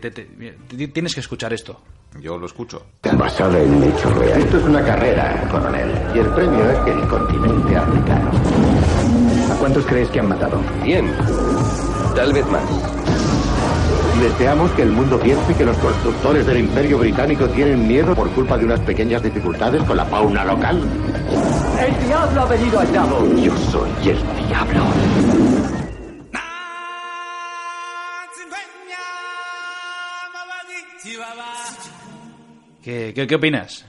tienes 0.92 1.14
que 1.14 1.20
escuchar 1.20 1.52
esto. 1.52 1.80
Yo 2.20 2.36
lo 2.36 2.46
escucho. 2.46 2.82
Basada 3.16 3.58
en 3.60 3.82
hecho 3.82 4.10
real. 4.10 4.40
Esto 4.40 4.58
es 4.58 4.64
una 4.64 4.82
carrera, 4.82 5.46
coronel. 5.50 5.90
Y 6.14 6.18
el 6.18 6.26
premio 6.28 6.70
es 6.70 6.86
el 6.86 7.06
continente 7.06 7.76
africano. 7.76 8.30
¿A 9.52 9.54
cuántos 9.56 9.84
crees 9.86 10.08
que 10.10 10.20
han 10.20 10.28
matado? 10.28 10.60
Cien. 10.82 11.12
Tal 12.16 12.32
vez 12.32 12.46
más. 12.50 12.62
Deseamos 14.20 14.72
que 14.72 14.82
el 14.82 14.90
mundo 14.90 15.20
piense 15.20 15.54
que 15.54 15.64
los 15.64 15.76
constructores 15.76 16.44
del 16.44 16.58
Imperio 16.58 16.98
Británico 16.98 17.46
tienen 17.50 17.86
miedo 17.86 18.16
por 18.16 18.28
culpa 18.30 18.58
de 18.58 18.64
unas 18.64 18.80
pequeñas 18.80 19.22
dificultades 19.22 19.82
con 19.84 19.96
la 19.96 20.04
fauna 20.06 20.44
local. 20.44 20.82
El 21.78 22.06
diablo 22.06 22.40
ha 22.40 22.46
venido 22.46 22.80
al 22.80 22.90
cabo. 22.90 23.24
Yo 23.36 23.56
soy 23.56 23.90
el 24.08 24.18
diablo. 24.48 24.82
¿Qué, 32.82 33.12
qué, 33.14 33.34
opinas? 33.34 33.84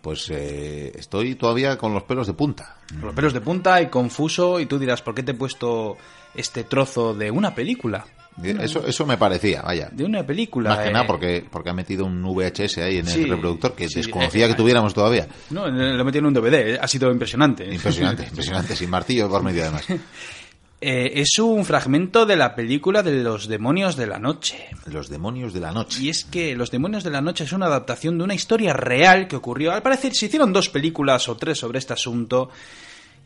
Pues 0.00 0.30
eh, 0.30 0.92
estoy 0.96 1.34
todavía 1.34 1.76
con 1.76 1.92
los 1.92 2.04
pelos 2.04 2.26
de 2.26 2.32
punta. 2.32 2.76
Con 2.88 3.06
los 3.06 3.14
pelos 3.14 3.32
de 3.32 3.40
punta 3.40 3.80
y 3.82 3.88
confuso 3.88 4.60
y 4.60 4.66
tú 4.66 4.78
dirás, 4.78 5.02
¿por 5.02 5.14
qué 5.14 5.22
te 5.22 5.32
he 5.32 5.34
puesto 5.34 5.96
este 6.34 6.64
trozo 6.64 7.14
de 7.14 7.30
una 7.30 7.54
película? 7.54 8.06
Eso, 8.42 8.86
eso 8.86 9.04
me 9.06 9.18
parecía, 9.18 9.60
vaya. 9.62 9.88
De 9.92 10.04
una 10.04 10.24
película. 10.24 10.70
Más 10.70 10.78
que 10.80 10.90
nada 10.90 11.04
eh. 11.04 11.08
porque, 11.08 11.44
porque 11.50 11.70
ha 11.70 11.74
metido 11.74 12.06
un 12.06 12.22
VHS 12.22 12.78
ahí 12.78 12.98
en 12.98 13.08
el 13.08 13.28
reproductor 13.28 13.74
que 13.74 13.86
desconocía 13.86 14.48
que 14.48 14.54
tuviéramos 14.54 14.94
todavía. 14.94 15.28
No, 15.50 15.68
lo 15.68 16.00
he 16.00 16.04
metido 16.04 16.20
en 16.20 16.26
un 16.26 16.34
DVD, 16.34 16.78
ha 16.80 16.88
sido 16.88 17.10
impresionante. 17.10 17.70
Impresionante, 17.70 18.24
impresionante, 18.24 18.76
sin 18.76 18.88
martillo 18.88 19.28
por 19.28 19.42
medio 19.42 19.62
además. 19.62 19.84
Eh, 20.82 21.20
es 21.20 21.38
un 21.38 21.66
fragmento 21.66 22.24
de 22.24 22.36
la 22.36 22.54
película 22.54 23.02
de 23.02 23.22
Los 23.22 23.48
Demonios 23.48 23.96
de 23.96 24.06
la 24.06 24.18
Noche. 24.18 24.68
Los 24.86 25.10
Demonios 25.10 25.52
de 25.52 25.60
la 25.60 25.72
Noche. 25.72 26.02
Y 26.02 26.08
es 26.08 26.24
que 26.24 26.56
Los 26.56 26.70
Demonios 26.70 27.04
de 27.04 27.10
la 27.10 27.20
Noche 27.20 27.44
es 27.44 27.52
una 27.52 27.66
adaptación 27.66 28.16
de 28.16 28.24
una 28.24 28.34
historia 28.34 28.72
real 28.72 29.28
que 29.28 29.36
ocurrió. 29.36 29.72
Al 29.72 29.82
parecer 29.82 30.14
se 30.14 30.26
hicieron 30.26 30.54
dos 30.54 30.70
películas 30.70 31.28
o 31.28 31.36
tres 31.36 31.58
sobre 31.58 31.78
este 31.78 31.92
asunto. 31.92 32.48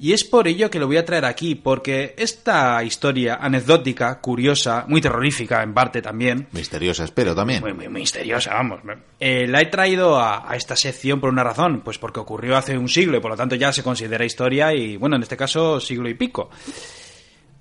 Y 0.01 0.13
es 0.13 0.25
por 0.25 0.49
ello 0.49 0.69
que 0.69 0.81
lo 0.81 0.89
voy 0.89 0.97
a 0.97 1.05
traer 1.05 1.25
aquí, 1.25 1.55
porque 1.55 2.17
esta 2.19 2.83
historia 2.83 3.37
anecdótica, 3.41 4.21
curiosa, 4.21 4.85
muy 4.89 5.01
terrorífica 5.01 5.63
en 5.63 5.73
parte 5.73 6.03
también. 6.03 6.49
Misteriosa, 6.51 7.05
espero 7.05 7.37
también. 7.37 7.61
Muy, 7.61 7.73
muy 7.73 7.89
misteriosa, 7.89 8.55
vamos. 8.55 8.81
Eh, 9.21 9.47
la 9.47 9.61
he 9.61 9.67
traído 9.67 10.19
a, 10.19 10.51
a, 10.51 10.57
esta 10.57 10.75
sección 10.75 11.21
por 11.21 11.31
una 11.31 11.45
razón, 11.45 11.83
pues 11.85 11.99
porque 11.99 12.19
ocurrió 12.19 12.57
hace 12.57 12.77
un 12.77 12.89
siglo 12.89 13.17
y 13.17 13.21
por 13.21 13.31
lo 13.31 13.37
tanto 13.37 13.55
ya 13.55 13.73
se 13.73 13.85
considera 13.85 14.25
historia 14.25 14.75
y, 14.75 14.97
bueno, 14.97 15.15
en 15.15 15.23
este 15.23 15.37
caso 15.37 15.79
siglo 15.79 16.09
y 16.09 16.15
pico. 16.15 16.51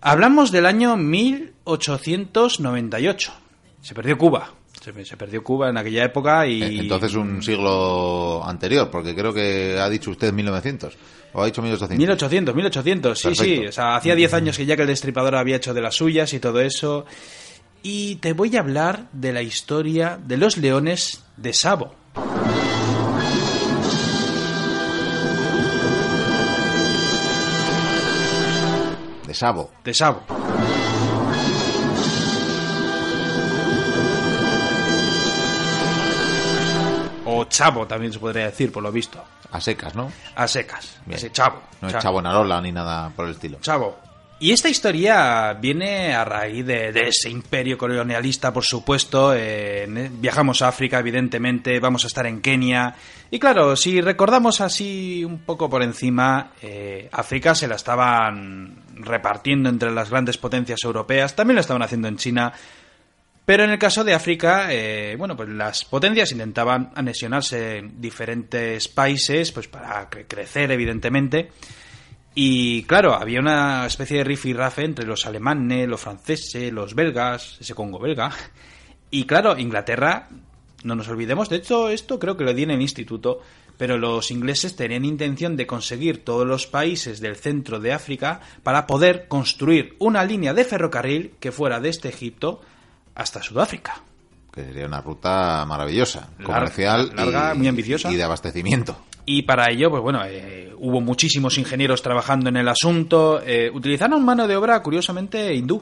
Hablamos 0.06 0.52
del 0.52 0.66
año 0.66 0.98
1898. 0.98 3.34
Se 3.82 3.96
perdió 3.96 4.18
Cuba. 4.18 4.52
Se, 4.82 4.92
perdió 5.16 5.42
Cuba 5.42 5.70
en 5.70 5.78
aquella 5.78 6.04
época 6.04 6.46
y... 6.46 6.62
Eh, 6.62 6.80
entonces 6.82 7.16
un 7.16 7.42
siglo 7.42 8.44
anterior, 8.46 8.90
porque 8.92 9.16
creo 9.16 9.34
que 9.34 9.80
ha 9.80 9.90
dicho 9.90 10.12
usted 10.12 10.34
1900. 10.34 10.98
¿O 11.32 11.42
ha 11.42 11.46
dicho 11.46 11.62
1800? 11.62 11.98
1800, 11.98 12.54
1800, 12.54 13.18
sí, 13.18 13.34
sí. 13.34 13.66
O 13.66 13.72
sea, 13.72 13.96
hacía 13.96 14.14
10 14.14 14.34
años 14.34 14.58
que 14.58 14.66
ya 14.66 14.76
que 14.76 14.82
el 14.82 14.90
destripador 14.90 15.38
había 15.38 15.56
hecho 15.56 15.74
de 15.74 15.80
las 15.80 15.96
suyas 15.96 16.34
y 16.34 16.42
todo 16.42 16.60
eso. 16.60 17.06
Y 17.82 18.16
te 18.16 18.34
voy 18.34 18.58
a 18.58 18.60
hablar 18.60 19.08
de 19.14 19.32
la 19.32 19.42
historia 19.42 20.20
de 20.22 20.36
los 20.36 20.58
leones 20.58 21.24
de 21.38 21.54
Sabo. 21.54 21.96
De 29.34 29.40
Sabo. 29.40 29.72
De 29.84 29.94
Sabo. 29.96 30.22
O 37.26 37.46
Chavo 37.46 37.88
también 37.88 38.14
se 38.14 38.20
podría 38.20 38.46
decir, 38.46 38.72
por 38.72 38.84
lo 38.84 38.92
visto. 38.92 39.24
A 39.50 39.60
secas, 39.60 39.96
¿no? 39.96 40.12
A 40.36 40.48
secas. 40.48 41.00
Ese 41.10 41.32
Chavo. 41.32 41.64
No 41.82 41.88
es 41.88 41.98
Chavo 41.98 42.22
Narola 42.22 42.62
ni 42.62 42.72
nada 42.72 43.10
por 43.10 43.26
el 43.26 43.32
estilo. 43.32 43.58
Chavo. 43.60 43.98
Y 44.40 44.52
esta 44.52 44.70
historia 44.70 45.54
viene 45.54 46.14
a 46.14 46.26
raíz 46.26 46.66
de, 46.66 46.90
ese 46.90 47.30
imperio 47.30 47.76
colonialista, 47.78 48.54
por 48.54 48.66
supuesto. 48.66 49.34
Eh, 49.34 49.88
viajamos 50.12 50.62
a 50.62 50.68
África, 50.68 51.00
evidentemente, 51.00 51.80
vamos 51.80 52.04
a 52.04 52.08
estar 52.08 52.28
en 52.28 52.40
Kenia. 52.42 52.94
Y 53.32 53.40
claro, 53.40 53.76
si 53.76 54.00
recordamos 54.02 54.62
así 54.62 55.24
un 55.24 55.40
poco 55.40 55.70
por 55.70 55.82
encima, 55.82 56.52
eh, 56.62 57.10
África 57.12 57.56
se 57.56 57.68
la 57.68 57.76
estaban 57.76 58.83
repartiendo 58.96 59.70
entre 59.70 59.92
las 59.92 60.10
grandes 60.10 60.38
potencias 60.38 60.84
europeas, 60.84 61.36
también 61.36 61.56
lo 61.56 61.62
estaban 61.62 61.82
haciendo 61.82 62.08
en 62.08 62.18
China. 62.18 62.54
Pero 63.46 63.66
en 63.66 63.72
el 63.72 63.80
caso 63.80 64.04
de 64.04 64.14
África, 64.14 64.74
eh, 64.74 65.16
bueno, 65.18 65.36
pues 65.36 65.50
las 65.50 65.84
potencias 65.84 66.32
intentaban 66.32 66.92
anexionarse 66.96 67.80
en 67.80 68.00
diferentes 68.00 68.88
países, 68.88 69.52
pues 69.52 69.68
para 69.68 70.10
crecer, 70.10 70.72
evidentemente. 70.72 71.52
Y 72.36 72.84
claro, 72.84 73.14
había 73.14 73.40
una 73.40 73.86
especie 73.86 74.20
de 74.20 74.24
rifirrafe 74.24 74.86
entre 74.86 75.06
los 75.06 75.26
alemanes, 75.26 75.88
los 75.88 76.00
franceses, 76.00 76.72
los 76.72 76.96
belgas, 76.96 77.58
ese 77.60 77.76
Congo 77.76 78.00
belga. 78.00 78.32
Y 79.12 79.26
claro, 79.26 79.58
Inglaterra, 79.60 80.30
no 80.84 80.96
nos 80.96 81.08
olvidemos, 81.08 81.50
de 81.50 81.58
hecho 81.58 81.90
esto 81.90 82.18
creo 82.18 82.36
que 82.36 82.44
lo 82.44 82.54
di 82.54 82.64
en 82.64 82.72
el 82.72 82.82
instituto, 82.82 83.42
pero 83.78 83.98
los 83.98 84.32
ingleses 84.32 84.76
tenían 84.76 85.06
intención 85.06 85.56
de 85.56 85.68
conseguir 85.68 86.24
todos 86.24 86.48
los 86.48 86.68
países 86.68 87.20
del 87.20 87.36
centro 87.36 87.80
de 87.80 87.94
África 87.94 88.42
para 88.64 88.88
poder 88.88 89.28
construir 89.28 89.96
una 90.00 90.24
línea 90.24 90.54
de 90.54 90.66
ferrocarril 90.66 91.34
que 91.40 91.52
fuera 91.52 91.80
desde 91.80 92.10
Egipto 92.10 92.62
hasta 93.16 93.42
Sudáfrica. 93.42 94.02
Que 94.52 94.64
sería 94.64 94.86
una 94.86 95.02
ruta 95.02 95.66
maravillosa, 95.66 96.30
comercial, 96.44 97.12
larga, 97.16 97.56
muy 97.56 97.68
ambiciosa. 97.68 98.12
Y 98.12 98.16
de 98.16 98.24
abastecimiento. 98.24 98.98
Y 99.26 99.44
para 99.44 99.72
ello, 99.72 99.90
pues 99.90 100.04
bueno, 100.04 100.22
eh, 100.26 100.72
hubo 100.78 101.00
muchísimos 101.02 101.58
ingenieros 101.58 102.02
trabajando 102.02 102.50
en 102.50 102.58
el 102.58 102.68
asunto. 102.68 103.42
Eh, 103.44 103.72
utilizaron 103.74 104.24
mano 104.24 104.48
de 104.48 104.56
obra, 104.56 104.82
curiosamente, 104.82 105.54
hindú. 105.56 105.82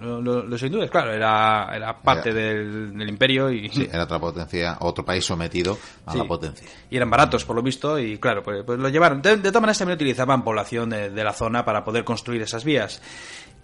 Los, 0.00 0.62
hindúes, 0.62 0.90
claro, 0.90 1.12
era, 1.12 1.70
era 1.74 1.98
parte 2.00 2.32
del, 2.32 3.08
imperio 3.08 3.50
y... 3.50 3.68
Sí, 3.68 3.88
era 3.90 4.04
otra 4.04 4.18
potencia, 4.18 4.76
otro 4.80 5.04
país 5.04 5.24
sometido 5.24 5.78
a 6.06 6.14
la 6.14 6.24
potencia. 6.24 6.66
Y 6.90 6.96
eran 6.96 7.10
baratos, 7.10 7.44
por 7.44 7.56
lo 7.56 7.62
visto, 7.62 7.98
y 7.98 8.18
claro, 8.18 8.42
pues, 8.42 8.62
pues 8.64 8.78
lo 8.78 8.88
llevaron. 8.88 9.20
De, 9.22 9.36
todas 9.38 9.54
maneras, 9.60 9.78
también 9.78 9.96
utilizaban 9.96 10.44
población 10.44 10.90
de, 10.90 11.10
de, 11.10 11.24
la 11.24 11.32
zona 11.32 11.64
para 11.64 11.84
poder 11.84 12.04
construir 12.04 12.42
esas 12.42 12.64
vías. 12.64 13.02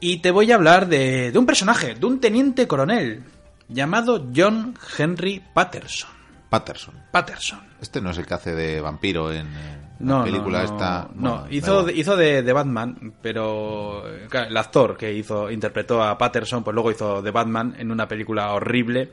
Y 0.00 0.18
te 0.18 0.30
voy 0.30 0.50
a 0.52 0.56
hablar 0.56 0.88
de, 0.88 1.30
de 1.30 1.38
un 1.38 1.46
personaje, 1.46 1.94
de 1.94 2.06
un 2.06 2.20
teniente 2.20 2.66
coronel, 2.66 3.24
llamado 3.68 4.26
John 4.34 4.76
Henry 4.98 5.42
Patterson. 5.52 6.10
Patterson. 6.50 6.94
Patterson. 7.10 7.60
Este 7.80 8.00
no 8.00 8.10
es 8.10 8.18
el 8.18 8.26
que 8.26 8.34
hace 8.34 8.54
de 8.54 8.80
vampiro 8.80 9.32
en 9.32 9.46
la 10.00 10.24
película 10.24 10.58
no, 10.58 10.64
esta. 10.64 11.08
No, 11.14 11.46
hizo, 11.50 11.88
hizo 11.90 12.16
de, 12.16 12.42
de, 12.42 12.52
Batman, 12.52 13.14
pero 13.22 14.04
el 14.08 14.56
actor 14.56 14.96
que 14.96 15.12
hizo 15.12 15.50
interpretó 15.50 16.02
a 16.02 16.18
Patterson, 16.18 16.64
pues 16.64 16.74
luego 16.74 16.90
hizo 16.90 17.22
de 17.22 17.30
Batman 17.30 17.74
en 17.78 17.90
una 17.90 18.08
película 18.08 18.52
horrible 18.52 19.12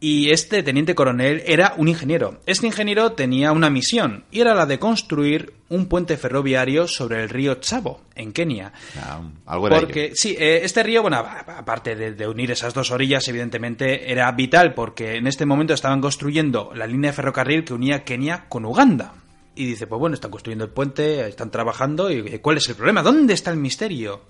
y 0.00 0.30
este 0.30 0.62
teniente 0.62 0.94
coronel 0.94 1.42
era 1.46 1.74
un 1.76 1.86
ingeniero. 1.86 2.40
Este 2.46 2.66
ingeniero 2.66 3.12
tenía 3.12 3.52
una 3.52 3.68
misión 3.68 4.24
y 4.30 4.40
era 4.40 4.54
la 4.54 4.64
de 4.64 4.78
construir 4.78 5.52
un 5.68 5.86
puente 5.86 6.16
ferroviario 6.16 6.88
sobre 6.88 7.22
el 7.22 7.28
río 7.28 7.56
Chavo, 7.56 8.00
en 8.14 8.32
Kenia. 8.32 8.72
Ah, 8.98 9.20
algo 9.44 9.66
era 9.66 9.78
porque, 9.78 10.12
sí, 10.14 10.34
eh, 10.38 10.60
este 10.64 10.82
río, 10.82 11.02
bueno, 11.02 11.18
aparte 11.18 11.94
de, 11.94 12.26
unir 12.26 12.50
esas 12.50 12.72
dos 12.72 12.90
orillas, 12.90 13.28
evidentemente 13.28 14.10
era 14.10 14.32
vital 14.32 14.72
porque 14.72 15.16
en 15.16 15.26
este 15.26 15.44
momento 15.44 15.74
estaban 15.74 16.00
construyendo 16.00 16.72
la 16.74 16.86
línea 16.86 17.10
de 17.10 17.16
ferrocarril 17.16 17.64
que 17.64 17.74
unía 17.74 18.02
Kenia 18.02 18.46
con 18.48 18.64
Uganda. 18.64 19.12
Y 19.54 19.66
dice, 19.66 19.86
pues 19.86 19.98
bueno, 19.98 20.14
están 20.14 20.30
construyendo 20.30 20.64
el 20.64 20.70
puente, 20.70 21.26
están 21.26 21.50
trabajando, 21.50 22.10
y 22.10 22.38
¿cuál 22.38 22.58
es 22.58 22.68
el 22.68 22.76
problema? 22.76 23.02
¿Dónde 23.02 23.34
está 23.34 23.50
el 23.50 23.56
misterio? 23.56 24.22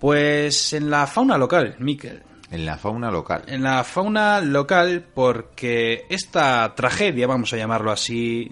Pues 0.00 0.72
en 0.72 0.90
la 0.90 1.06
fauna 1.06 1.36
local, 1.36 1.76
Miquel. 1.78 2.22
En 2.50 2.64
la 2.64 2.78
fauna 2.78 3.10
local. 3.10 3.42
En 3.46 3.62
la 3.62 3.84
fauna 3.84 4.40
local, 4.40 5.04
porque 5.14 6.06
esta 6.08 6.74
tragedia, 6.74 7.26
vamos 7.26 7.52
a 7.52 7.58
llamarlo 7.58 7.90
así, 7.90 8.50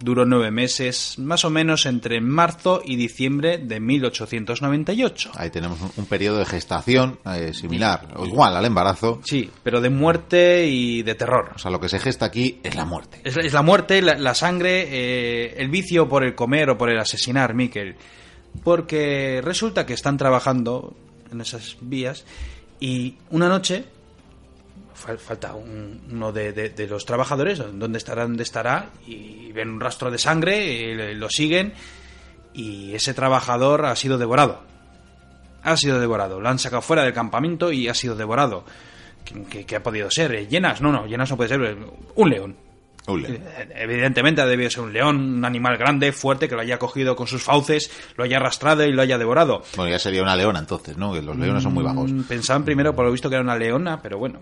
duró 0.00 0.24
nueve 0.24 0.50
meses, 0.50 1.18
más 1.18 1.44
o 1.44 1.50
menos 1.50 1.86
entre 1.86 2.20
marzo 2.20 2.82
y 2.84 2.96
diciembre 2.96 3.58
de 3.58 3.80
1898. 3.80 5.32
Ahí 5.36 5.50
tenemos 5.50 5.78
un, 5.96 6.06
periodo 6.06 6.38
de 6.38 6.46
gestación 6.46 7.18
eh, 7.26 7.52
similar, 7.54 8.08
o 8.16 8.26
igual 8.26 8.56
al 8.56 8.64
embarazo. 8.64 9.20
Sí, 9.24 9.50
pero 9.62 9.80
de 9.80 9.90
muerte 9.90 10.66
y 10.66 11.02
de 11.02 11.14
terror. 11.14 11.52
O 11.54 11.58
sea, 11.58 11.70
lo 11.70 11.80
que 11.80 11.88
se 11.88 11.98
gesta 11.98 12.26
aquí 12.26 12.60
es 12.62 12.74
la 12.74 12.84
muerte. 12.84 13.20
Es, 13.24 13.36
es 13.36 13.52
la 13.52 13.62
muerte, 13.62 14.00
la, 14.02 14.18
la 14.18 14.34
sangre, 14.34 14.88
eh, 14.90 15.54
el 15.58 15.68
vicio 15.68 16.08
por 16.08 16.24
el 16.24 16.34
comer 16.34 16.70
o 16.70 16.78
por 16.78 16.90
el 16.90 16.98
asesinar, 16.98 17.54
Miquel. 17.54 17.96
Porque 18.64 19.40
resulta 19.44 19.86
que 19.86 19.92
están 19.92 20.16
trabajando 20.16 20.96
en 21.30 21.40
esas 21.40 21.76
vías 21.80 22.24
y 22.80 23.16
una 23.30 23.48
noche 23.48 23.84
fal- 25.04 25.18
falta 25.18 25.54
un- 25.54 26.00
uno 26.10 26.32
de, 26.32 26.52
de- 26.52 26.68
de 26.70 26.86
los 26.86 27.04
trabajadores, 27.04 27.58
¿dónde 27.72 27.98
estará? 27.98 28.22
¿Dónde 28.22 28.42
estará? 28.42 28.90
Y 29.06 29.50
ven 29.52 29.70
un 29.70 29.80
rastro 29.80 30.10
de 30.10 30.18
sangre, 30.18 30.94
le- 30.94 31.14
lo 31.14 31.28
siguen 31.30 31.72
y 32.52 32.94
ese 32.94 33.14
trabajador 33.14 33.86
ha 33.86 33.96
sido 33.96 34.18
devorado. 34.18 34.62
Ha 35.62 35.76
sido 35.76 36.00
devorado. 36.00 36.40
Lo 36.40 36.48
han 36.48 36.58
sacado 36.58 36.82
fuera 36.82 37.02
del 37.02 37.12
campamento 37.12 37.70
y 37.72 37.88
ha 37.88 37.94
sido 37.94 38.16
devorado. 38.16 38.64
¿Qué, 39.24 39.42
qué- 39.50 39.66
qué 39.66 39.76
ha 39.76 39.82
podido 39.82 40.10
ser? 40.10 40.34
¿Eh, 40.34 40.46
¿Llenas? 40.46 40.80
No, 40.80 40.90
no, 40.90 41.06
llenas 41.06 41.30
no 41.30 41.36
puede 41.36 41.48
ser. 41.50 41.76
Un 42.14 42.30
león. 42.30 42.56
Un 43.06 43.22
león. 43.22 43.34
Eh, 43.42 43.68
Evidentemente 43.76 44.40
ha 44.40 44.46
debido 44.46 44.70
ser 44.70 44.82
un 44.84 44.92
león, 44.92 45.16
un 45.16 45.44
animal 45.44 45.76
grande, 45.76 46.12
fuerte, 46.12 46.48
que 46.48 46.54
lo 46.54 46.60
haya 46.62 46.78
cogido 46.78 47.14
con 47.16 47.26
sus 47.26 47.42
fauces, 47.42 47.90
lo 48.16 48.24
haya 48.24 48.38
arrastrado 48.38 48.84
y 48.84 48.92
lo 48.92 49.02
haya 49.02 49.18
devorado. 49.18 49.62
Bueno, 49.76 49.90
ya 49.90 49.98
sería 49.98 50.22
una 50.22 50.36
leona 50.36 50.58
entonces, 50.60 50.96
¿no? 50.96 51.12
Que 51.12 51.20
los 51.22 51.36
leones 51.36 51.62
son 51.62 51.74
muy 51.74 51.84
bajos. 51.84 52.10
Mm, 52.10 52.22
Pensaban 52.22 52.64
primero, 52.64 52.94
por 52.94 53.04
lo 53.04 53.12
visto, 53.12 53.28
que 53.28 53.36
era 53.36 53.42
una 53.44 53.56
leona, 53.56 54.00
pero 54.02 54.18
bueno. 54.18 54.40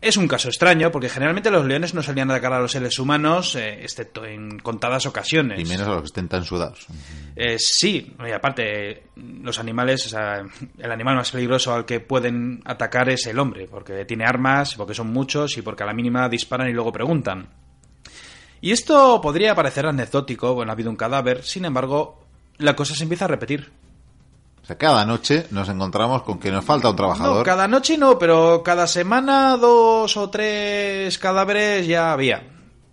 Es 0.00 0.16
un 0.16 0.28
caso 0.28 0.48
extraño, 0.48 0.92
porque 0.92 1.08
generalmente 1.08 1.50
los 1.50 1.66
leones 1.66 1.92
no 1.92 2.02
salían 2.04 2.30
a 2.30 2.34
atacar 2.34 2.52
a 2.52 2.60
los 2.60 2.70
seres 2.70 2.98
humanos, 3.00 3.56
eh, 3.56 3.80
excepto 3.82 4.24
en 4.24 4.60
contadas 4.60 5.06
ocasiones. 5.06 5.58
Y 5.58 5.64
menos 5.64 5.88
a 5.88 5.90
los 5.90 6.02
que 6.02 6.06
estén 6.06 6.28
tan 6.28 6.44
sudados. 6.44 6.86
Eh, 7.34 7.56
sí, 7.58 8.14
y 8.24 8.30
aparte, 8.30 9.08
los 9.16 9.58
animales, 9.58 10.06
o 10.06 10.08
sea, 10.08 10.44
el 10.78 10.92
animal 10.92 11.16
más 11.16 11.32
peligroso 11.32 11.74
al 11.74 11.84
que 11.84 11.98
pueden 11.98 12.62
atacar 12.64 13.08
es 13.08 13.26
el 13.26 13.40
hombre, 13.40 13.66
porque 13.66 14.04
tiene 14.04 14.24
armas, 14.24 14.76
porque 14.76 14.94
son 14.94 15.08
muchos 15.08 15.58
y 15.58 15.62
porque 15.62 15.82
a 15.82 15.86
la 15.86 15.94
mínima 15.94 16.28
disparan 16.28 16.68
y 16.68 16.72
luego 16.72 16.92
preguntan. 16.92 17.48
Y 18.60 18.70
esto 18.70 19.20
podría 19.20 19.56
parecer 19.56 19.86
anecdótico, 19.86 20.54
bueno, 20.54 20.70
ha 20.70 20.74
habido 20.74 20.90
un 20.90 20.96
cadáver, 20.96 21.42
sin 21.42 21.64
embargo, 21.64 22.20
la 22.58 22.76
cosa 22.76 22.94
se 22.94 23.02
empieza 23.02 23.24
a 23.24 23.28
repetir. 23.28 23.70
Sea, 24.68 24.76
cada 24.76 25.06
noche 25.06 25.46
nos 25.50 25.66
encontramos 25.70 26.24
con 26.24 26.38
que 26.38 26.50
nos 26.50 26.62
falta 26.62 26.90
un 26.90 26.96
trabajador. 26.96 27.38
No, 27.38 27.42
cada 27.42 27.66
noche 27.66 27.96
no, 27.96 28.18
pero 28.18 28.62
cada 28.62 28.86
semana 28.86 29.56
dos 29.56 30.14
o 30.18 30.28
tres 30.28 31.16
cadáveres 31.18 31.86
ya 31.86 32.12
había. 32.12 32.42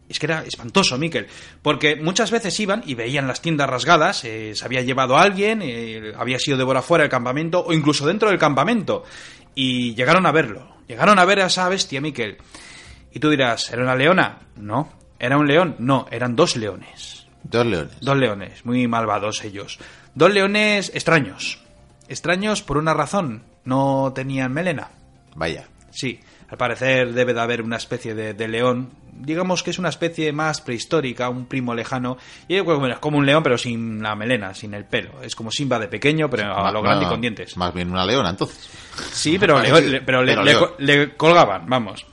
Es 0.08 0.18
que 0.18 0.26
era 0.28 0.46
espantoso, 0.46 0.98
Miquel, 0.98 1.28
porque 1.62 1.98
muchas 1.98 2.32
veces 2.32 2.58
iban 2.62 2.82
y 2.86 2.96
veían 2.96 3.28
las 3.28 3.42
tiendas 3.42 3.70
rasgadas, 3.70 4.24
eh, 4.24 4.54
se 4.56 4.64
había 4.64 4.84
llevado 4.84 5.18
a 5.18 5.24
alguien, 5.24 5.60
eh, 5.62 6.14
había 6.18 6.40
sido 6.40 6.58
devorado 6.58 6.86
fuera 6.86 7.02
del 7.02 7.12
campamento 7.12 7.66
o 7.66 7.74
incluso 7.74 8.08
dentro 8.08 8.30
del 8.30 8.40
campamento. 8.40 9.04
Y 9.54 9.96
llegaron 9.96 10.26
a 10.26 10.32
verlo, 10.32 10.78
llegaron 10.88 11.20
a 11.20 11.26
ver 11.26 11.42
a 11.42 11.48
esa 11.48 11.68
bestia, 11.68 12.00
Miquel. 12.00 12.38
Y 13.12 13.20
tú 13.20 13.30
dirás, 13.30 13.70
¿era 13.70 13.84
una 13.84 13.96
leona? 13.96 14.40
No. 14.56 14.94
¿Era 15.20 15.38
un 15.38 15.46
león? 15.46 15.76
No, 15.80 16.06
eran 16.10 16.38
dos 16.38 16.56
leones. 16.56 17.28
Dos 17.44 17.66
leones. 17.66 18.00
Dos 18.00 18.16
leones, 18.16 18.66
muy 18.66 18.88
malvados 18.88 19.44
ellos. 19.44 19.78
Dos 20.14 20.34
leones 20.34 20.90
extraños. 20.96 21.65
Extraños 22.08 22.62
por 22.62 22.78
una 22.78 22.94
razón. 22.94 23.44
No 23.64 24.12
tenían 24.14 24.54
melena. 24.54 24.90
Vaya. 25.36 25.68
Sí, 25.92 26.20
al 26.50 26.58
parecer 26.58 27.14
debe 27.14 27.34
de 27.34 27.42
haber 27.42 27.62
una 27.62 27.78
especie 27.78 28.14
de, 28.16 28.34
de 28.34 28.48
león. 28.48 28.90
Digamos 29.18 29.64
que 29.64 29.72
es 29.72 29.80
una 29.80 29.88
especie 29.90 30.32
más 30.34 30.60
prehistórica, 30.62 31.30
un 31.30 31.46
primo 31.46 31.74
lejano. 31.74 32.18
Y 32.50 32.60
bueno, 32.60 32.88
es 32.88 33.00
como 33.00 33.18
un 33.18 33.26
león, 33.26 33.42
pero 33.44 33.58
sin 33.58 34.04
la 34.04 34.14
melena, 34.16 34.54
sin 34.54 34.74
el 34.74 34.84
pelo. 34.86 35.22
Es 35.24 35.36
como 35.36 35.52
Simba 35.52 35.80
de 35.80 35.88
pequeño, 35.88 36.30
pero 36.30 36.54
a 36.56 36.72
lo 36.72 36.82
grande 36.82 37.06
y 37.06 37.08
con 37.08 37.22
dientes. 37.22 37.56
Más 37.58 37.74
bien 37.74 37.90
una 37.92 38.06
leona, 38.06 38.30
entonces. 38.30 38.70
Sí, 39.14 39.38
pero, 39.40 39.60
le, 39.62 39.70
le- 39.82 40.02
pero 40.02 40.22
le- 40.22 40.34
Pero 40.34 40.44
le 40.44 40.52
león. 40.52 40.64
co- 40.68 40.76
le 40.80 41.16
colgaban, 41.16 41.66
vamos. 41.68 42.06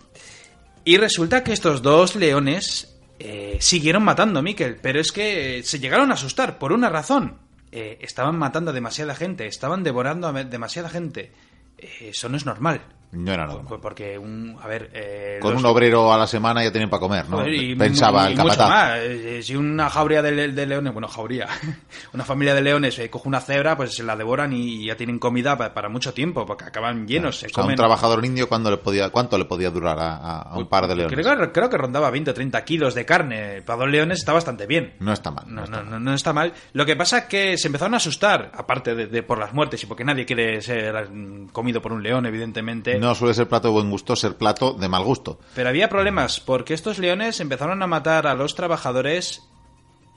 Y 0.84 0.96
resulta 0.96 1.42
que 1.44 1.52
estos 1.52 1.82
dos 1.82 2.14
leones 2.16 2.96
eh, 3.18 3.56
siguieron 3.60 4.04
matando, 4.04 4.42
Miquel, 4.42 4.76
pero 4.80 5.00
es 5.00 5.12
que 5.12 5.62
se 5.64 5.78
llegaron 5.80 6.10
a 6.10 6.14
asustar 6.14 6.58
por 6.58 6.72
una 6.72 6.88
razón. 6.88 7.36
Eh, 7.72 7.98
estaban 8.02 8.38
matando 8.38 8.70
a 8.70 8.74
demasiada 8.74 9.14
gente, 9.14 9.46
estaban 9.46 9.82
devorando 9.82 10.28
a 10.28 10.44
demasiada 10.44 10.90
gente. 10.90 11.32
Eh, 11.78 12.10
eso 12.10 12.28
no 12.28 12.36
es 12.36 12.44
normal. 12.44 12.82
No 13.12 13.30
era 13.32 13.46
normal. 13.46 13.66
Pues 13.68 13.80
Porque, 13.82 14.16
un, 14.18 14.56
a 14.60 14.66
ver... 14.66 14.90
eh, 14.94 15.38
Con 15.40 15.52
los- 15.52 15.60
un 15.62 15.66
obrero 15.68 16.12
a 16.12 16.16
la 16.18 16.26
semana 16.26 16.64
ya 16.64 16.72
tienen 16.72 16.88
para 16.88 17.00
comer, 17.00 17.28
¿no? 17.28 17.38
Joder, 17.38 17.52
y 17.54 17.74
Pensaba 17.76 18.26
el 18.28 18.34
capataz. 18.36 18.68
más. 18.70 18.98
Eh, 19.00 19.40
Si 19.42 19.54
una 19.54 19.90
jauría 19.90 20.22
de, 20.22 20.32
le- 20.32 20.48
de 20.48 20.66
leones, 20.66 20.92
bueno, 20.94 21.08
jauría, 21.08 21.46
una 22.14 22.24
familia 22.24 22.54
de 22.54 22.62
leones 22.62 22.98
eh, 22.98 23.10
coge 23.10 23.28
una 23.28 23.40
cebra, 23.40 23.76
pues 23.76 23.94
se 23.94 24.02
la 24.02 24.16
devoran 24.16 24.52
y 24.54 24.86
ya 24.86 24.96
tienen 24.96 25.18
comida 25.18 25.58
pa- 25.58 25.74
para, 25.74 25.88
mucho 25.90 26.14
tiempo, 26.14 26.46
porque 26.46 26.64
acaban 26.64 27.06
llenos. 27.06 27.38
se 27.38 27.46
O 27.46 27.50
sea, 27.50 27.64
un 27.64 27.74
trabajador 27.74 28.24
indio, 28.24 28.48
¿cuándo 28.48 28.70
le 28.70 28.78
podía, 28.78 29.10
¿cuánto 29.10 29.36
le 29.36 29.44
podía 29.44 29.70
durar 29.70 29.98
a, 30.00 30.54
un 30.56 30.66
par 30.68 30.86
de 30.88 30.96
leones? 30.96 31.12
Creo 31.18 31.36
que, 31.38 31.52
creo 31.52 31.68
que 31.68 31.76
rondaba 31.76 32.10
20 32.10 32.30
o 32.30 32.34
30 32.34 32.64
kilos 32.64 32.94
de 32.94 33.04
carne. 33.04 33.60
Para 33.62 33.80
dos 33.80 33.90
leones 33.90 34.20
está 34.20 34.32
bastante 34.32 34.66
bien. 34.66 34.94
No 35.00 35.12
está 35.12 35.30
mal. 35.30 35.44
No, 35.48 35.56
no 35.56 35.64
está 35.64 35.76
no, 35.76 35.82
mal. 35.82 35.90
no, 35.90 36.00
no 36.00 36.14
está 36.14 36.32
mal. 36.32 36.52
Lo 36.72 36.86
que 36.86 36.96
pasa 36.96 37.18
es 37.18 37.24
que 37.24 37.58
se 37.58 37.68
empezaron 37.68 37.92
a 37.92 37.98
asustar, 37.98 38.50
aparte 38.54 38.94
de, 38.94 39.06
de 39.06 39.22
por 39.22 39.38
las 39.38 39.52
muertes 39.52 39.82
y 39.82 39.86
porque 39.86 40.02
nadie 40.04 40.24
quiere 40.24 40.62
ser 40.62 41.10
mm, 41.10 41.48
comido 41.48 41.82
por 41.82 41.92
un 41.92 42.02
león, 42.02 42.24
evidentemente. 42.24 43.01
No 43.02 43.16
suele 43.16 43.34
ser 43.34 43.48
plato 43.48 43.66
de 43.66 43.74
buen 43.74 43.90
gusto 43.90 44.14
ser 44.14 44.36
plato 44.36 44.74
de 44.74 44.88
mal 44.88 45.02
gusto. 45.02 45.40
Pero 45.56 45.68
había 45.68 45.88
problemas, 45.88 46.38
porque 46.38 46.72
estos 46.72 47.00
leones 47.00 47.40
empezaron 47.40 47.82
a 47.82 47.88
matar 47.88 48.28
a 48.28 48.34
los 48.34 48.54
trabajadores 48.54 49.42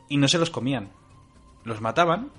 y 0.08 0.18
no 0.18 0.28
se 0.28 0.38
los 0.38 0.52
comían. 0.52 0.92
Los 1.64 1.82
mataban 1.82 2.30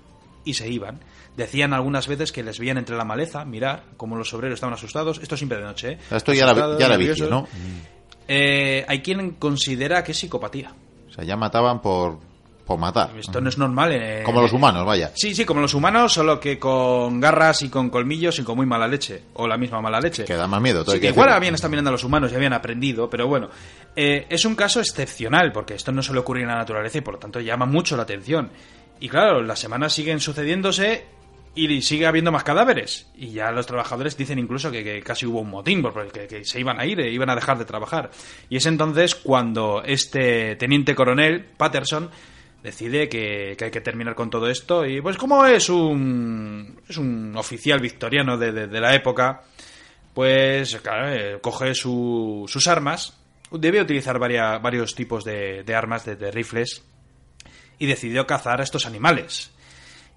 y 0.44 0.54
se 0.54 0.70
iban. 0.70 1.00
Decían 1.36 1.72
algunas 1.72 2.06
veces 2.06 2.30
que 2.30 2.44
les 2.44 2.60
veían 2.60 2.78
entre 2.78 2.96
la 2.96 3.04
maleza, 3.04 3.44
mirar 3.44 3.86
cómo 3.96 4.14
los 4.14 4.32
obreros 4.34 4.54
estaban 4.54 4.74
asustados. 4.74 5.18
Esto 5.18 5.36
siempre 5.36 5.58
de 5.58 5.64
noche, 5.64 5.92
¿eh? 5.94 5.98
Esto 6.12 6.32
ya 6.32 6.44
Asustados, 6.44 6.78
ya 6.78 6.96
vicio, 6.96 7.28
¿no? 7.28 7.48
Eh, 8.28 8.84
hay 8.86 9.02
quien 9.02 9.32
considera 9.32 10.04
que 10.04 10.12
es 10.12 10.18
psicopatía. 10.18 10.72
O 11.08 11.12
sea, 11.12 11.24
ya 11.24 11.36
mataban 11.36 11.82
por, 11.82 12.20
por 12.66 12.78
matar. 12.78 13.12
Esto 13.16 13.40
no 13.40 13.48
es 13.48 13.56
normal. 13.56 13.92
eh, 13.92 14.22
Como 14.24 14.42
los 14.42 14.52
humanos, 14.52 14.84
vaya. 14.84 15.12
Sí, 15.14 15.34
sí, 15.34 15.44
como 15.44 15.60
los 15.60 15.72
humanos, 15.72 16.12
solo 16.12 16.40
que 16.40 16.58
con 16.58 17.20
garras 17.20 17.62
y 17.62 17.68
con 17.68 17.88
colmillos 17.90 18.38
y 18.40 18.42
con 18.42 18.56
muy 18.56 18.66
mala 18.66 18.88
leche. 18.88 19.22
O 19.34 19.46
la 19.46 19.56
misma 19.56 19.80
mala 19.80 20.00
leche. 20.00 20.24
Que 20.24 20.34
da 20.34 20.48
más 20.48 20.60
miedo. 20.60 20.82
todo 20.84 20.92
Sí, 20.94 21.00
que 21.00 21.06
que 21.06 21.12
igual 21.12 21.30
habían 21.32 21.54
estado 21.54 21.70
mirando 21.70 21.90
a 21.90 21.92
los 21.92 22.02
humanos 22.02 22.32
y 22.32 22.34
habían 22.34 22.52
aprendido, 22.52 23.08
pero 23.08 23.28
bueno, 23.28 23.48
eh, 23.94 24.26
es 24.28 24.44
un 24.44 24.56
caso 24.56 24.80
excepcional 24.80 25.52
porque 25.52 25.74
esto 25.74 25.92
no 25.92 26.02
suele 26.02 26.20
ocurrir 26.20 26.42
en 26.42 26.48
la 26.48 26.56
naturaleza 26.56 26.98
y 26.98 27.02
por 27.02 27.14
lo 27.14 27.20
tanto 27.20 27.38
llama 27.40 27.66
mucho 27.66 27.96
la 27.96 28.02
atención. 28.02 28.50
Y 28.98 29.08
claro, 29.08 29.42
las 29.42 29.60
semanas 29.60 29.92
siguen 29.92 30.18
sucediéndose 30.18 31.06
y 31.54 31.80
sigue 31.82 32.06
habiendo 32.06 32.32
más 32.32 32.42
cadáveres. 32.44 33.06
Y 33.16 33.28
ya 33.30 33.50
los 33.52 33.66
trabajadores 33.66 34.16
dicen 34.16 34.38
incluso 34.38 34.70
que, 34.70 34.82
que 34.82 35.00
casi 35.02 35.24
hubo 35.24 35.40
un 35.40 35.50
motín 35.50 35.82
porque 35.82 36.26
que 36.26 36.44
se 36.44 36.60
iban 36.60 36.80
a 36.80 36.84
ir, 36.84 36.98
e 37.00 37.10
iban 37.12 37.30
a 37.30 37.34
dejar 37.34 37.58
de 37.58 37.64
trabajar. 37.64 38.10
Y 38.50 38.56
es 38.56 38.66
entonces 38.66 39.14
cuando 39.14 39.82
este 39.84 40.56
teniente 40.56 40.94
coronel, 40.94 41.44
Patterson, 41.56 42.10
decide 42.66 43.08
que, 43.08 43.56
hay 43.60 43.70
que 43.70 43.80
terminar 43.80 44.16
con 44.16 44.28
todo 44.28 44.50
esto 44.50 44.84
y 44.84 45.00
pues 45.00 45.16
como 45.16 45.46
es 45.46 45.68
un 45.70 46.80
es 46.88 46.96
un 46.96 47.36
oficial 47.36 47.78
victoriano 47.80 48.36
de, 48.36 48.50
de- 48.50 48.80
la 48.80 48.92
época 48.92 49.42
pues 50.12 50.74
claro, 50.82 51.08
eh, 51.12 51.38
coge 51.40 51.74
su- 51.74 52.44
sus 52.48 52.66
armas. 52.66 53.16
Debe 53.52 53.80
utilizar 53.80 54.18
varios 54.18 54.94
tipos 54.96 55.22
de, 55.24 55.62
de 55.62 55.74
armas 55.76 56.04
de, 56.04 56.30
rifles 56.32 56.82
y 57.78 57.86
decidió 57.86 58.26
cazar 58.26 58.60
a 58.60 58.64
estos 58.64 58.86
animales. 58.86 59.52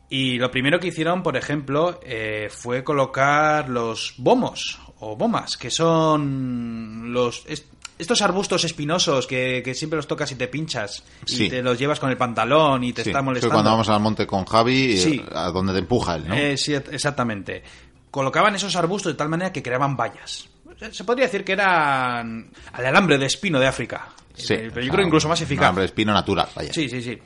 Y 0.10 0.40
lo 0.40 0.50
primero 0.50 0.80
que 0.80 0.88
hicieron 0.88 1.22
por 1.22 1.38
ejemplo 1.38 2.00
eh, 2.04 2.48
fue 2.50 2.84
colocar 2.84 3.70
los 3.70 4.16
bomos 4.18 4.80
o 5.00 5.16
bomas 5.16 5.56
que 5.56 5.70
son 5.70 7.14
los 7.14 7.46
estos 8.00 8.22
arbustos 8.24 8.64
espinosos 8.64 9.28
que, 9.28 9.62
que 9.64 9.76
siempre 9.76 9.98
los 9.98 10.08
tocas 10.08 10.32
y 10.32 10.36
te 10.36 10.48
pinchas 10.48 11.04
y 11.28 11.36
Sí. 11.36 11.50
te 11.50 11.62
los 11.62 11.78
llevas 11.78 12.00
con 12.00 12.10
el 12.10 12.18
pantalón 12.18 12.84
y 12.84 12.94
te 12.94 13.04
Sí, 13.04 13.10
está 13.10 13.22
molestando. 13.22 13.54
cuando 13.54 13.70
vamos 13.72 13.90
al 13.90 14.00
monte 14.00 14.26
con 14.26 14.46
Javi, 14.46 14.94
eh, 14.94 14.98
Sí. 14.98 15.22
a 15.36 15.52
donde 15.52 15.74
te 15.74 15.80
empuja 15.80 16.16
él, 16.16 16.28
¿no? 16.28 16.34
Eh, 16.34 16.58
sí, 16.58 16.74
exactamente. 16.74 17.62
Colocaban 18.10 18.56
esos 18.56 18.76
arbustos 18.76 19.12
de 19.14 19.18
tal 19.18 19.30
manera 19.30 19.52
que 19.52 19.62
creaban 19.62 19.96
vallas. 19.96 20.48
Se 20.92 21.04
podría 21.04 21.26
decir 21.26 21.44
que 21.44 21.52
eran 21.52 22.50
al 22.72 22.86
alambre 22.86 23.18
de 23.18 23.26
espino 23.26 23.60
de 23.60 23.68
África. 23.68 24.08
Sí, 24.34 24.54
Eh, 24.54 24.72
pero 24.74 24.86
yo 24.86 24.92
creo 24.94 25.06
incluso 25.06 25.28
más 25.28 25.40
un 25.42 25.44
eficaz. 25.44 25.64
alambre 25.66 25.82
de 25.82 25.86
espino 25.88 26.14
natural, 26.14 26.48
vaya. 26.56 26.72
Sí, 26.72 26.88
sí, 26.88 27.02
sí. 27.04 27.20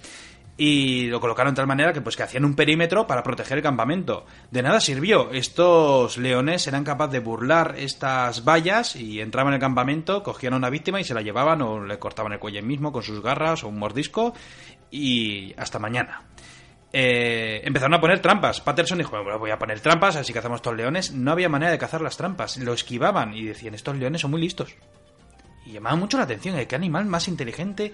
Y 0.56 1.08
lo 1.08 1.20
colocaron 1.20 1.54
de 1.54 1.58
tal 1.58 1.68
manera 1.68 1.94
que 1.94 2.02
pues 2.02 2.16
que 2.16 2.24
hacían 2.24 2.46
un 2.46 2.56
perímetro 2.56 3.08
para 3.08 3.24
proteger 3.24 3.58
el 3.58 3.64
campamento. 3.64 4.26
De 4.52 4.62
nada 4.62 4.80
sirvió. 4.80 5.32
Estos 5.32 6.18
leones 6.18 6.68
eran 6.68 6.84
capaces 6.84 7.14
de 7.14 7.20
burlar 7.20 7.76
estas 7.78 8.46
vallas 8.46 8.96
y 8.96 9.20
entraban 9.20 9.54
en 9.54 9.56
el 9.56 9.62
campamento, 9.62 10.22
cogían 10.22 10.54
a 10.54 10.58
una 10.58 10.70
víctima 10.70 11.00
y 11.00 11.04
se 11.04 11.16
la 11.16 11.22
llevaban 11.22 11.62
o 11.64 11.84
le 11.84 11.98
cortaban 11.98 12.34
el 12.34 12.40
cuello 12.40 12.62
mismo 12.62 12.92
con 12.92 13.02
sus 13.02 13.22
garras 13.22 13.64
o 13.64 13.70
un 13.70 13.80
mordisco 13.80 14.34
y 14.92 15.54
hasta 15.58 15.80
mañana. 15.80 16.22
Eh, 16.96 17.62
empezaron 17.66 17.96
a 17.96 18.00
poner 18.00 18.20
trampas. 18.20 18.62
Patterson 18.62 19.00
dijo, 19.00 19.18
voy 19.40 19.50
a 19.50 19.58
poner 19.58 19.80
trampas, 19.80 20.16
así 20.16 20.32
cazamos 20.32 20.58
estos 20.58 20.76
leones. 20.76 21.12
No 21.12 21.32
había 21.32 21.50
manera 21.50 21.72
de 21.72 21.80
cazar 21.80 22.02
las 22.02 22.16
trampas. 22.16 22.58
Lo 22.58 22.74
esquivaban 22.74 23.34
y 23.34 23.46
decían, 23.46 23.74
estos 23.74 23.98
leones 23.98 24.22
son 24.22 24.30
muy 24.30 24.42
listos. 24.42 24.76
Y 25.66 25.72
llamaba 25.72 25.96
mucho 25.96 26.18
la 26.18 26.26
atención, 26.26 26.60
¿eh? 26.60 26.68
¿qué 26.68 26.76
animal 26.76 27.06
más 27.06 27.28
inteligente? 27.28 27.94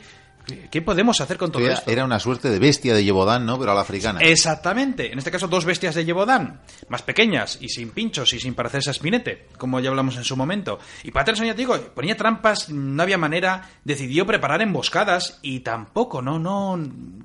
¿Qué 0.72 0.82
podemos 0.82 1.22
hacer 1.22 1.38
con 1.38 1.52
todo 1.52 1.64
Era, 1.64 1.76
esto? 1.76 1.90
era 1.92 2.06
una 2.06 2.20
suerte 2.20 2.50
de 2.50 2.60
bestia 2.60 2.94
de 2.94 3.04
Yebodan, 3.04 3.46
¿no? 3.46 3.58
Pero 3.60 3.72
a 3.72 3.76
la 3.76 3.82
africana. 3.82 4.20
Exactamente. 4.22 5.12
En 5.12 5.18
este 5.20 5.32
caso, 5.32 5.48
dos 5.48 5.66
bestias 5.66 5.96
de 5.96 6.06
Yebodan, 6.06 6.62
más 6.90 7.02
pequeñas 7.04 7.58
y 7.62 7.70
sin 7.70 7.90
pinchos 7.92 8.34
y 8.34 8.40
sin 8.40 8.54
parecerse 8.54 8.90
a 8.90 8.94
Spinete, 8.94 9.48
como 9.58 9.80
ya 9.80 9.90
hablamos 9.90 10.18
en 10.18 10.24
su 10.24 10.36
momento. 10.36 10.80
Y 11.04 11.12
Patterson, 11.12 11.46
ya 11.48 11.54
te 11.54 11.60
digo, 11.60 11.78
ponía 11.96 12.16
trampas, 12.18 12.70
no 12.70 13.02
había 13.04 13.18
manera, 13.18 13.70
decidió 13.84 14.26
preparar 14.26 14.62
emboscadas 14.62 15.40
y 15.42 15.60
tampoco, 15.62 16.22
no, 16.22 16.40
no. 16.40 16.80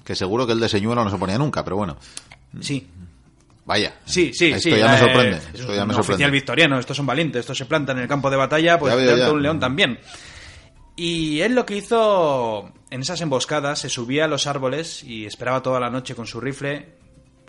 Que 0.05 0.15
seguro 0.15 0.47
que 0.47 0.53
el 0.53 0.61
de 0.61 0.69
señuelo 0.69 1.05
no 1.05 1.11
se 1.11 1.17
ponía 1.19 1.39
nunca, 1.39 1.65
pero 1.65 1.77
bueno. 1.77 1.97
Sí, 2.61 2.87
Vaya. 3.67 3.95
Sí, 4.05 4.31
sí, 4.35 4.51
Esto 4.53 4.69
sí. 4.71 4.77
ya 4.79 4.89
me 4.89 4.99
sorprende. 4.99 5.37
es 5.39 5.61
Esto 5.61 5.73
un 5.73 5.75
ya 5.79 5.85
me 5.87 5.95
oficial 5.95 6.05
sorprende. 6.05 6.31
victoriano, 6.33 6.79
estos 6.79 6.97
son 6.99 7.07
valientes, 7.07 7.41
estos 7.41 7.57
se 7.57 7.65
plantan 7.65 7.97
en 7.97 8.03
el 8.03 8.09
campo 8.11 8.29
de 8.29 8.37
batalla, 8.37 8.79
pues 8.79 8.95
Ya 8.95 9.33
un 9.33 9.43
león 9.43 9.59
también. 9.59 9.99
Y 10.97 11.41
él 11.41 11.55
lo 11.55 11.65
que 11.67 11.77
hizo 11.79 12.71
en 12.95 13.01
esas 13.01 13.21
emboscadas, 13.21 13.81
se 13.81 13.89
subía 13.89 14.27
a 14.27 14.29
los 14.29 14.47
árboles 14.47 15.03
y 15.03 15.27
esperaba 15.27 15.63
toda 15.63 15.81
la 15.81 15.91
noche 15.91 16.15
con 16.15 16.27
su 16.29 16.41
rifle, 16.41 16.95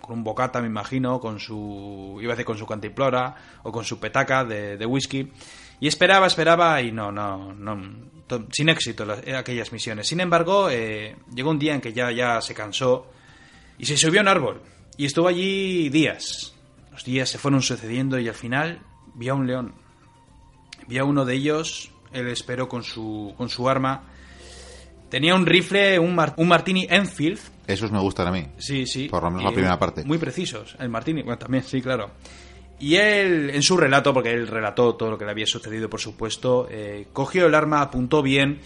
con 0.00 0.18
un 0.18 0.24
bocata, 0.24 0.60
me 0.60 0.66
imagino, 0.66 1.20
con 1.20 1.38
su. 1.38 2.18
iba 2.20 2.32
a 2.32 2.34
decir 2.34 2.44
con 2.44 2.58
su 2.58 2.66
cantiplora 2.66 3.36
o 3.62 3.70
con 3.70 3.84
su 3.84 4.00
petaca 4.00 4.44
de, 4.44 4.84
whisky. 4.86 5.30
Y 5.78 5.86
esperaba, 5.86 6.26
esperaba 6.26 6.82
y 6.82 6.90
no, 6.90 7.12
no, 7.12 7.54
no. 7.54 7.80
Sin 8.50 8.68
éxito 8.70 9.04
las- 9.04 9.20
aquellas 9.28 9.72
misiones. 9.72 10.08
Sin 10.08 10.18
embargo, 10.18 10.68
eh, 10.68 11.16
llegó 11.32 11.50
un 11.50 11.60
día 11.60 11.74
en 11.74 11.80
que 11.80 11.92
ya, 11.92 12.10
ya 12.10 12.40
se 12.40 12.52
cansó 12.52 13.06
y 13.78 13.86
se 13.86 13.96
subió 13.96 14.20
a 14.20 14.22
un 14.22 14.28
árbol. 14.28 14.62
Y 14.96 15.06
estuvo 15.06 15.28
allí 15.28 15.88
días. 15.90 16.54
Los 16.90 17.04
días 17.04 17.28
se 17.28 17.38
fueron 17.38 17.62
sucediendo 17.62 18.18
y 18.18 18.26
al 18.26 18.34
final 18.34 18.80
vio 19.14 19.34
a 19.34 19.36
un 19.36 19.46
león. 19.46 19.74
Vio 20.88 21.02
a 21.02 21.04
uno 21.04 21.24
de 21.24 21.34
ellos, 21.34 21.92
él 22.12 22.26
esperó 22.26 22.68
con 22.68 22.82
su, 22.82 23.32
con 23.36 23.48
su 23.48 23.68
arma. 23.68 24.02
Tenía 25.08 25.34
un 25.34 25.46
rifle, 25.46 25.98
un, 25.98 26.14
mar- 26.14 26.34
un 26.36 26.48
Martini 26.48 26.86
Enfield. 26.90 27.38
Esos 27.66 27.90
me 27.92 28.00
gustan 28.00 28.26
a 28.28 28.32
mí. 28.32 28.44
Sí, 28.58 28.86
sí. 28.86 29.08
Por 29.08 29.22
lo 29.22 29.30
menos 29.30 29.44
la 29.44 29.52
primera 29.52 29.78
parte. 29.78 30.04
Muy 30.04 30.18
precisos. 30.18 30.76
El 30.78 30.88
Martini, 30.88 31.22
bueno, 31.22 31.38
también, 31.38 31.62
sí, 31.64 31.80
claro. 31.80 32.10
Y 32.78 32.96
él, 32.96 33.50
en 33.54 33.62
su 33.62 33.76
relato, 33.76 34.12
porque 34.12 34.32
él 34.32 34.46
relató 34.48 34.94
todo 34.96 35.10
lo 35.10 35.18
que 35.18 35.24
le 35.24 35.30
había 35.30 35.46
sucedido, 35.46 35.88
por 35.88 36.00
supuesto, 36.00 36.68
eh, 36.70 37.06
cogió 37.12 37.46
el 37.46 37.54
arma, 37.54 37.80
apuntó 37.80 38.20
bien 38.22 38.60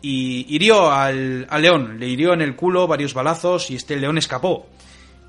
y 0.00 0.46
hirió 0.54 0.92
al, 0.92 1.46
al 1.50 1.62
león. 1.62 1.98
Le 1.98 2.06
hirió 2.06 2.32
en 2.34 2.42
el 2.42 2.54
culo 2.54 2.86
varios 2.86 3.14
balazos 3.14 3.70
y 3.70 3.74
este 3.76 3.96
león 3.96 4.16
escapó. 4.18 4.66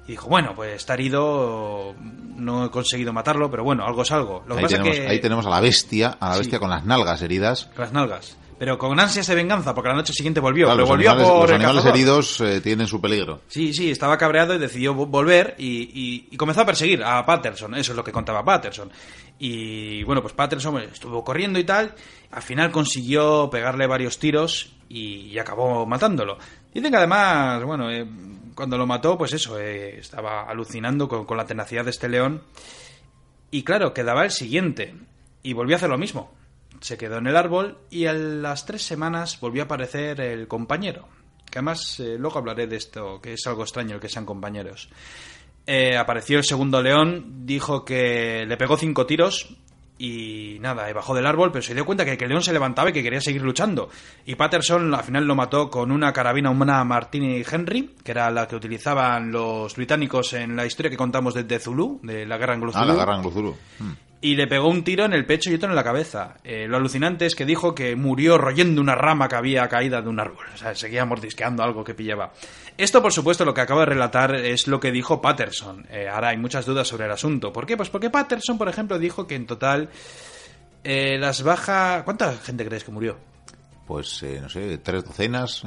Y 0.07 0.11
dijo, 0.13 0.27
bueno, 0.27 0.53
pues 0.55 0.75
está 0.75 0.93
herido, 0.95 1.95
no 2.35 2.65
he 2.65 2.69
conseguido 2.71 3.13
matarlo, 3.13 3.49
pero 3.49 3.63
bueno, 3.63 3.85
algo 3.85 4.01
es 4.03 4.11
algo. 4.11 4.43
Lo 4.47 4.55
que 4.55 4.59
Ahí 4.59 4.63
pasa 4.65 4.77
tenemos, 4.77 4.97
que... 4.99 5.07
ahí 5.07 5.19
tenemos 5.19 5.45
a 5.45 5.49
la 5.49 5.59
bestia, 5.59 6.17
a 6.19 6.29
la 6.29 6.33
Sí. 6.35 6.39
bestia 6.41 6.59
con 6.59 6.69
las 6.69 6.85
nalgas 6.85 7.21
heridas. 7.21 7.69
Las 7.77 7.91
nalgas. 7.93 8.37
Pero 8.59 8.77
con 8.77 8.99
ansias 8.99 9.25
de 9.25 9.35
venganza, 9.35 9.73
porque 9.73 9.87
la 9.89 9.95
noche 9.95 10.11
siguiente 10.13 10.41
volvió. 10.41 10.65
Claro, 10.65 10.75
pero 10.77 10.81
los 10.83 10.89
volvió 10.89 11.09
animales, 11.11 11.31
por 11.31 11.41
los 11.43 11.51
animales 11.55 11.75
cazador. 11.77 11.95
heridos 11.97 12.41
eh, 12.41 12.61
tienen 12.61 12.87
su 12.87 12.99
peligro. 12.99 13.41
Sí, 13.47 13.73
sí, 13.73 13.89
estaba 13.89 14.17
cabreado 14.17 14.53
y 14.53 14.57
decidió 14.59 14.93
vo- 14.93 15.07
volver 15.07 15.55
y, 15.57 15.89
y- 15.93 16.27
y 16.29 16.35
comenzó 16.37 16.61
a 16.61 16.65
perseguir 16.65 17.01
a 17.03 17.25
Patterson. 17.25 17.73
Eso 17.75 17.93
es 17.93 17.95
lo 17.95 18.03
que 18.03 18.11
contaba 18.11 18.43
Patterson. 18.43 18.91
Y 19.39 20.03
bueno, 20.03 20.21
pues 20.21 20.33
Patterson 20.33 20.77
estuvo 20.81 21.23
corriendo 21.23 21.57
y 21.57 21.63
tal. 21.63 21.95
Al 22.31 22.41
final 22.41 22.69
consiguió 22.69 23.49
pegarle 23.49 23.87
varios 23.87 24.19
tiros 24.19 24.73
y, 24.89 25.27
y 25.31 25.39
acabó 25.39 25.85
matándolo. 25.85 26.37
Dicen 26.73 26.91
que 26.91 26.97
además, 26.97 27.63
bueno, 27.63 27.89
eh, 27.89 28.05
cuando 28.53 28.77
lo 28.77 28.85
mató, 28.85 29.17
pues 29.17 29.31
eso, 29.31 29.57
eh, 29.57 29.97
estaba 29.99 30.43
alucinando 30.43 31.07
con, 31.07 31.23
con 31.23 31.37
la 31.37 31.45
tenacidad 31.45 31.85
de 31.85 31.91
este 31.91 32.09
león. 32.09 32.43
Y 33.51 33.63
claro, 33.63 33.93
quedaba 33.93 34.25
el 34.25 34.31
siguiente. 34.31 34.95
Y 35.43 35.53
volvió 35.53 35.75
a 35.75 35.77
hacer 35.77 35.89
lo 35.89 35.97
mismo. 35.97 36.37
Se 36.81 36.97
quedó 36.97 37.17
en 37.17 37.27
el 37.27 37.35
árbol 37.35 37.77
y 37.89 38.05
a 38.05 38.13
las 38.13 38.65
tres 38.65 38.83
semanas 38.83 39.39
volvió 39.39 39.63
a 39.63 39.65
aparecer 39.65 40.21
el 40.21 40.47
compañero. 40.47 41.07
Que 41.49 41.59
además, 41.59 41.99
eh, 41.99 42.15
luego 42.17 42.37
hablaré 42.39 42.67
de 42.67 42.77
esto, 42.77 43.19
que 43.21 43.33
es 43.33 43.47
algo 43.47 43.63
extraño 43.63 43.95
el 43.95 44.01
que 44.01 44.07
sean 44.09 44.25
compañeros. 44.25 44.89
Eh, 45.65 45.97
apareció 45.97 46.37
el 46.37 46.43
segundo 46.43 46.81
león, 46.81 47.45
dijo 47.45 47.83
que 47.83 48.45
le 48.47 48.57
pegó 48.57 48.77
cinco 48.77 49.05
tiros 49.05 49.55
y 49.97 50.57
nada, 50.61 50.91
bajó 50.93 51.13
del 51.13 51.25
árbol, 51.27 51.51
pero 51.51 51.61
se 51.61 51.75
dio 51.75 51.85
cuenta 51.85 52.05
que, 52.05 52.17
que 52.17 52.23
el 52.23 52.29
león 52.29 52.41
se 52.41 52.53
levantaba 52.53 52.89
y 52.89 52.93
que 52.93 53.03
quería 53.03 53.19
seguir 53.19 53.41
luchando. 53.41 53.89
Y 54.25 54.35
Patterson 54.35 54.93
al 54.95 55.03
final 55.03 55.25
lo 55.25 55.35
mató 55.35 55.69
con 55.69 55.91
una 55.91 56.13
carabina, 56.13 56.49
una 56.49 56.83
Martini 56.85 57.43
Henry, 57.49 57.95
que 58.03 58.11
era 58.11 58.31
la 58.31 58.47
que 58.47 58.55
utilizaban 58.55 59.31
los 59.31 59.75
británicos 59.75 60.31
en 60.33 60.55
la 60.55 60.65
historia 60.65 60.89
que 60.89 60.97
contamos 60.97 61.33
de, 61.33 61.43
de 61.43 61.59
Zulu, 61.59 61.99
de 62.01 62.25
la 62.25 62.37
guerra 62.37 62.53
anglo 62.53 62.71
Ah, 62.73 62.85
la. 62.85 62.93
Mm. 63.79 63.91
Y 64.21 64.35
le 64.35 64.47
pegó 64.47 64.67
un 64.67 64.83
tiro 64.83 65.05
en 65.05 65.13
el 65.13 65.25
pecho 65.25 65.49
y 65.49 65.55
otro 65.55 65.69
en 65.69 65.75
la 65.75 65.83
cabeza. 65.83 66.35
Eh, 66.43 66.67
lo 66.67 66.77
alucinante 66.77 67.25
es 67.25 67.35
que 67.35 67.45
dijo 67.45 67.73
que 67.73 67.95
murió 67.95 68.37
royendo 68.37 68.81
una 68.81 68.95
rama 68.95 69.29
que 69.29 69.35
había 69.35 69.67
caída 69.69 70.01
de 70.01 70.09
un 70.09 70.19
árbol. 70.19 70.45
O 70.53 70.57
sea, 70.57 70.75
seguía 70.75 71.05
mordisqueando 71.05 71.63
algo 71.63 71.83
que 71.83 71.93
pillaba. 71.93 72.33
Esto, 72.77 73.01
por 73.01 73.13
supuesto, 73.13 73.45
lo 73.45 73.53
que 73.53 73.61
acabo 73.61 73.79
de 73.81 73.85
relatar 73.85 74.35
es 74.35 74.67
lo 74.67 74.79
que 74.79 74.91
dijo 74.91 75.21
Patterson. 75.21 75.87
Eh, 75.89 76.09
ahora 76.09 76.29
hay 76.29 76.37
muchas 76.37 76.65
dudas 76.65 76.87
sobre 76.87 77.05
el 77.05 77.11
asunto. 77.11 77.53
¿Por 77.53 77.65
qué? 77.65 77.77
Pues 77.77 77.89
porque 77.89 78.09
Patterson, 78.09 78.57
por 78.57 78.67
ejemplo, 78.67 78.99
dijo 78.99 79.25
que 79.25 79.35
en 79.35 79.47
total 79.47 79.89
eh, 80.83 81.17
las 81.17 81.41
bajas... 81.41 82.03
¿Cuánta 82.03 82.33
gente 82.33 82.65
crees 82.65 82.83
que 82.83 82.91
murió? 82.91 83.17
Pues, 83.87 84.21
eh, 84.23 84.39
no 84.41 84.49
sé, 84.49 84.77
tres 84.79 85.05
docenas. 85.05 85.63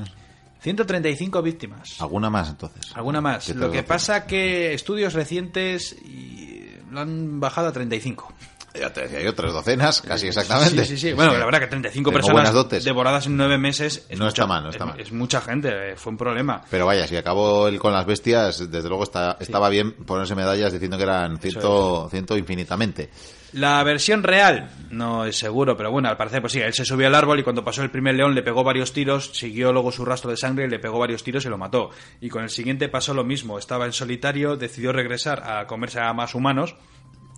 135 0.61 1.42
víctimas. 1.42 2.00
Alguna 2.00 2.30
más, 2.30 2.50
entonces. 2.50 2.94
Alguna 2.94 3.20
más. 3.20 3.46
¿Qué 3.46 3.55
Lo 3.55 3.70
que 3.70 3.82
pasa 3.82 4.26
que 4.26 4.74
estudios 4.74 5.12
recientes 5.14 5.96
y 6.05 6.61
lo 6.93 7.01
han 7.01 7.40
bajado 7.40 7.68
a 7.68 7.72
35. 7.72 8.32
Ya 8.74 8.90
te 8.92 9.02
decía 9.02 9.20
yo, 9.20 9.34
tres 9.34 9.52
docenas, 9.52 10.00
casi 10.00 10.28
exactamente. 10.28 10.84
Sí, 10.86 10.96
sí, 10.96 11.08
sí. 11.08 11.12
Bueno, 11.12 11.36
la 11.36 11.44
verdad 11.44 11.60
que 11.60 11.66
35 11.66 12.10
Tengo 12.10 12.12
personas 12.26 12.84
devoradas 12.84 13.26
en 13.26 13.36
nueve 13.36 13.58
meses 13.58 14.06
es 14.08 14.18
No 14.18 14.24
mucha, 14.24 14.42
está 14.42 14.46
mal, 14.46 14.62
no 14.64 14.70
está 14.70 14.84
es- 14.84 14.90
mal. 14.90 15.00
es 15.00 15.12
mucha 15.12 15.40
gente, 15.42 15.92
eh, 15.92 15.96
fue 15.96 16.12
un 16.12 16.16
problema. 16.16 16.62
Pero 16.70 16.86
vaya, 16.86 17.06
si 17.06 17.14
acabó 17.16 17.68
él 17.68 17.78
con 17.78 17.92
las 17.92 18.06
bestias, 18.06 18.70
desde 18.70 18.88
luego 18.88 19.02
está, 19.04 19.36
estaba 19.40 19.68
bien 19.68 19.92
ponerse 20.04 20.34
medallas 20.34 20.72
diciendo 20.72 20.96
que 20.96 21.02
eran 21.02 21.38
ciento, 21.38 22.08
ciento 22.10 22.36
infinitamente. 22.36 23.10
La 23.52 23.84
versión 23.84 24.22
real 24.22 24.70
no 24.90 25.26
es 25.26 25.36
seguro, 25.36 25.76
pero 25.76 25.90
bueno, 25.90 26.08
al 26.08 26.16
parecer 26.16 26.40
pues 26.40 26.54
sí, 26.54 26.60
él 26.60 26.72
se 26.72 26.86
subió 26.86 27.06
al 27.08 27.14
árbol 27.14 27.38
y 27.38 27.42
cuando 27.42 27.62
pasó 27.62 27.82
el 27.82 27.90
primer 27.90 28.14
león 28.14 28.34
le 28.34 28.42
pegó 28.42 28.64
varios 28.64 28.94
tiros, 28.94 29.32
siguió 29.34 29.74
luego 29.74 29.92
su 29.92 30.06
rastro 30.06 30.30
de 30.30 30.38
sangre, 30.38 30.66
le 30.68 30.78
pegó 30.78 30.98
varios 30.98 31.22
tiros 31.22 31.44
y 31.44 31.50
lo 31.50 31.58
mató. 31.58 31.90
Y 32.22 32.30
con 32.30 32.42
el 32.42 32.48
siguiente 32.48 32.88
pasó 32.88 33.12
lo 33.12 33.24
mismo, 33.24 33.58
estaba 33.58 33.84
en 33.84 33.92
solitario, 33.92 34.56
decidió 34.56 34.90
regresar 34.92 35.42
a 35.46 35.66
comerse 35.66 36.00
a 36.00 36.14
más 36.14 36.34
humanos 36.34 36.74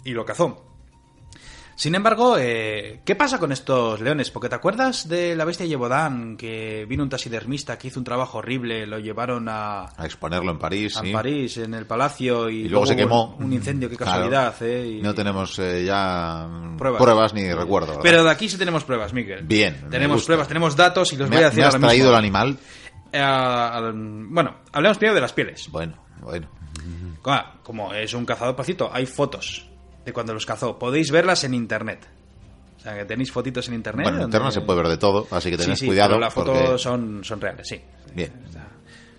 y 0.05 0.13
lo 0.13 0.25
cazó. 0.25 0.74
Sin 1.77 1.95
embargo, 1.97 2.37
eh, 2.39 3.01
¿qué 3.05 3.17
pasa 3.17 3.39
con 3.41 3.51
estos 3.51 4.01
leones? 4.01 4.31
Porque 4.31 4.49
te 4.49 4.55
acuerdas 4.55 5.09
de 5.09 5.35
la 5.35 5.45
bestia 5.45 5.67
Yebodan, 5.67 6.37
que 6.37 6.87
vino 6.89 7.03
un 7.03 7.09
taxidermista 7.09 7.77
que 7.77 7.89
hizo 7.89 7.99
un 7.99 8.05
trabajo 8.05 8.39
horrible, 8.39 8.87
lo 8.87 8.99
llevaron 9.01 9.49
a, 9.49 9.87
A 9.97 10.05
exponerlo 10.07 10.53
en 10.53 10.59
París, 10.59 10.97
a 10.97 11.01
sí. 11.01 11.13
París, 11.13 11.57
en 11.57 11.75
el 11.75 11.85
palacio, 11.87 12.49
y, 12.49 12.67
Y 12.67 12.69
luego 12.69 12.87
se 12.87 12.95
quemó. 12.95 13.35
Un, 13.39 13.47
un 13.47 13.53
incendio, 13.53 13.91
qué 13.91 13.97
Claro. 13.97 14.13
casualidad, 14.13 14.55
¿eh? 14.63 14.99
Y- 14.99 15.03
No 15.03 15.15
tenemos 15.15 15.59
eh, 15.59 15.85
ya 15.85 16.47
mm, 16.49 16.77
Pruebas. 16.77 17.03
pruebas, 17.03 17.35
ni 17.35 17.53
recuerdo. 17.53 17.89
¿verdad? 17.89 18.03
Pero 18.05 18.23
de 18.25 18.31
aquí 18.31 18.49
sí 18.49 18.57
tenemos 18.57 18.85
pruebas, 18.85 19.13
Miguel. 19.13 19.43
Bien, 19.45 19.87
Tenemos 19.91 20.25
pruebas, 20.25 20.47
tenemos 20.47 20.77
datos 20.77 21.13
y 21.13 21.17
los 21.17 21.29
¿Me, 21.29 21.37
voy 21.37 21.43
a 21.45 21.49
decir 21.49 21.61
me 21.63 21.67
has 21.67 21.75
ahora 21.75 21.87
traído 21.89 22.05
mismo. 22.07 22.19
el 22.19 22.25
animal? 22.25 22.59
Eh, 23.13 23.93
bueno, 24.31 24.57
hablemos 24.73 24.99
primero 24.99 25.15
de 25.17 25.21
las 25.21 25.33
pieles. 25.33 25.69
Bueno, 25.71 25.95
bueno. 26.21 26.49
Como 27.63 27.95
es 27.95 28.13
un 28.15 28.25
cazador 28.27 28.55
pacito, 28.55 28.91
hay 28.93 29.07
fotos 29.07 29.69
de 30.05 30.13
cuando 30.13 30.35
los 30.35 30.47
cazó. 30.47 30.79
Podéis 30.79 31.11
verlas 31.11 31.45
en 31.45 31.55
internet. 31.55 32.07
O 32.79 32.81
sea, 32.81 32.97
que 32.99 33.05
tenéis 33.07 33.33
fotitos 33.33 33.67
en 33.69 33.75
internet. 33.75 34.05
Bueno, 34.05 34.17
en 34.19 34.23
donde- 34.23 34.37
internet 34.37 34.53
se 34.55 34.61
puede 34.61 34.83
ver 34.83 34.89
de 34.91 34.99
todo, 34.99 35.27
así 35.31 35.51
que 35.51 35.57
Sí, 35.57 35.63
tened 35.65 35.77
sí, 35.77 35.87
cuidado. 35.87 36.11
pero 36.11 36.21
las 36.21 36.35
fotos 36.35 36.59
porque- 36.59 36.79
son, 36.79 37.25
son 37.25 37.41
reales, 37.41 37.67
sí. 37.67 37.81
Bien. 38.15 38.31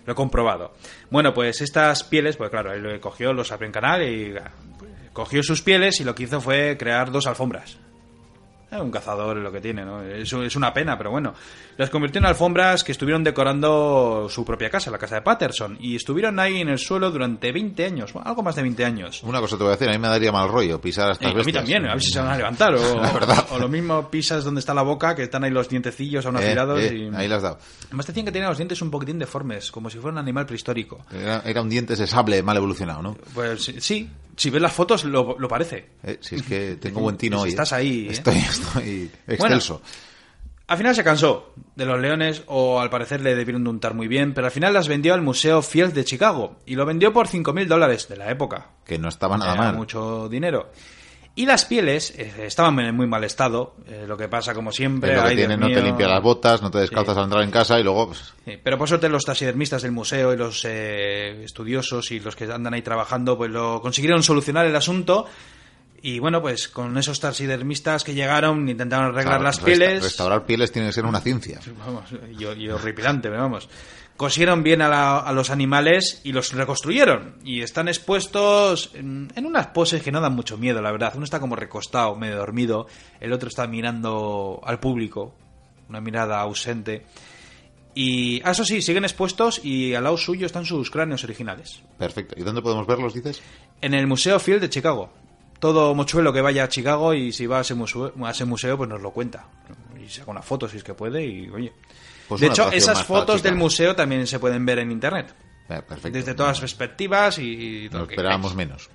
Lo 0.04 0.12
he 0.12 0.16
comprobado. 0.16 0.72
Bueno, 1.10 1.34
pues 1.34 1.60
estas 1.60 2.04
pieles, 2.04 2.36
pues 2.36 2.48
claro, 2.50 2.72
él 2.72 2.80
lo 2.82 3.00
cogió, 3.00 3.32
los 3.32 3.50
abrió 3.50 3.66
en 3.66 3.72
canal 3.72 4.02
y 4.08 4.36
ah, 4.36 4.52
cogió 5.12 5.42
sus 5.42 5.62
pieles 5.62 5.98
y 6.00 6.04
lo 6.04 6.14
que 6.14 6.22
hizo 6.22 6.40
fue 6.40 6.76
crear 6.78 7.10
dos 7.10 7.26
alfombras. 7.26 7.76
Es 8.68 8.80
un 8.80 8.90
cazador 8.90 9.36
es 9.38 9.44
lo 9.44 9.52
que 9.52 9.60
tiene, 9.60 9.84
¿no? 9.84 10.02
Eso 10.02 10.42
es 10.42 10.56
una 10.56 10.74
pena, 10.74 10.98
pero 10.98 11.10
bueno. 11.12 11.32
Las 11.76 11.88
convirtió 11.88 12.18
en 12.18 12.26
alfombras 12.26 12.82
que 12.82 12.90
estuvieron 12.92 13.22
decorando 13.22 14.26
su 14.28 14.44
propia 14.44 14.68
casa, 14.68 14.90
la 14.90 14.98
casa 14.98 15.14
de 15.16 15.22
Patterson, 15.22 15.76
y 15.80 15.94
estuvieron 15.94 16.38
ahí 16.40 16.60
en 16.60 16.68
el 16.70 16.78
suelo 16.78 17.10
durante 17.12 17.52
20 17.52 17.84
años, 17.84 18.12
bueno, 18.12 18.28
algo 18.28 18.42
más 18.42 18.56
de 18.56 18.62
20 18.62 18.84
años. 18.84 19.22
Una 19.22 19.40
cosa 19.40 19.56
te 19.56 19.62
voy 19.62 19.72
a 19.72 19.76
decir, 19.76 19.88
a 19.88 19.92
mí 19.92 19.98
me 19.98 20.08
daría 20.08 20.32
mal 20.32 20.48
rollo 20.48 20.80
pisar 20.80 21.10
a 21.10 21.12
estas 21.12 21.32
Eh, 21.32 21.40
a 21.40 21.44
mí 21.44 21.52
también, 21.52 21.86
a 21.86 21.92
ver 21.92 22.02
si 22.02 22.10
se 22.10 22.18
van 22.18 22.30
a 22.30 22.36
levantar. 22.36 22.74
O, 22.74 23.00
La 23.00 23.12
verdad. 23.12 23.46
o 23.52 23.58
lo 23.58 23.68
mismo 23.68 24.10
pisas 24.10 24.42
donde 24.42 24.58
está 24.58 24.74
la 24.74 24.82
boca, 24.82 25.14
que 25.14 25.22
están 25.22 25.44
ahí 25.44 25.50
los 25.50 25.68
dientecillos 25.68 26.26
aún 26.26 26.36
Eh, 26.36 26.44
afilados. 26.46 26.80
eh, 26.80 27.08
y... 27.12 27.14
Ahí 27.14 27.28
las 27.28 27.42
dado. 27.42 27.58
Además 27.86 28.06
decían 28.06 28.26
que 28.26 28.32
tenía 28.32 28.48
los 28.48 28.58
dientes 28.58 28.82
un 28.82 28.90
poquitín 28.90 29.18
deformes, 29.18 29.70
como 29.70 29.90
si 29.90 29.98
fuera 29.98 30.12
un 30.14 30.18
animal 30.18 30.44
prehistórico. 30.44 31.04
Era, 31.12 31.40
era 31.44 31.62
un 31.62 31.68
diente 31.68 31.94
de 31.94 32.06
sable 32.06 32.42
mal 32.42 32.56
evolucionado, 32.56 33.00
¿no? 33.02 33.16
Pues 33.32 33.72
sí, 33.78 34.08
si 34.36 34.50
ves 34.50 34.62
las 34.62 34.72
fotos 34.72 35.04
lo, 35.04 35.36
lo 35.38 35.48
parece. 35.48 35.90
Eh, 36.02 36.18
si 36.20 36.36
es 36.36 36.42
que 36.42 36.76
tengo 36.76 37.00
buen 37.00 37.16
tino 37.16 37.40
hoy. 37.42 37.48
¿eh? 37.48 37.50
estás 37.50 37.72
ahí, 37.72 38.06
¿eh? 38.08 38.12
Estoy, 38.12 38.36
estoy 38.36 39.10
excelso. 39.26 39.82
Al 40.68 40.78
final 40.78 40.96
se 40.96 41.04
cansó 41.04 41.54
de 41.76 41.84
los 41.86 42.00
leones, 42.00 42.42
o 42.46 42.80
al 42.80 42.90
parecer 42.90 43.20
le 43.20 43.36
debieron 43.36 43.62
de 43.62 43.70
untar 43.70 43.94
muy 43.94 44.08
bien, 44.08 44.34
pero 44.34 44.48
al 44.48 44.50
final 44.50 44.74
las 44.74 44.88
vendió 44.88 45.14
al 45.14 45.22
Museo 45.22 45.62
Field 45.62 45.92
de 45.92 46.04
Chicago 46.04 46.56
y 46.66 46.74
lo 46.74 46.84
vendió 46.84 47.12
por 47.12 47.28
5.000 47.28 47.66
dólares 47.66 48.08
de 48.08 48.16
la 48.16 48.30
época. 48.32 48.70
que 48.84 48.98
no 48.98 49.08
estaba 49.08 49.38
nada 49.38 49.52
Era 49.54 49.62
mal. 49.62 49.76
mucho 49.76 50.28
dinero. 50.28 50.70
Y 51.38 51.44
las 51.44 51.66
pieles 51.66 52.14
eh, 52.16 52.32
estaban 52.46 52.78
en 52.80 52.96
muy 52.96 53.06
mal 53.06 53.22
estado, 53.22 53.76
eh, 53.86 54.06
lo 54.08 54.16
que 54.16 54.26
pasa 54.26 54.54
como 54.54 54.72
siempre. 54.72 55.10
Es 55.10 55.16
lo 55.18 55.22
que 55.24 55.28
ay, 55.28 55.36
Dios 55.36 55.48
tiene, 55.48 55.60
no 55.60 55.68
te 55.72 55.82
limpia 55.82 56.08
las 56.08 56.22
botas, 56.22 56.62
no 56.62 56.70
te 56.70 56.78
descalzas 56.78 57.12
Sí. 57.14 57.18
al 57.18 57.24
entrar 57.26 57.42
en 57.44 57.50
casa 57.50 57.78
y 57.78 57.82
luego... 57.84 58.06
pues, 58.08 58.32
Sí, 58.46 58.58
pero 58.62 58.78
por 58.78 58.88
suerte 58.88 59.08
los 59.10 59.22
taxidermistas 59.24 59.82
del 59.82 59.92
museo 59.92 60.32
y 60.32 60.36
los 60.38 60.64
eh, 60.64 61.42
estudiosos 61.44 62.10
y 62.10 62.20
los 62.20 62.34
que 62.34 62.50
andan 62.50 62.72
ahí 62.72 62.80
trabajando 62.82 63.36
pues 63.36 63.50
lo 63.50 63.82
consiguieron 63.82 64.22
solucionar 64.22 64.64
el 64.66 64.74
asunto 64.76 65.26
y 66.00 66.18
bueno 66.20 66.40
pues 66.40 66.68
con 66.68 66.96
esos 66.96 67.20
taxidermistas 67.20 68.04
que 68.04 68.14
llegaron 68.14 68.68
intentaron 68.68 69.06
arreglar 69.08 69.40
las 69.42 69.56
resta- 69.58 69.64
pieles 69.64 70.02
Restaurar 70.04 70.44
pieles 70.46 70.70
tiene 70.72 70.88
que 70.88 70.92
ser 70.94 71.04
una 71.04 71.20
ciencia. 71.20 71.60
vamos 71.84 72.04
y, 72.38 72.44
y 72.62 72.68
horripilante 72.70 73.28
pero 73.28 73.42
vamos 73.42 73.68
cosieron 74.16 74.62
bien 74.62 74.80
a, 74.82 74.88
la- 74.88 75.18
a 75.18 75.32
los 75.32 75.50
animales 75.50 76.20
y 76.24 76.32
los 76.32 76.52
reconstruyeron 76.52 77.36
y 77.44 77.60
están 77.62 77.88
expuestos 77.88 78.90
en, 78.94 79.30
en 79.36 79.46
unas 79.46 79.68
poses 79.68 80.02
que 80.02 80.10
no 80.12 80.20
dan 80.20 80.34
mucho 80.34 80.56
miedo 80.56 80.80
la 80.80 80.90
verdad 80.90 81.12
uno 81.16 81.24
está 81.24 81.38
como 81.40 81.54
recostado 81.56 82.14
medio 82.16 82.36
dormido 82.36 82.86
el 83.20 83.32
otro 83.32 83.48
está 83.48 83.66
mirando 83.66 84.60
al 84.64 84.80
público 84.80 85.34
una 85.88 86.00
mirada 86.00 86.40
ausente 86.40 87.04
y 87.94 88.42
ah, 88.44 88.50
eso 88.50 88.64
sí, 88.64 88.82
siguen 88.82 89.04
expuestos 89.04 89.60
y 89.64 89.94
al 89.94 90.04
lado 90.04 90.16
suyo 90.18 90.44
están 90.44 90.66
sus 90.66 90.90
cráneos 90.90 91.24
originales. 91.24 91.80
Perfecto. 91.96 92.34
¿Y 92.36 92.42
dónde 92.42 92.60
podemos 92.60 92.86
verlos, 92.86 93.14
dices? 93.14 93.40
En 93.80 93.94
el 93.94 94.06
Museo 94.06 94.38
Field 94.38 94.60
de 94.60 94.68
Chicago. 94.68 95.10
Todo 95.60 95.94
mochuelo 95.94 96.30
que 96.30 96.42
vaya 96.42 96.64
a 96.64 96.68
Chicago 96.68 97.14
y 97.14 97.32
si 97.32 97.46
va 97.46 97.56
a 97.58 97.60
ese 97.62 97.74
museo, 97.74 98.12
a 98.22 98.30
ese 98.32 98.44
museo 98.44 98.76
pues 98.76 98.90
nos 98.90 99.00
lo 99.00 99.12
cuenta. 99.12 99.46
Y 99.98 100.10
saca 100.10 100.30
una 100.30 100.42
foto 100.42 100.68
si 100.68 100.76
es 100.76 100.84
que 100.84 100.92
puede 100.92 101.24
y 101.24 101.48
oye. 101.48 101.72
Pues 102.28 102.40
de 102.40 102.48
hecho, 102.48 102.70
esas 102.72 103.04
fotos 103.04 103.42
del 103.42 103.54
museo 103.54 103.94
también 103.94 104.26
se 104.26 104.38
pueden 104.38 104.64
ver 104.66 104.78
en 104.80 104.90
internet. 104.90 105.34
Perfecto. 105.68 106.10
Desde 106.10 106.34
todas 106.34 106.52
las 106.52 106.60
perspectivas 106.60 107.38
y, 107.38 107.88
todo 107.88 108.04
lo 108.04 108.10
esperábamos 108.10 108.54
menos. 108.54 108.88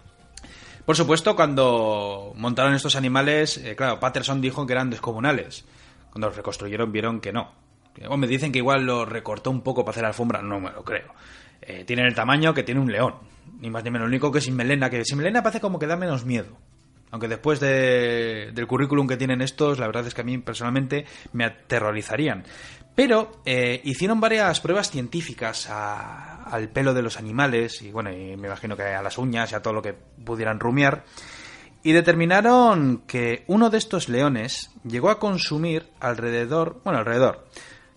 Por 0.85 0.95
supuesto, 0.95 1.35
cuando 1.35 2.33
montaron 2.35 2.73
estos 2.73 2.95
animales, 2.95 3.57
eh, 3.57 3.75
claro, 3.75 3.99
Patterson 3.99 4.41
dijo 4.41 4.65
que 4.65 4.73
eran 4.73 4.89
descomunales. 4.89 5.65
Cuando 6.11 6.27
los 6.27 6.35
reconstruyeron 6.35 6.91
vieron 6.91 7.21
que 7.21 7.31
no. 7.31 7.51
Que, 7.93 8.07
Me 8.17 8.27
dicen 8.27 8.51
que 8.51 8.59
igual 8.59 8.85
lo 8.85 9.05
recortó 9.05 9.51
un 9.51 9.61
poco 9.61 9.83
para 9.85 9.91
hacer 9.91 10.05
alfombra, 10.05 10.41
no 10.41 10.59
me 10.59 10.71
lo 10.71 10.83
creo. 10.83 11.13
Eh, 11.61 11.83
tienen 11.85 12.05
el 12.05 12.15
tamaño 12.15 12.53
que 12.53 12.63
tiene 12.63 12.81
un 12.81 12.91
león, 12.91 13.15
ni 13.59 13.69
más 13.69 13.83
ni 13.83 13.91
menos. 13.91 14.07
Lo 14.07 14.09
único 14.09 14.31
que 14.31 14.41
sin 14.41 14.55
melena, 14.55 14.89
que 14.89 15.05
sin 15.05 15.17
melena 15.17 15.43
parece 15.43 15.59
como 15.61 15.77
que 15.77 15.87
da 15.87 15.95
menos 15.95 16.25
miedo. 16.25 16.57
Aunque 17.11 17.27
después 17.27 17.59
de- 17.59 18.51
del 18.53 18.67
currículum 18.67 19.05
que 19.05 19.17
tienen 19.17 19.41
estos, 19.41 19.77
la 19.77 19.85
verdad 19.85 20.07
es 20.07 20.13
que 20.13 20.21
a 20.21 20.23
mí 20.23 20.37
personalmente 20.37 21.05
me 21.33 21.43
aterrorizarían. 21.43 22.43
Pero 22.95 23.41
eh, 23.45 23.81
hicieron 23.85 24.19
varias 24.19 24.59
pruebas 24.59 24.91
científicas 24.91 25.69
a- 25.69 26.43
al 26.43 26.69
pelo 26.69 26.93
de 26.93 27.01
los 27.01 27.17
animales 27.17 27.81
y 27.81 27.91
bueno, 27.91 28.11
y 28.11 28.35
me 28.35 28.47
imagino 28.47 28.75
que 28.75 28.83
a 28.83 29.01
las 29.01 29.17
uñas 29.17 29.51
y 29.51 29.55
a 29.55 29.61
todo 29.61 29.73
lo 29.73 29.81
que 29.81 29.93
pudieran 29.93 30.59
rumiar. 30.59 31.03
Y 31.83 31.93
determinaron 31.93 33.03
que 33.07 33.43
uno 33.47 33.69
de 33.69 33.77
estos 33.79 34.07
leones 34.09 34.69
llegó 34.83 35.09
a 35.09 35.19
consumir 35.19 35.87
alrededor, 35.99 36.81
bueno, 36.83 36.99
alrededor, 36.99 37.47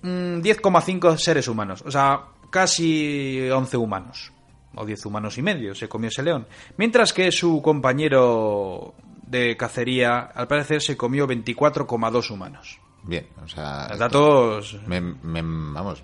mm, 0.03 0.41
10,5 0.41 1.19
seres 1.19 1.49
humanos. 1.49 1.83
O 1.85 1.91
sea, 1.91 2.21
casi 2.51 3.51
11 3.51 3.77
humanos. 3.77 4.33
O 4.77 4.87
10 4.87 5.05
humanos 5.07 5.37
y 5.39 5.43
medio 5.43 5.75
se 5.75 5.89
comió 5.89 6.09
ese 6.09 6.23
león. 6.23 6.47
Mientras 6.79 7.13
que 7.13 7.31
su 7.31 7.61
compañero 7.63 8.95
de 9.27 9.57
cacería, 9.57 10.21
al 10.35 10.49
parecer, 10.49 10.81
se 10.81 10.97
comió 10.97 11.27
24,2 11.27 12.31
humanos. 12.31 12.79
Bien, 13.05 13.27
o 13.45 13.49
sea... 13.49 13.85
esto 13.91 13.99
Datos... 13.99 14.77
me- 14.87 15.01
me- 15.01 15.43
vamos, 15.43 16.03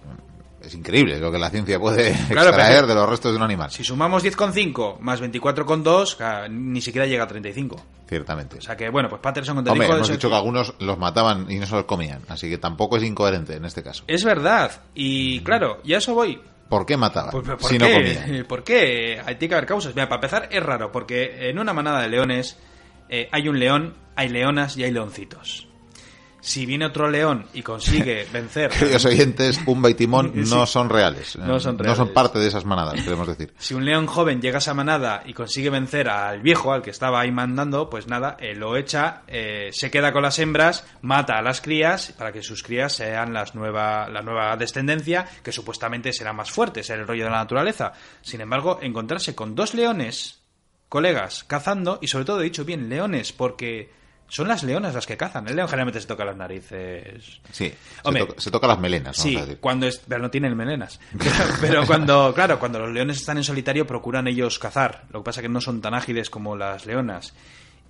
es 0.62 0.74
increíble 0.74 1.18
lo 1.18 1.32
que 1.32 1.38
la 1.38 1.48
ciencia 1.48 1.80
puede 1.80 2.12
Claro, 2.28 2.50
extraer 2.50 2.86
de 2.86 2.94
los 2.94 3.08
restos 3.08 3.32
de 3.32 3.36
un 3.38 3.42
animal. 3.42 3.70
Si 3.70 3.82
sumamos 3.82 4.22
10,5 4.22 4.98
más 5.00 5.22
24,2, 5.22 6.16
claro, 6.16 6.48
ni 6.50 6.80
siquiera 6.82 7.06
llega 7.06 7.24
a 7.24 7.28
35. 7.28 7.76
Ciertamente. 8.06 8.58
O 8.58 8.60
sea 8.60 8.76
que, 8.76 8.90
bueno, 8.90 9.08
pues 9.08 9.22
Patterson 9.22 9.56
con 9.56 9.68
Hombre, 9.68 9.86
hemos 9.86 10.08
dicho 10.08 10.28
que 10.28 10.34
algunos 10.34 10.74
los 10.80 10.98
mataban 10.98 11.50
y 11.50 11.58
no 11.58 11.66
se 11.66 11.74
los 11.76 11.84
comían, 11.84 12.22
así 12.28 12.50
que 12.50 12.58
tampoco 12.58 12.96
es 12.98 13.04
incoherente 13.04 13.54
en 13.54 13.64
este 13.64 13.82
caso. 13.82 14.04
Es 14.06 14.24
verdad. 14.24 14.82
Y 14.94 15.40
claro, 15.40 15.80
y 15.84 15.94
a 15.94 15.98
eso 15.98 16.14
voy. 16.14 16.38
¿Por 16.68 16.84
qué 16.86 16.96
mataban 16.96 17.30
Pues, 17.30 17.44
¿Por 17.48 17.62
si 17.64 17.78
qué? 17.78 17.84
no 17.88 17.94
comían? 17.94 18.44
¿Por 18.48 18.62
qué? 18.64 19.20
Hay 19.24 19.36
tiene 19.36 19.48
que 19.48 19.54
haber 19.54 19.66
causas. 19.66 19.94
Mira, 19.94 20.08
para 20.08 20.18
empezar, 20.18 20.48
es 20.52 20.62
raro, 20.62 20.92
porque 20.92 21.48
en 21.48 21.58
una 21.58 21.72
manada 21.72 22.02
de 22.02 22.08
leones 22.08 22.58
eh, 23.08 23.28
hay 23.32 23.48
un 23.48 23.58
león, 23.58 23.94
hay 24.16 24.28
leonas 24.28 24.76
y 24.76 24.84
hay 24.84 24.90
leoncitos. 24.90 25.66
Si 26.40 26.66
viene 26.66 26.86
otro 26.86 27.08
león 27.10 27.46
y 27.52 27.62
consigue 27.62 28.26
vencer... 28.32 28.70
Queridos 28.70 29.04
oyentes, 29.04 29.58
Pumba 29.58 29.90
y 29.90 29.94
Timón 29.94 30.32
no 30.48 30.66
son 30.66 30.88
reales. 30.88 31.36
No 31.36 31.60
son 31.60 31.76
No 31.76 31.82
reales. 31.82 31.98
son 31.98 32.12
parte 32.12 32.38
de 32.38 32.48
esas 32.48 32.64
manadas, 32.64 33.02
queremos 33.02 33.26
decir. 33.28 33.52
Si 33.58 33.74
un 33.74 33.84
león 33.84 34.06
joven 34.06 34.40
llega 34.40 34.56
a 34.56 34.58
esa 34.58 34.74
manada 34.74 35.22
y 35.26 35.34
consigue 35.34 35.70
vencer 35.70 36.08
al 36.08 36.40
viejo, 36.40 36.72
al 36.72 36.82
que 36.82 36.90
estaba 36.90 37.20
ahí 37.20 37.30
mandando, 37.30 37.88
pues 37.90 38.06
nada, 38.06 38.36
eh, 38.40 38.54
lo 38.54 38.76
echa, 38.76 39.22
eh, 39.28 39.70
se 39.72 39.90
queda 39.90 40.12
con 40.12 40.22
las 40.22 40.38
hembras, 40.38 40.84
mata 41.02 41.38
a 41.38 41.42
las 41.42 41.60
crías 41.60 42.12
para 42.16 42.32
que 42.32 42.42
sus 42.42 42.62
crías 42.62 42.92
sean 42.92 43.32
las 43.32 43.54
nueva, 43.54 44.08
la 44.08 44.22
nueva 44.22 44.56
descendencia, 44.56 45.26
que 45.42 45.52
supuestamente 45.52 46.12
será 46.12 46.32
más 46.32 46.50
fuerte, 46.50 46.82
será 46.82 47.00
el 47.02 47.06
rollo 47.06 47.24
de 47.24 47.30
la 47.30 47.36
naturaleza. 47.38 47.92
Sin 48.22 48.40
embargo, 48.40 48.78
encontrarse 48.82 49.34
con 49.34 49.54
dos 49.54 49.74
leones, 49.74 50.40
colegas, 50.88 51.44
cazando, 51.44 51.98
y 52.00 52.08
sobre 52.08 52.24
todo 52.24 52.40
he 52.40 52.44
dicho 52.44 52.64
bien, 52.64 52.88
leones, 52.88 53.32
porque 53.32 53.92
son 54.30 54.48
las 54.48 54.62
leonas 54.62 54.94
las 54.94 55.06
que 55.06 55.16
cazan. 55.18 55.46
El 55.48 55.56
león 55.56 55.68
generalmente 55.68 56.00
se 56.00 56.06
toca 56.06 56.24
las 56.24 56.36
narices. 56.36 57.40
Sí, 57.52 57.70
Hombre, 58.04 58.22
se, 58.22 58.28
toca, 58.28 58.40
se 58.40 58.50
toca 58.50 58.66
las 58.66 58.78
melenas, 58.78 59.16
Sí, 59.18 59.36
a 59.36 59.40
decir. 59.42 59.58
cuando 59.60 59.86
es, 59.86 60.00
pero 60.08 60.22
no 60.22 60.30
tienen 60.30 60.56
melenas. 60.56 60.98
Pero, 61.18 61.34
pero 61.60 61.86
cuando, 61.86 62.32
claro, 62.34 62.58
cuando 62.58 62.78
los 62.78 62.90
leones 62.90 63.18
están 63.18 63.36
en 63.36 63.44
solitario 63.44 63.86
procuran 63.86 64.26
ellos 64.26 64.58
cazar. 64.58 65.04
Lo 65.10 65.20
que 65.20 65.24
pasa 65.26 65.40
es 65.40 65.42
que 65.42 65.48
no 65.50 65.60
son 65.60 65.82
tan 65.82 65.92
ágiles 65.94 66.30
como 66.30 66.56
las 66.56 66.86
leonas. 66.86 67.34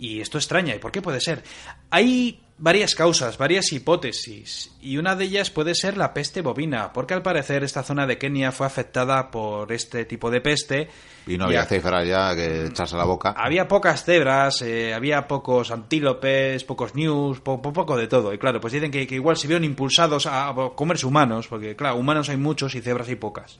Y 0.01 0.21
esto 0.23 0.39
extraña. 0.39 0.75
¿Y 0.75 0.79
por 0.79 0.91
qué 0.93 1.03
puede 1.03 1.21
ser? 1.21 1.43
Hay 1.91 2.41
varias 2.57 2.95
causas, 2.95 3.37
varias 3.37 3.71
hipótesis. 3.73 4.71
Y 4.81 4.97
una 4.97 5.15
de 5.15 5.25
ellas 5.27 5.51
puede 5.51 5.75
ser 5.75 5.99
la 5.99 6.15
peste 6.15 6.41
bovina. 6.41 6.93
Porque 6.95 7.13
al 7.13 7.21
parecer 7.23 7.63
esta 7.65 7.83
zona 7.83 8.07
de 8.07 8.17
Kenia 8.17 8.51
fue 8.51 8.67
afectada 8.67 9.31
por 9.31 9.71
este 9.73 10.07
tipo 10.07 10.31
de 10.31 10.41
peste. 10.41 10.89
Y 11.27 11.37
no 11.37 11.45
había 11.45 11.67
cifras 11.67 12.07
ya 12.09 12.35
que 12.35 12.67
echarse 12.67 12.95
a 12.95 12.99
la 12.99 13.05
boca. 13.05 13.35
había 13.37 13.69
pocas 13.69 14.03
cebras, 14.05 14.63
eh, 14.63 14.95
había 14.95 15.29
pocos 15.29 15.71
antílopes, 15.71 16.65
pocos 16.65 16.95
news, 16.95 17.41
po- 17.41 17.61
po- 17.61 17.73
poco 17.73 17.97
de 17.97 18.07
todo. 18.09 18.33
Y 18.33 18.39
claro, 18.39 18.59
pues 18.61 18.73
dicen 18.73 18.91
que, 18.91 19.07
que 19.07 19.17
igual 19.17 19.37
se 19.37 19.47
vieron 19.49 19.65
impulsados 19.65 20.25
a, 20.27 20.49
a 20.49 20.55
comerse 20.75 21.05
humanos, 21.07 21.47
porque 21.47 21.77
claro, 21.77 21.97
humanos 21.97 22.31
hay 22.31 22.39
muchos 22.39 22.75
y 22.75 22.81
cebras 22.81 23.09
hay 23.09 23.17
pocas. 23.17 23.59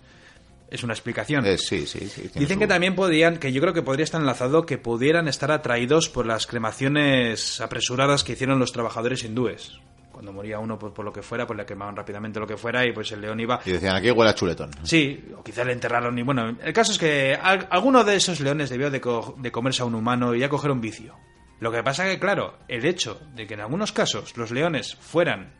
Es 0.71 0.85
una 0.85 0.93
explicación. 0.95 1.45
Eh, 1.45 1.59
sí, 1.59 1.85
sí, 1.87 2.09
sí. 2.09 2.31
Dicen 2.35 2.55
su- 2.55 2.59
que 2.61 2.67
también 2.69 2.95
podían, 2.95 3.39
que 3.39 3.53
yo 3.53 3.61
creo 3.61 3.75
que 3.75 3.83
podría 3.83 4.05
estar 4.05 4.21
enlazado, 4.21 4.65
que 4.67 4.79
pudieran 4.79 5.27
estar 5.27 5.51
atraídos 5.51 6.09
por 6.09 6.27
las 6.27 6.47
cremaciones 6.47 7.61
apresuradas 7.61 8.25
que 8.25 8.33
hicieron 8.33 8.59
los 8.59 8.73
trabajadores 8.73 9.25
hindúes. 9.25 9.79
Cuando 10.13 10.33
moría 10.33 10.59
uno 10.59 10.79
pues, 10.79 10.93
por 10.93 11.05
lo 11.05 11.13
que 11.13 11.23
fuera, 11.23 11.47
pues 11.47 11.57
le 11.57 11.65
quemaban 11.67 11.97
rápidamente 11.97 12.39
lo 12.41 12.47
que 12.47 12.57
fuera 12.57 12.85
y 12.87 12.93
pues 12.93 13.11
el 13.13 13.21
león 13.23 13.41
iba. 13.41 13.61
Y 13.65 13.71
decían, 13.73 13.97
aquí 13.97 14.11
huele 14.11 14.31
a 14.31 14.35
chuletón. 14.35 14.71
Sí, 14.83 15.25
o 15.37 15.43
quizá 15.43 15.65
le 15.65 15.73
enterraron 15.73 16.19
y 16.19 16.23
bueno, 16.23 16.57
el 16.63 16.73
caso 16.73 16.93
es 16.93 16.99
que 16.99 17.35
al- 17.41 17.67
alguno 17.71 18.05
de 18.05 18.17
esos 18.17 18.41
leones 18.41 18.71
debió 18.71 18.91
de, 18.91 19.01
co- 19.01 19.35
de 19.39 19.51
comerse 19.51 19.83
a 19.83 19.87
un 19.87 19.95
humano 19.95 20.35
y 20.35 20.41
ya 20.41 20.49
coger 20.49 20.71
un 20.71 20.81
vicio. 20.81 21.17
Lo 21.61 21.71
que 21.73 21.83
pasa 21.83 22.05
que, 22.05 22.19
claro, 22.19 22.59
el 22.69 22.85
hecho 22.85 23.21
de 23.35 23.47
que 23.47 23.55
en 23.55 23.61
algunos 23.61 23.93
casos 23.93 24.37
los 24.37 24.51
leones 24.51 24.95
fueran, 24.97 25.53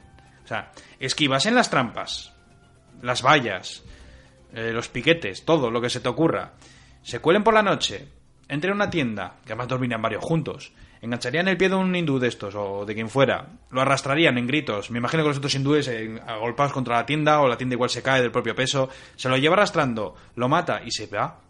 o 0.45 0.47
sea, 0.49 0.73
esquivasen 0.99 1.55
las 1.55 1.71
trampas, 1.71 2.33
las 3.03 3.23
vallas, 3.23 3.83
eh, 4.55 4.73
los 4.73 4.89
piquetes, 4.89 5.45
todo 5.45 5.71
lo 5.71 5.81
que 5.81 5.91
se 5.91 6.01
te 6.01 6.09
ocurra, 6.09 6.53
se 7.03 7.21
cuelen 7.21 7.45
por 7.45 7.55
la 7.55 7.63
noche, 7.63 8.09
entren 8.49 8.73
a 8.73 8.77
una 8.77 8.91
tienda, 8.91 9.37
que 9.45 9.53
además 9.53 9.69
dormirían 9.69 10.03
varios 10.03 10.25
juntos, 10.25 10.73
engancharían 11.01 11.49
el 11.49 11.57
pie 11.57 11.69
de 11.69 11.77
un 11.77 11.95
hindú 11.95 12.19
de 12.19 12.29
estos 12.29 12.55
o 12.55 12.85
de 12.85 12.95
quien 12.95 13.09
fuera, 13.09 13.49
lo 13.71 13.81
arrastrarían 13.81 14.37
en 14.39 14.47
gritos, 14.47 14.91
me 14.91 14.99
imagino 14.99 15.23
que 15.23 15.29
los 15.29 15.39
otros 15.39 15.55
hindúes 15.55 15.89
eh, 15.89 16.21
agolpados 16.27 16.73
contra 16.73 16.97
la 16.97 17.07
tienda 17.07 17.41
o 17.41 17.49
la 17.49 17.57
tienda 17.57 17.75
igual 17.75 17.91
se 17.91 18.03
cae 18.03 18.21
del 18.21 18.31
propio 18.31 18.55
peso, 18.55 18.89
se 19.17 19.29
lo 19.29 19.37
lleva 19.37 19.55
arrastrando, 19.55 20.15
lo 20.35 20.49
mata 20.49 20.83
y 20.85 20.91
se 20.91 21.07
va. 21.07 21.41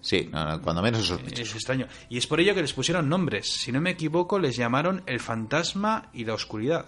Sí, 0.00 0.28
no, 0.32 0.44
no, 0.44 0.60
cuando 0.60 0.82
menos 0.82 1.00
es 1.00 1.06
sospechoso. 1.06 1.42
Es 1.42 1.54
extraño. 1.54 1.86
Y 2.08 2.18
es 2.18 2.26
por 2.26 2.40
ello 2.40 2.54
que 2.56 2.60
les 2.60 2.72
pusieron 2.72 3.08
nombres. 3.08 3.48
Si 3.52 3.70
no 3.70 3.80
me 3.80 3.90
equivoco, 3.90 4.36
les 4.40 4.56
llamaron 4.56 5.04
el 5.06 5.20
fantasma 5.20 6.08
y 6.12 6.24
la 6.24 6.34
oscuridad. 6.34 6.86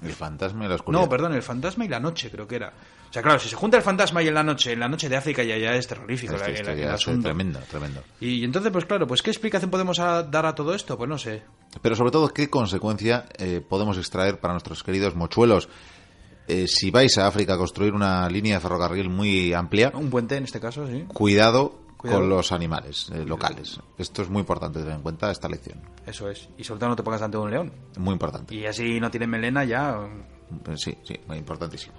El 0.00 0.12
fantasma 0.12 0.64
y 0.64 0.68
la 0.68 0.76
oscuridad. 0.76 1.02
No, 1.02 1.08
perdón, 1.08 1.34
el 1.34 1.42
fantasma 1.42 1.84
y 1.84 1.88
la 1.88 1.98
noche, 1.98 2.30
creo 2.30 2.46
que 2.46 2.56
era. 2.56 2.72
O 3.12 3.14
sea, 3.14 3.20
claro, 3.20 3.38
si 3.38 3.50
se 3.50 3.56
junta 3.56 3.76
el 3.76 3.82
fantasma 3.82 4.22
y 4.22 4.28
en 4.28 4.32
la 4.34 4.42
noche, 4.42 4.72
en 4.72 4.80
la 4.80 4.88
noche 4.88 5.06
de 5.06 5.16
África 5.18 5.42
ya, 5.44 5.58
ya 5.58 5.74
es 5.76 5.86
terrorífico 5.86 6.32
Esto- 6.34 6.46
la- 6.48 6.52
esto 6.54 6.70
el- 6.70 6.78
el 6.78 6.84
ya 6.86 6.88
es 6.94 6.94
asunto. 6.94 7.24
tremendo, 7.24 7.60
tremendo. 7.70 8.02
Y 8.20 8.42
entonces, 8.42 8.72
pues 8.72 8.86
claro, 8.86 9.06
pues 9.06 9.20
¿qué 9.20 9.30
explicación 9.30 9.70
podemos 9.70 9.98
a- 9.98 10.22
dar 10.22 10.46
a 10.46 10.54
todo 10.54 10.74
esto? 10.74 10.96
Pues 10.96 11.10
no 11.10 11.18
sé. 11.18 11.42
Pero 11.82 11.94
sobre 11.94 12.10
todo, 12.10 12.28
¿qué 12.32 12.48
consecuencia 12.48 13.26
eh, 13.36 13.60
podemos 13.68 13.98
extraer 13.98 14.40
para 14.40 14.54
nuestros 14.54 14.82
queridos 14.82 15.14
mochuelos? 15.14 15.68
Eh, 16.48 16.66
si 16.66 16.90
vais 16.90 17.18
a 17.18 17.26
África 17.26 17.52
a 17.52 17.58
construir 17.58 17.92
una 17.92 18.26
línea 18.30 18.54
de 18.54 18.60
ferrocarril 18.60 19.10
muy 19.10 19.52
amplia, 19.52 19.92
Un 19.94 20.08
puente 20.08 20.36
en 20.38 20.44
este 20.44 20.58
caso, 20.58 20.86
sí. 20.88 21.04
cuidado, 21.12 21.78
Cuidado. 21.98 22.20
con 22.20 22.30
los 22.30 22.50
animales 22.50 23.10
eh, 23.14 23.26
locales. 23.26 23.78
Esto 23.98 24.22
es 24.22 24.30
muy 24.30 24.40
importante 24.40 24.78
tener 24.80 24.94
en 24.94 25.02
cuenta 25.02 25.30
esta 25.30 25.48
lección. 25.50 25.78
Eso 26.06 26.30
es. 26.30 26.48
Y 26.56 26.64
sobre 26.64 26.80
todo 26.80 26.88
no 26.88 26.96
te 26.96 27.02
pongas 27.02 27.20
ante 27.20 27.36
un 27.36 27.50
león. 27.50 27.70
Muy 27.98 28.14
importante. 28.14 28.54
Y 28.54 28.64
así 28.64 28.98
no 29.00 29.10
tiene 29.10 29.26
melena 29.26 29.64
ya. 29.64 29.98
Sí, 30.76 30.96
sí, 31.04 31.14
muy 31.28 31.36
importantísimo. 31.36 31.94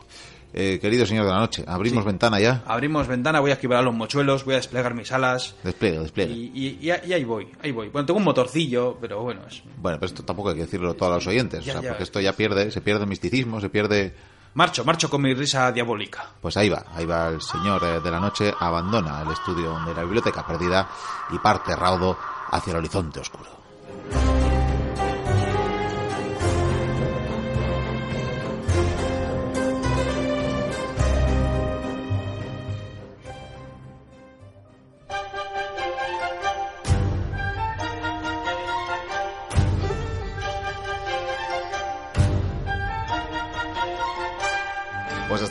Eh, 0.55 0.77
querido 0.79 1.05
señor 1.07 1.25
de 1.25 1.31
la 1.31 1.39
noche, 1.39 1.63
abrimos 1.67 2.05
ventana 2.05 2.39
ya. 2.39 2.61
Abrimos 2.67 3.07
ventana, 3.07 3.39
voy 3.39 3.49
a 3.49 3.55
esquivar 3.55 3.79
a 3.79 3.81
los 3.81 3.93
mochuelos, 3.93 4.45
voy 4.45 4.53
a 4.53 4.57
desplegar 4.57 4.93
mis 4.93 5.11
alas. 5.11 5.55
Despliegue, 5.63 5.97
despliegue. 5.99 6.31
Y, 6.31 6.51
y- 6.53 6.79
y- 6.89 7.09
y 7.09 7.13
ahí 7.13 7.23
voy, 7.23 7.47
ahí 7.63 7.71
voy. 7.71 7.89
Bueno, 7.89 8.05
tengo 8.05 8.19
un 8.19 8.23
motorcillo, 8.23 8.95
pero 9.01 9.21
bueno, 9.23 9.41
es... 9.47 9.63
Bueno, 9.77 9.97
pero 9.99 10.05
esto 10.07 10.23
tampoco 10.23 10.49
hay 10.49 10.55
que 10.55 10.61
decirlo 10.61 10.91
a 10.91 10.93
todos 10.93 11.11
los 11.15 11.25
oyentes, 11.27 11.65
Ya, 11.65 11.71
o 11.71 11.73
sea, 11.73 11.81
ya. 11.81 11.89
porque 11.89 12.03
esto 12.03 12.19
ya 12.19 12.33
pierde, 12.33 12.69
se 12.71 12.81
pierde 12.81 13.01
el 13.03 13.09
misticismo, 13.09 13.59
se 13.59 13.69
pierde... 13.69 14.15
Marcho, 14.55 14.85
marcho 14.85 15.09
con 15.09 15.23
mi 15.23 15.33
risa 15.33 15.71
diabólica. 15.71 16.27
Pues 16.39 16.55
ahí 16.57 16.69
va, 16.69 16.85
ahí 16.93 17.07
va 17.07 17.29
el 17.29 17.41
señor 17.41 17.83
eh, 17.83 17.99
de 17.99 18.11
la 18.11 18.19
noche, 18.19 18.53
abandona 18.59 19.23
el 19.23 19.31
estudio 19.31 19.75
de 19.87 19.95
la 19.95 20.03
biblioteca 20.03 20.45
perdida 20.45 20.87
y 21.31 21.39
parte 21.39 21.75
raudo 21.75 22.15
hacia 22.51 22.69
el 22.69 22.77
horizonte 22.77 23.19
oscuro. 23.19 23.62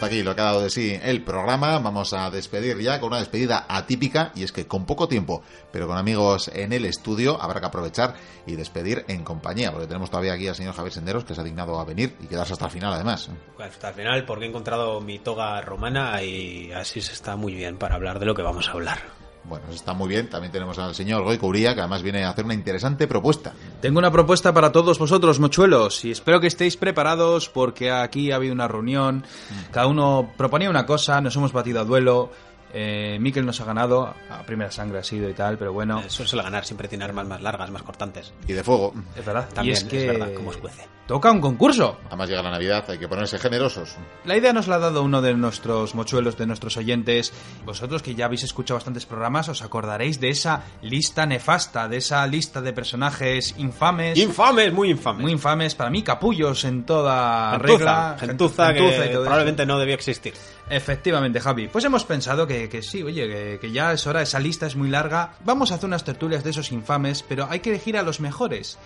Aquí 0.06 0.22
lo 0.22 0.34
que 0.34 0.40
ha 0.40 0.44
dado 0.44 0.62
de 0.62 0.70
sí 0.70 0.98
el 1.02 1.22
programa. 1.22 1.78
Vamos 1.78 2.12
a 2.12 2.30
despedir 2.30 2.78
ya 2.78 3.00
con 3.00 3.08
una 3.08 3.18
despedida 3.18 3.66
atípica 3.68 4.32
y 4.34 4.42
es 4.42 4.52
que 4.52 4.66
con 4.66 4.86
poco 4.86 5.08
tiempo, 5.08 5.42
pero 5.70 5.86
con 5.86 5.96
amigos 5.96 6.50
en 6.54 6.72
el 6.72 6.84
estudio, 6.84 7.40
habrá 7.40 7.60
que 7.60 7.66
aprovechar 7.66 8.14
y 8.46 8.56
despedir 8.56 9.04
en 9.08 9.24
compañía, 9.24 9.70
porque 9.70 9.86
tenemos 9.86 10.10
todavía 10.10 10.34
aquí 10.34 10.48
al 10.48 10.54
señor 10.54 10.74
Javier 10.74 10.92
Senderos 10.92 11.24
que 11.24 11.34
se 11.34 11.40
ha 11.40 11.44
dignado 11.44 11.78
a 11.78 11.84
venir 11.84 12.16
y 12.20 12.26
quedarse 12.26 12.52
hasta 12.52 12.66
el 12.66 12.70
final 12.70 12.92
además. 12.92 13.30
Hasta 13.58 13.88
el 13.88 13.94
final, 13.94 14.24
porque 14.24 14.44
he 14.44 14.48
encontrado 14.48 15.00
mi 15.00 15.18
toga 15.18 15.60
romana 15.60 16.22
y 16.22 16.72
así 16.72 17.00
se 17.00 17.12
está 17.12 17.36
muy 17.36 17.54
bien 17.54 17.78
para 17.78 17.94
hablar 17.94 18.18
de 18.18 18.26
lo 18.26 18.34
que 18.34 18.42
vamos 18.42 18.68
a 18.68 18.72
hablar. 18.72 19.21
Bueno, 19.44 19.64
eso 19.66 19.74
está 19.74 19.92
muy 19.92 20.08
bien. 20.08 20.28
También 20.28 20.52
tenemos 20.52 20.78
al 20.78 20.94
señor 20.94 21.24
Goy 21.24 21.38
Cubría, 21.38 21.74
que 21.74 21.80
además 21.80 22.02
viene 22.02 22.24
a 22.24 22.30
hacer 22.30 22.44
una 22.44 22.54
interesante 22.54 23.08
propuesta. 23.08 23.52
Tengo 23.80 23.98
una 23.98 24.10
propuesta 24.10 24.52
para 24.54 24.70
todos 24.70 24.98
vosotros, 24.98 25.40
mochuelos, 25.40 26.04
y 26.04 26.12
espero 26.12 26.40
que 26.40 26.46
estéis 26.46 26.76
preparados 26.76 27.48
porque 27.48 27.90
aquí 27.90 28.30
ha 28.30 28.36
habido 28.36 28.54
una 28.54 28.68
reunión, 28.68 29.24
cada 29.72 29.86
uno 29.88 30.30
proponía 30.36 30.70
una 30.70 30.86
cosa, 30.86 31.20
nos 31.20 31.34
hemos 31.36 31.52
batido 31.52 31.80
a 31.80 31.84
duelo, 31.84 32.30
eh, 32.72 33.18
Miquel 33.20 33.44
nos 33.46 33.60
ha 33.60 33.64
ganado, 33.64 34.14
a 34.30 34.42
primera 34.44 34.70
sangre 34.70 34.98
ha 34.98 35.04
sido 35.04 35.28
y 35.28 35.34
tal, 35.34 35.58
pero 35.58 35.72
bueno, 35.72 36.00
Eso 36.00 36.24
suele 36.26 36.42
ganar, 36.42 36.64
siempre 36.64 36.88
tiene 36.88 37.04
armas 37.04 37.26
más 37.26 37.40
largas, 37.42 37.70
más 37.70 37.82
cortantes. 37.82 38.32
Y 38.46 38.52
de 38.52 38.64
fuego. 38.64 38.94
es 39.16 39.24
verdad. 39.24 39.48
También 39.52 39.74
y 39.74 39.78
es 39.78 39.84
que 39.84 40.00
es 40.00 40.06
verdad, 40.18 40.34
como 40.34 40.50
escuece. 40.52 40.86
toca 41.06 41.30
un 41.30 41.40
concurso. 41.40 41.98
Además 42.08 42.28
llega 42.30 42.42
la 42.42 42.50
Navidad, 42.50 42.84
hay 42.88 42.98
que 42.98 43.08
ponerse 43.08 43.38
generosos. 43.38 43.96
La 44.24 44.36
idea 44.36 44.52
nos 44.52 44.68
la 44.68 44.76
ha 44.76 44.78
dado 44.78 45.02
uno 45.02 45.20
de 45.20 45.34
nuestros 45.34 45.94
mochuelos, 45.94 46.36
de 46.38 46.46
nuestros 46.46 46.76
oyentes. 46.76 47.32
Vosotros 47.64 48.02
que 48.02 48.14
ya 48.14 48.24
habéis 48.26 48.44
escuchado 48.44 48.76
bastantes 48.78 49.04
programas, 49.06 49.48
os 49.48 49.62
acordaréis 49.62 50.20
de 50.20 50.30
esa 50.30 50.62
lista 50.82 51.26
nefasta, 51.26 51.88
de 51.88 51.98
esa 51.98 52.26
lista 52.26 52.60
de 52.62 52.72
personajes 52.72 53.54
infames. 53.58 54.18
Infames, 54.18 54.72
muy 54.72 54.90
infames. 54.90 55.22
muy 55.22 55.32
infames, 55.32 55.74
para 55.74 55.90
mí 55.90 56.02
capullos 56.02 56.64
en 56.64 56.84
toda 56.84 57.50
Gentuza, 57.52 57.66
regla. 57.76 58.16
gentuza, 58.18 58.66
Gentuza 58.68 58.72
que 58.72 58.78
y 58.78 58.82
todo 58.82 59.02
eso. 59.02 59.20
probablemente 59.22 59.66
no 59.66 59.78
debía 59.78 59.94
existir. 59.94 60.32
Efectivamente, 60.74 61.38
Javi. 61.38 61.68
Pues 61.68 61.84
hemos 61.84 62.06
pensado 62.06 62.46
que, 62.46 62.70
que 62.70 62.80
sí, 62.80 63.02
oye, 63.02 63.28
que, 63.28 63.58
que 63.60 63.72
ya 63.72 63.92
es 63.92 64.06
hora, 64.06 64.22
esa 64.22 64.40
lista 64.40 64.66
es 64.66 64.74
muy 64.74 64.88
larga. 64.88 65.34
Vamos 65.44 65.70
a 65.70 65.74
hacer 65.74 65.86
unas 65.86 66.02
tertulias 66.02 66.44
de 66.44 66.50
esos 66.50 66.72
infames, 66.72 67.22
pero 67.22 67.46
hay 67.50 67.60
que 67.60 67.68
elegir 67.68 67.98
a 67.98 68.02
los 68.02 68.20
mejores. 68.20 68.78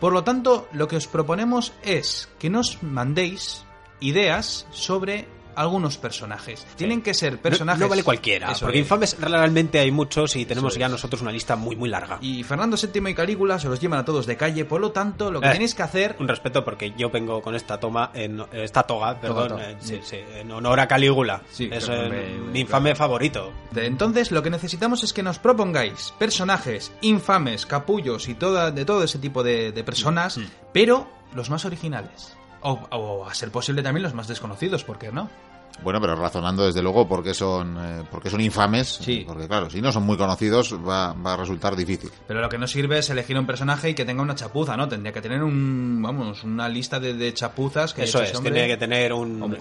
Por 0.00 0.12
lo 0.12 0.22
tanto, 0.22 0.68
lo 0.74 0.86
que 0.86 0.96
os 0.96 1.06
proponemos 1.06 1.72
es 1.82 2.28
que 2.38 2.50
nos 2.50 2.82
mandéis 2.82 3.64
ideas 4.00 4.66
sobre 4.70 5.28
algunos 5.56 5.98
personajes. 5.98 6.66
Tienen 6.76 7.02
que 7.02 7.14
ser 7.14 7.40
personajes. 7.40 7.80
No, 7.80 7.88
vale 7.88 8.02
cualquiera, 8.02 8.52
Eso 8.52 8.66
porque 8.66 8.78
es. 8.78 8.84
infames 8.84 9.16
realmente 9.20 9.78
hay 9.78 9.90
muchos 9.90 10.36
y 10.36 10.46
tenemos 10.46 10.72
Eso 10.74 10.80
ya 10.80 10.86
es. 10.86 10.92
nosotros 10.92 11.22
una 11.22 11.32
lista 11.32 11.56
muy, 11.56 11.76
muy 11.76 11.88
larga. 11.88 12.18
Y 12.20 12.42
Fernando 12.44 12.76
VII 12.76 13.10
y 13.10 13.14
Calígula 13.14 13.58
se 13.58 13.68
los 13.68 13.80
llevan 13.80 13.98
a 14.00 14.04
todos 14.04 14.26
de 14.26 14.36
calle, 14.36 14.64
por 14.64 14.80
lo 14.80 14.92
tanto, 14.92 15.30
lo 15.30 15.40
que 15.40 15.48
Eh, 15.48 15.52
tenéis 15.52 15.74
que 15.74 15.82
hacer. 15.82 16.16
Un 16.18 16.28
respeto 16.28 16.64
porque 16.64 16.92
yo 16.96 17.10
vengo 17.10 17.40
con 17.42 17.54
esta 17.54 17.78
toma, 17.78 18.10
en, 18.14 18.42
esta 18.52 18.82
toga, 18.84 19.20
perdón, 19.20 19.48
toga. 19.48 19.70
eh, 19.70 19.76
sí, 19.80 20.00
sí, 20.02 20.16
en 20.36 20.50
honor 20.52 20.80
a 20.80 20.88
Calígula. 20.88 21.42
Sí, 21.50 21.68
es 21.72 21.88
mi 22.52 22.60
infame 22.60 22.94
favorito. 22.94 23.52
Entonces, 23.74 24.30
lo 24.30 24.42
que 24.42 24.50
necesitamos 24.50 25.02
es 25.04 25.12
que 25.12 25.22
nos 25.22 25.38
propongáis 25.38 26.12
personajes 26.18 26.92
infames, 27.00 27.66
capullos 27.66 28.28
y 28.28 28.34
toda, 28.34 28.70
de 28.70 28.84
todo 28.84 29.04
ese 29.04 29.18
tipo 29.18 29.42
de, 29.42 29.72
de 29.72 29.84
personas, 29.84 30.38
Mm. 30.38 30.44
pero 30.72 31.08
los 31.34 31.50
más 31.50 31.64
originales. 31.64 32.36
O, 32.62 32.72
o, 32.90 33.26
a 33.26 33.34
ser 33.34 33.50
posible 33.50 33.82
también 33.82 34.02
los 34.02 34.14
más 34.14 34.28
desconocidos, 34.28 34.84
¿por 34.84 34.98
qué 34.98 35.10
no? 35.10 35.30
Bueno, 35.82 36.00
pero 36.00 36.14
razonando 36.14 36.66
desde 36.66 36.82
luego 36.82 37.08
porque 37.08 37.32
son, 37.34 37.76
eh, 37.78 38.04
porque 38.10 38.28
son 38.28 38.40
infames. 38.40 38.98
Sí. 39.00 39.24
Porque 39.26 39.48
claro, 39.48 39.70
si 39.70 39.80
no 39.80 39.92
son 39.92 40.04
muy 40.04 40.16
conocidos 40.16 40.74
va, 40.86 41.12
va 41.14 41.34
a 41.34 41.36
resultar 41.36 41.74
difícil. 41.74 42.10
Pero 42.26 42.40
lo 42.40 42.48
que 42.48 42.58
no 42.58 42.66
sirve 42.66 42.98
es 42.98 43.08
elegir 43.10 43.38
un 43.38 43.46
personaje 43.46 43.90
y 43.90 43.94
que 43.94 44.04
tenga 44.04 44.22
una 44.22 44.34
chapuza, 44.34 44.76
¿no? 44.76 44.88
Tendría 44.88 45.12
que 45.12 45.22
tener 45.22 45.42
un, 45.42 46.00
vamos, 46.02 46.44
una 46.44 46.68
lista 46.68 47.00
de, 47.00 47.14
de 47.14 47.32
chapuzas 47.32 47.94
que 47.94 48.04
Eso 48.04 48.22
es, 48.22 48.34
hombre. 48.34 48.52
tiene 48.52 48.68
que 48.68 48.76
tener 48.76 49.12
un 49.12 49.56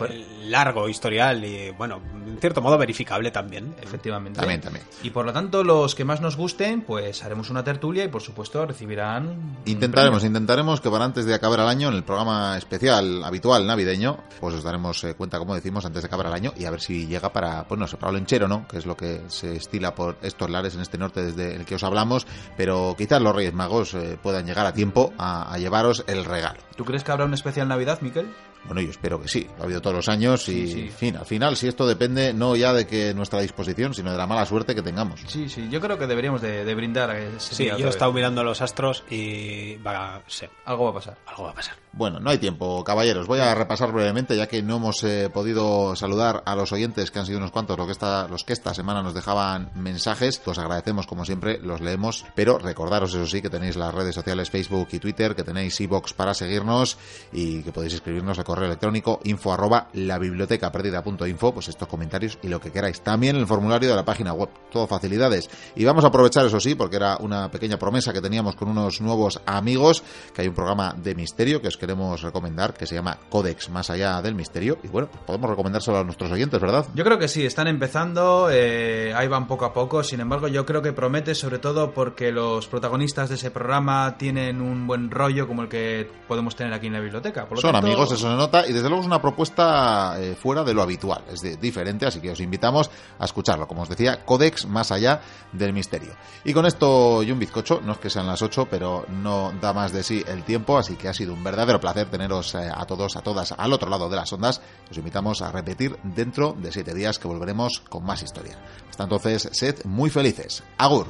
largo 0.45 0.89
historial 0.89 1.43
y, 1.45 1.71
bueno, 1.71 2.01
en 2.27 2.37
cierto 2.39 2.61
modo 2.61 2.77
verificable 2.77 3.31
también. 3.31 3.75
Efectivamente. 3.81 4.39
También, 4.39 4.61
también. 4.61 4.85
Y 5.03 5.09
por 5.11 5.25
lo 5.25 5.33
tanto, 5.33 5.63
los 5.63 5.95
que 5.95 6.03
más 6.03 6.21
nos 6.21 6.35
gusten, 6.35 6.81
pues 6.81 7.23
haremos 7.23 7.49
una 7.49 7.63
tertulia 7.63 8.03
y 8.03 8.07
por 8.09 8.21
supuesto 8.21 8.65
recibirán. 8.65 9.57
Intentaremos, 9.65 10.23
intentaremos 10.23 10.81
que 10.81 10.89
para 10.89 11.05
antes 11.05 11.25
de 11.25 11.33
acabar 11.33 11.59
el 11.61 11.67
año, 11.67 11.89
en 11.89 11.95
el 11.95 12.03
programa 12.03 12.57
especial 12.57 13.23
habitual 13.23 13.65
navideño, 13.65 14.17
pues 14.39 14.55
os 14.55 14.63
daremos 14.63 15.03
eh, 15.03 15.13
cuenta, 15.15 15.39
como 15.39 15.55
decimos, 15.55 15.85
antes 15.85 15.98
de 16.03 16.07
acabar 16.07 16.27
el 16.27 16.33
año 16.33 16.53
y 16.57 16.65
a 16.65 16.71
ver 16.71 16.81
si 16.81 17.07
llega 17.07 17.31
para, 17.31 17.63
pues 17.65 17.79
no 17.79 17.87
sé, 17.87 17.97
para 17.97 18.11
¿no? 18.47 18.67
Que 18.67 18.77
es 18.77 18.85
lo 18.85 18.95
que 18.95 19.21
se 19.27 19.55
estila 19.55 19.95
por 19.95 20.17
estos 20.21 20.49
lares 20.49 20.75
en 20.75 20.81
este 20.81 20.97
norte 20.97 21.23
desde 21.23 21.55
el 21.55 21.65
que 21.65 21.75
os 21.75 21.83
hablamos, 21.83 22.27
pero 22.57 22.95
quizás 22.97 23.21
los 23.21 23.35
Reyes 23.35 23.53
Magos 23.53 23.93
eh, 23.93 24.17
puedan 24.21 24.45
llegar 24.45 24.65
a 24.65 24.73
tiempo 24.73 25.13
a, 25.17 25.53
a 25.53 25.57
llevaros 25.57 26.03
el 26.07 26.25
regalo. 26.25 26.59
¿Tú 26.75 26.85
crees 26.85 27.03
que 27.03 27.11
habrá 27.11 27.25
un 27.25 27.33
especial 27.33 27.67
Navidad, 27.67 27.99
Miquel? 28.01 28.33
Bueno, 28.65 28.81
yo 28.81 28.89
espero 28.91 29.21
que 29.21 29.27
sí, 29.27 29.47
lo 29.57 29.63
ha 29.63 29.65
habido 29.65 29.81
todos 29.81 29.95
los 29.95 30.09
años 30.09 30.47
y, 30.49 30.67
Sí, 30.67 30.73
sí. 30.73 30.81
en 30.81 30.91
fin, 30.91 31.15
al 31.17 31.25
final, 31.25 31.55
si 31.57 31.67
esto 31.67 31.87
depende 31.87 32.33
no 32.33 32.55
ya 32.55 32.73
de 32.73 32.85
que 32.85 33.13
nuestra 33.13 33.41
disposición, 33.41 33.93
sino 33.93 34.11
de 34.11 34.17
la 34.17 34.27
mala 34.27 34.45
suerte 34.45 34.75
que 34.75 34.81
tengamos. 34.81 35.21
Sí, 35.27 35.49
sí, 35.49 35.67
yo 35.71 35.79
creo 35.81 35.97
que 35.97 36.05
deberíamos 36.07 36.41
de, 36.41 36.65
de 36.65 36.75
brindar 36.75 37.09
a 37.09 37.19
ese 37.19 37.55
Sí, 37.55 37.65
yo 37.65 37.87
he 37.87 37.89
estado 37.89 38.13
mirando 38.13 38.43
los 38.43 38.61
astros 38.61 39.03
y 39.09 39.75
va 39.77 40.17
a 40.17 40.21
ser, 40.27 40.49
Algo 40.65 40.85
va 40.85 40.91
a 40.91 40.93
pasar. 40.93 41.17
algo 41.25 41.43
va 41.43 41.51
a 41.51 41.53
pasar. 41.53 41.75
Bueno, 41.91 42.19
no 42.19 42.29
hay 42.29 42.37
tiempo, 42.37 42.83
caballeros. 42.83 43.25
Voy 43.25 43.39
a 43.39 43.55
repasar 43.55 43.91
brevemente, 43.91 44.35
ya 44.37 44.47
que 44.47 44.61
no 44.61 44.75
hemos 44.77 45.03
eh, 45.03 45.29
podido 45.33 45.95
saludar 45.95 46.43
a 46.45 46.55
los 46.55 46.71
oyentes, 46.71 47.09
que 47.09 47.17
han 47.19 47.25
sido 47.25 47.39
unos 47.39 47.49
cuantos 47.51 47.77
los 47.77 47.87
que, 47.87 47.93
esta, 47.93 48.27
los 48.27 48.43
que 48.43 48.53
esta 48.53 48.73
semana 48.75 49.01
nos 49.01 49.15
dejaban 49.15 49.71
mensajes. 49.73 50.39
Os 50.45 50.59
agradecemos, 50.59 51.07
como 51.07 51.25
siempre, 51.25 51.59
los 51.59 51.81
leemos. 51.81 52.25
Pero 52.35 52.59
recordaros, 52.59 53.13
eso 53.15 53.25
sí, 53.25 53.41
que 53.41 53.49
tenéis 53.49 53.75
las 53.75 53.93
redes 53.93 54.13
sociales 54.13 54.51
Facebook 54.51 54.89
y 54.91 54.99
Twitter, 54.99 55.35
que 55.35 55.43
tenéis 55.43 55.79
iBox 55.81 56.13
para 56.13 56.35
seguirnos 56.35 56.97
y 57.31 57.63
que 57.63 57.71
podéis 57.71 57.93
escribirnos 57.95 58.37
al 58.37 58.45
correo 58.49 58.65
electrónico 58.65 59.19
info 59.25 59.53
arroba 59.53 59.89
la 59.93 60.17
biblioteca 60.17 60.71
perdida.info, 60.71 61.53
pues 61.53 61.67
estos 61.67 61.87
comentarios 61.87 62.39
y 62.41 62.47
lo 62.47 62.59
que 62.59 62.71
queráis. 62.71 63.01
También 63.01 63.35
el 63.35 63.45
formulario 63.45 63.89
de 63.89 63.95
la 63.95 64.03
página 64.03 64.33
web, 64.33 64.49
todo 64.71 64.87
facilidades. 64.87 65.51
Y 65.75 65.85
vamos 65.85 66.03
a 66.03 66.07
aprovechar, 66.07 66.47
eso 66.47 66.59
sí, 66.59 66.73
porque 66.73 66.95
era 66.95 67.17
una 67.17 67.51
pequeña 67.51 67.77
promesa 67.77 68.11
que 68.11 68.21
teníamos 68.21 68.55
con 68.55 68.69
unos 68.69 69.01
nuevos 69.01 69.39
amigos, 69.45 70.03
que 70.33 70.41
hay 70.41 70.47
un 70.47 70.55
programa 70.55 70.95
de 70.97 71.13
misterio 71.13 71.61
que 71.61 71.67
os 71.67 71.77
queremos 71.77 72.23
recomendar, 72.23 72.73
que 72.73 72.87
se 72.87 72.95
llama 72.95 73.19
Codex 73.29 73.69
Más 73.69 73.91
Allá 73.91 74.19
del 74.23 74.33
Misterio. 74.33 74.79
Y 74.83 74.87
bueno, 74.87 75.09
pues 75.11 75.21
podemos 75.25 75.51
recomendárselo 75.51 75.99
a 75.99 76.03
nuestros 76.03 76.31
oyentes, 76.31 76.59
¿verdad? 76.59 76.87
Yo 76.95 77.03
creo 77.03 77.19
que 77.19 77.27
sí, 77.27 77.45
están 77.45 77.67
empezando, 77.67 78.49
eh, 78.51 79.13
ahí 79.15 79.27
van 79.27 79.45
poco 79.45 79.65
a 79.65 79.73
poco, 79.73 80.03
sin 80.03 80.21
embargo 80.21 80.47
yo 80.47 80.65
creo 80.65 80.81
que 80.81 80.91
promete 80.91 81.35
sobre 81.35 81.59
todo 81.59 81.91
porque 81.91 82.31
los 82.31 82.67
protagonistas 82.67 83.29
de 83.29 83.35
ese 83.35 83.51
programa 83.51 84.17
tienen 84.17 84.59
un 84.59 84.87
buen 84.87 85.11
rollo 85.11 85.47
como 85.47 85.61
el 85.61 85.69
que 85.69 86.09
podemos 86.27 86.55
tener 86.55 86.73
aquí 86.73 86.87
en 86.87 86.93
la 86.93 86.99
biblioteca. 86.99 87.45
Por 87.45 87.59
lo 87.59 87.61
Son 87.61 87.73
tanto, 87.73 87.85
amigos, 87.85 88.11
eso 88.11 88.27
se 88.27 88.38
nota 88.39 88.65
y 88.67 88.73
desde 88.73 88.87
luego 88.89 89.01
es 89.01 89.07
una 89.07 89.21
propuesta 89.21 90.15
eh, 90.17 90.35
fuera 90.35 90.63
de 90.63 90.73
lo 90.73 90.81
habitual, 90.81 91.23
es 91.31 91.41
de, 91.41 91.57
diferente, 91.57 92.05
así 92.05 92.19
que 92.19 92.31
os 92.31 92.39
invitamos 92.39 92.89
a 93.19 93.25
escucharlo. 93.25 93.67
Como 93.67 93.83
os 93.83 93.89
decía, 93.89 94.25
Codex 94.25 94.65
más 94.65 94.91
allá 94.91 95.21
del 95.51 95.73
misterio. 95.73 96.15
Y 96.43 96.53
con 96.53 96.65
esto 96.65 97.21
y 97.21 97.31
un 97.31 97.39
bizcocho, 97.39 97.81
no 97.83 97.93
es 97.93 97.97
que 97.99 98.09
sean 98.09 98.25
las 98.25 98.41
8, 98.41 98.67
pero 98.69 99.05
no 99.09 99.53
da 99.61 99.73
más 99.73 99.91
de 99.91 100.03
sí 100.03 100.23
el 100.27 100.43
tiempo, 100.43 100.77
así 100.77 100.95
que 100.95 101.09
ha 101.09 101.13
sido 101.13 101.33
un 101.33 101.43
verdadero 101.43 101.79
placer 101.79 102.09
teneros 102.09 102.55
eh, 102.55 102.69
a 102.73 102.85
todos, 102.85 103.15
a 103.15 103.21
todas 103.21 103.51
al 103.51 103.73
otro 103.73 103.89
lado 103.89 104.09
de 104.09 104.15
las 104.15 104.31
ondas. 104.33 104.61
Os 104.89 104.97
invitamos 104.97 105.41
a 105.41 105.51
repetir 105.51 105.97
dentro 106.03 106.55
de 106.57 106.71
7 106.71 106.93
días 106.93 107.19
que 107.19 107.27
volveremos 107.27 107.81
con 107.89 108.05
más 108.05 108.23
historia. 108.23 108.57
Hasta 108.89 109.03
entonces, 109.03 109.49
sed 109.51 109.83
muy 109.85 110.09
felices. 110.09 110.63
Agur. 110.77 111.07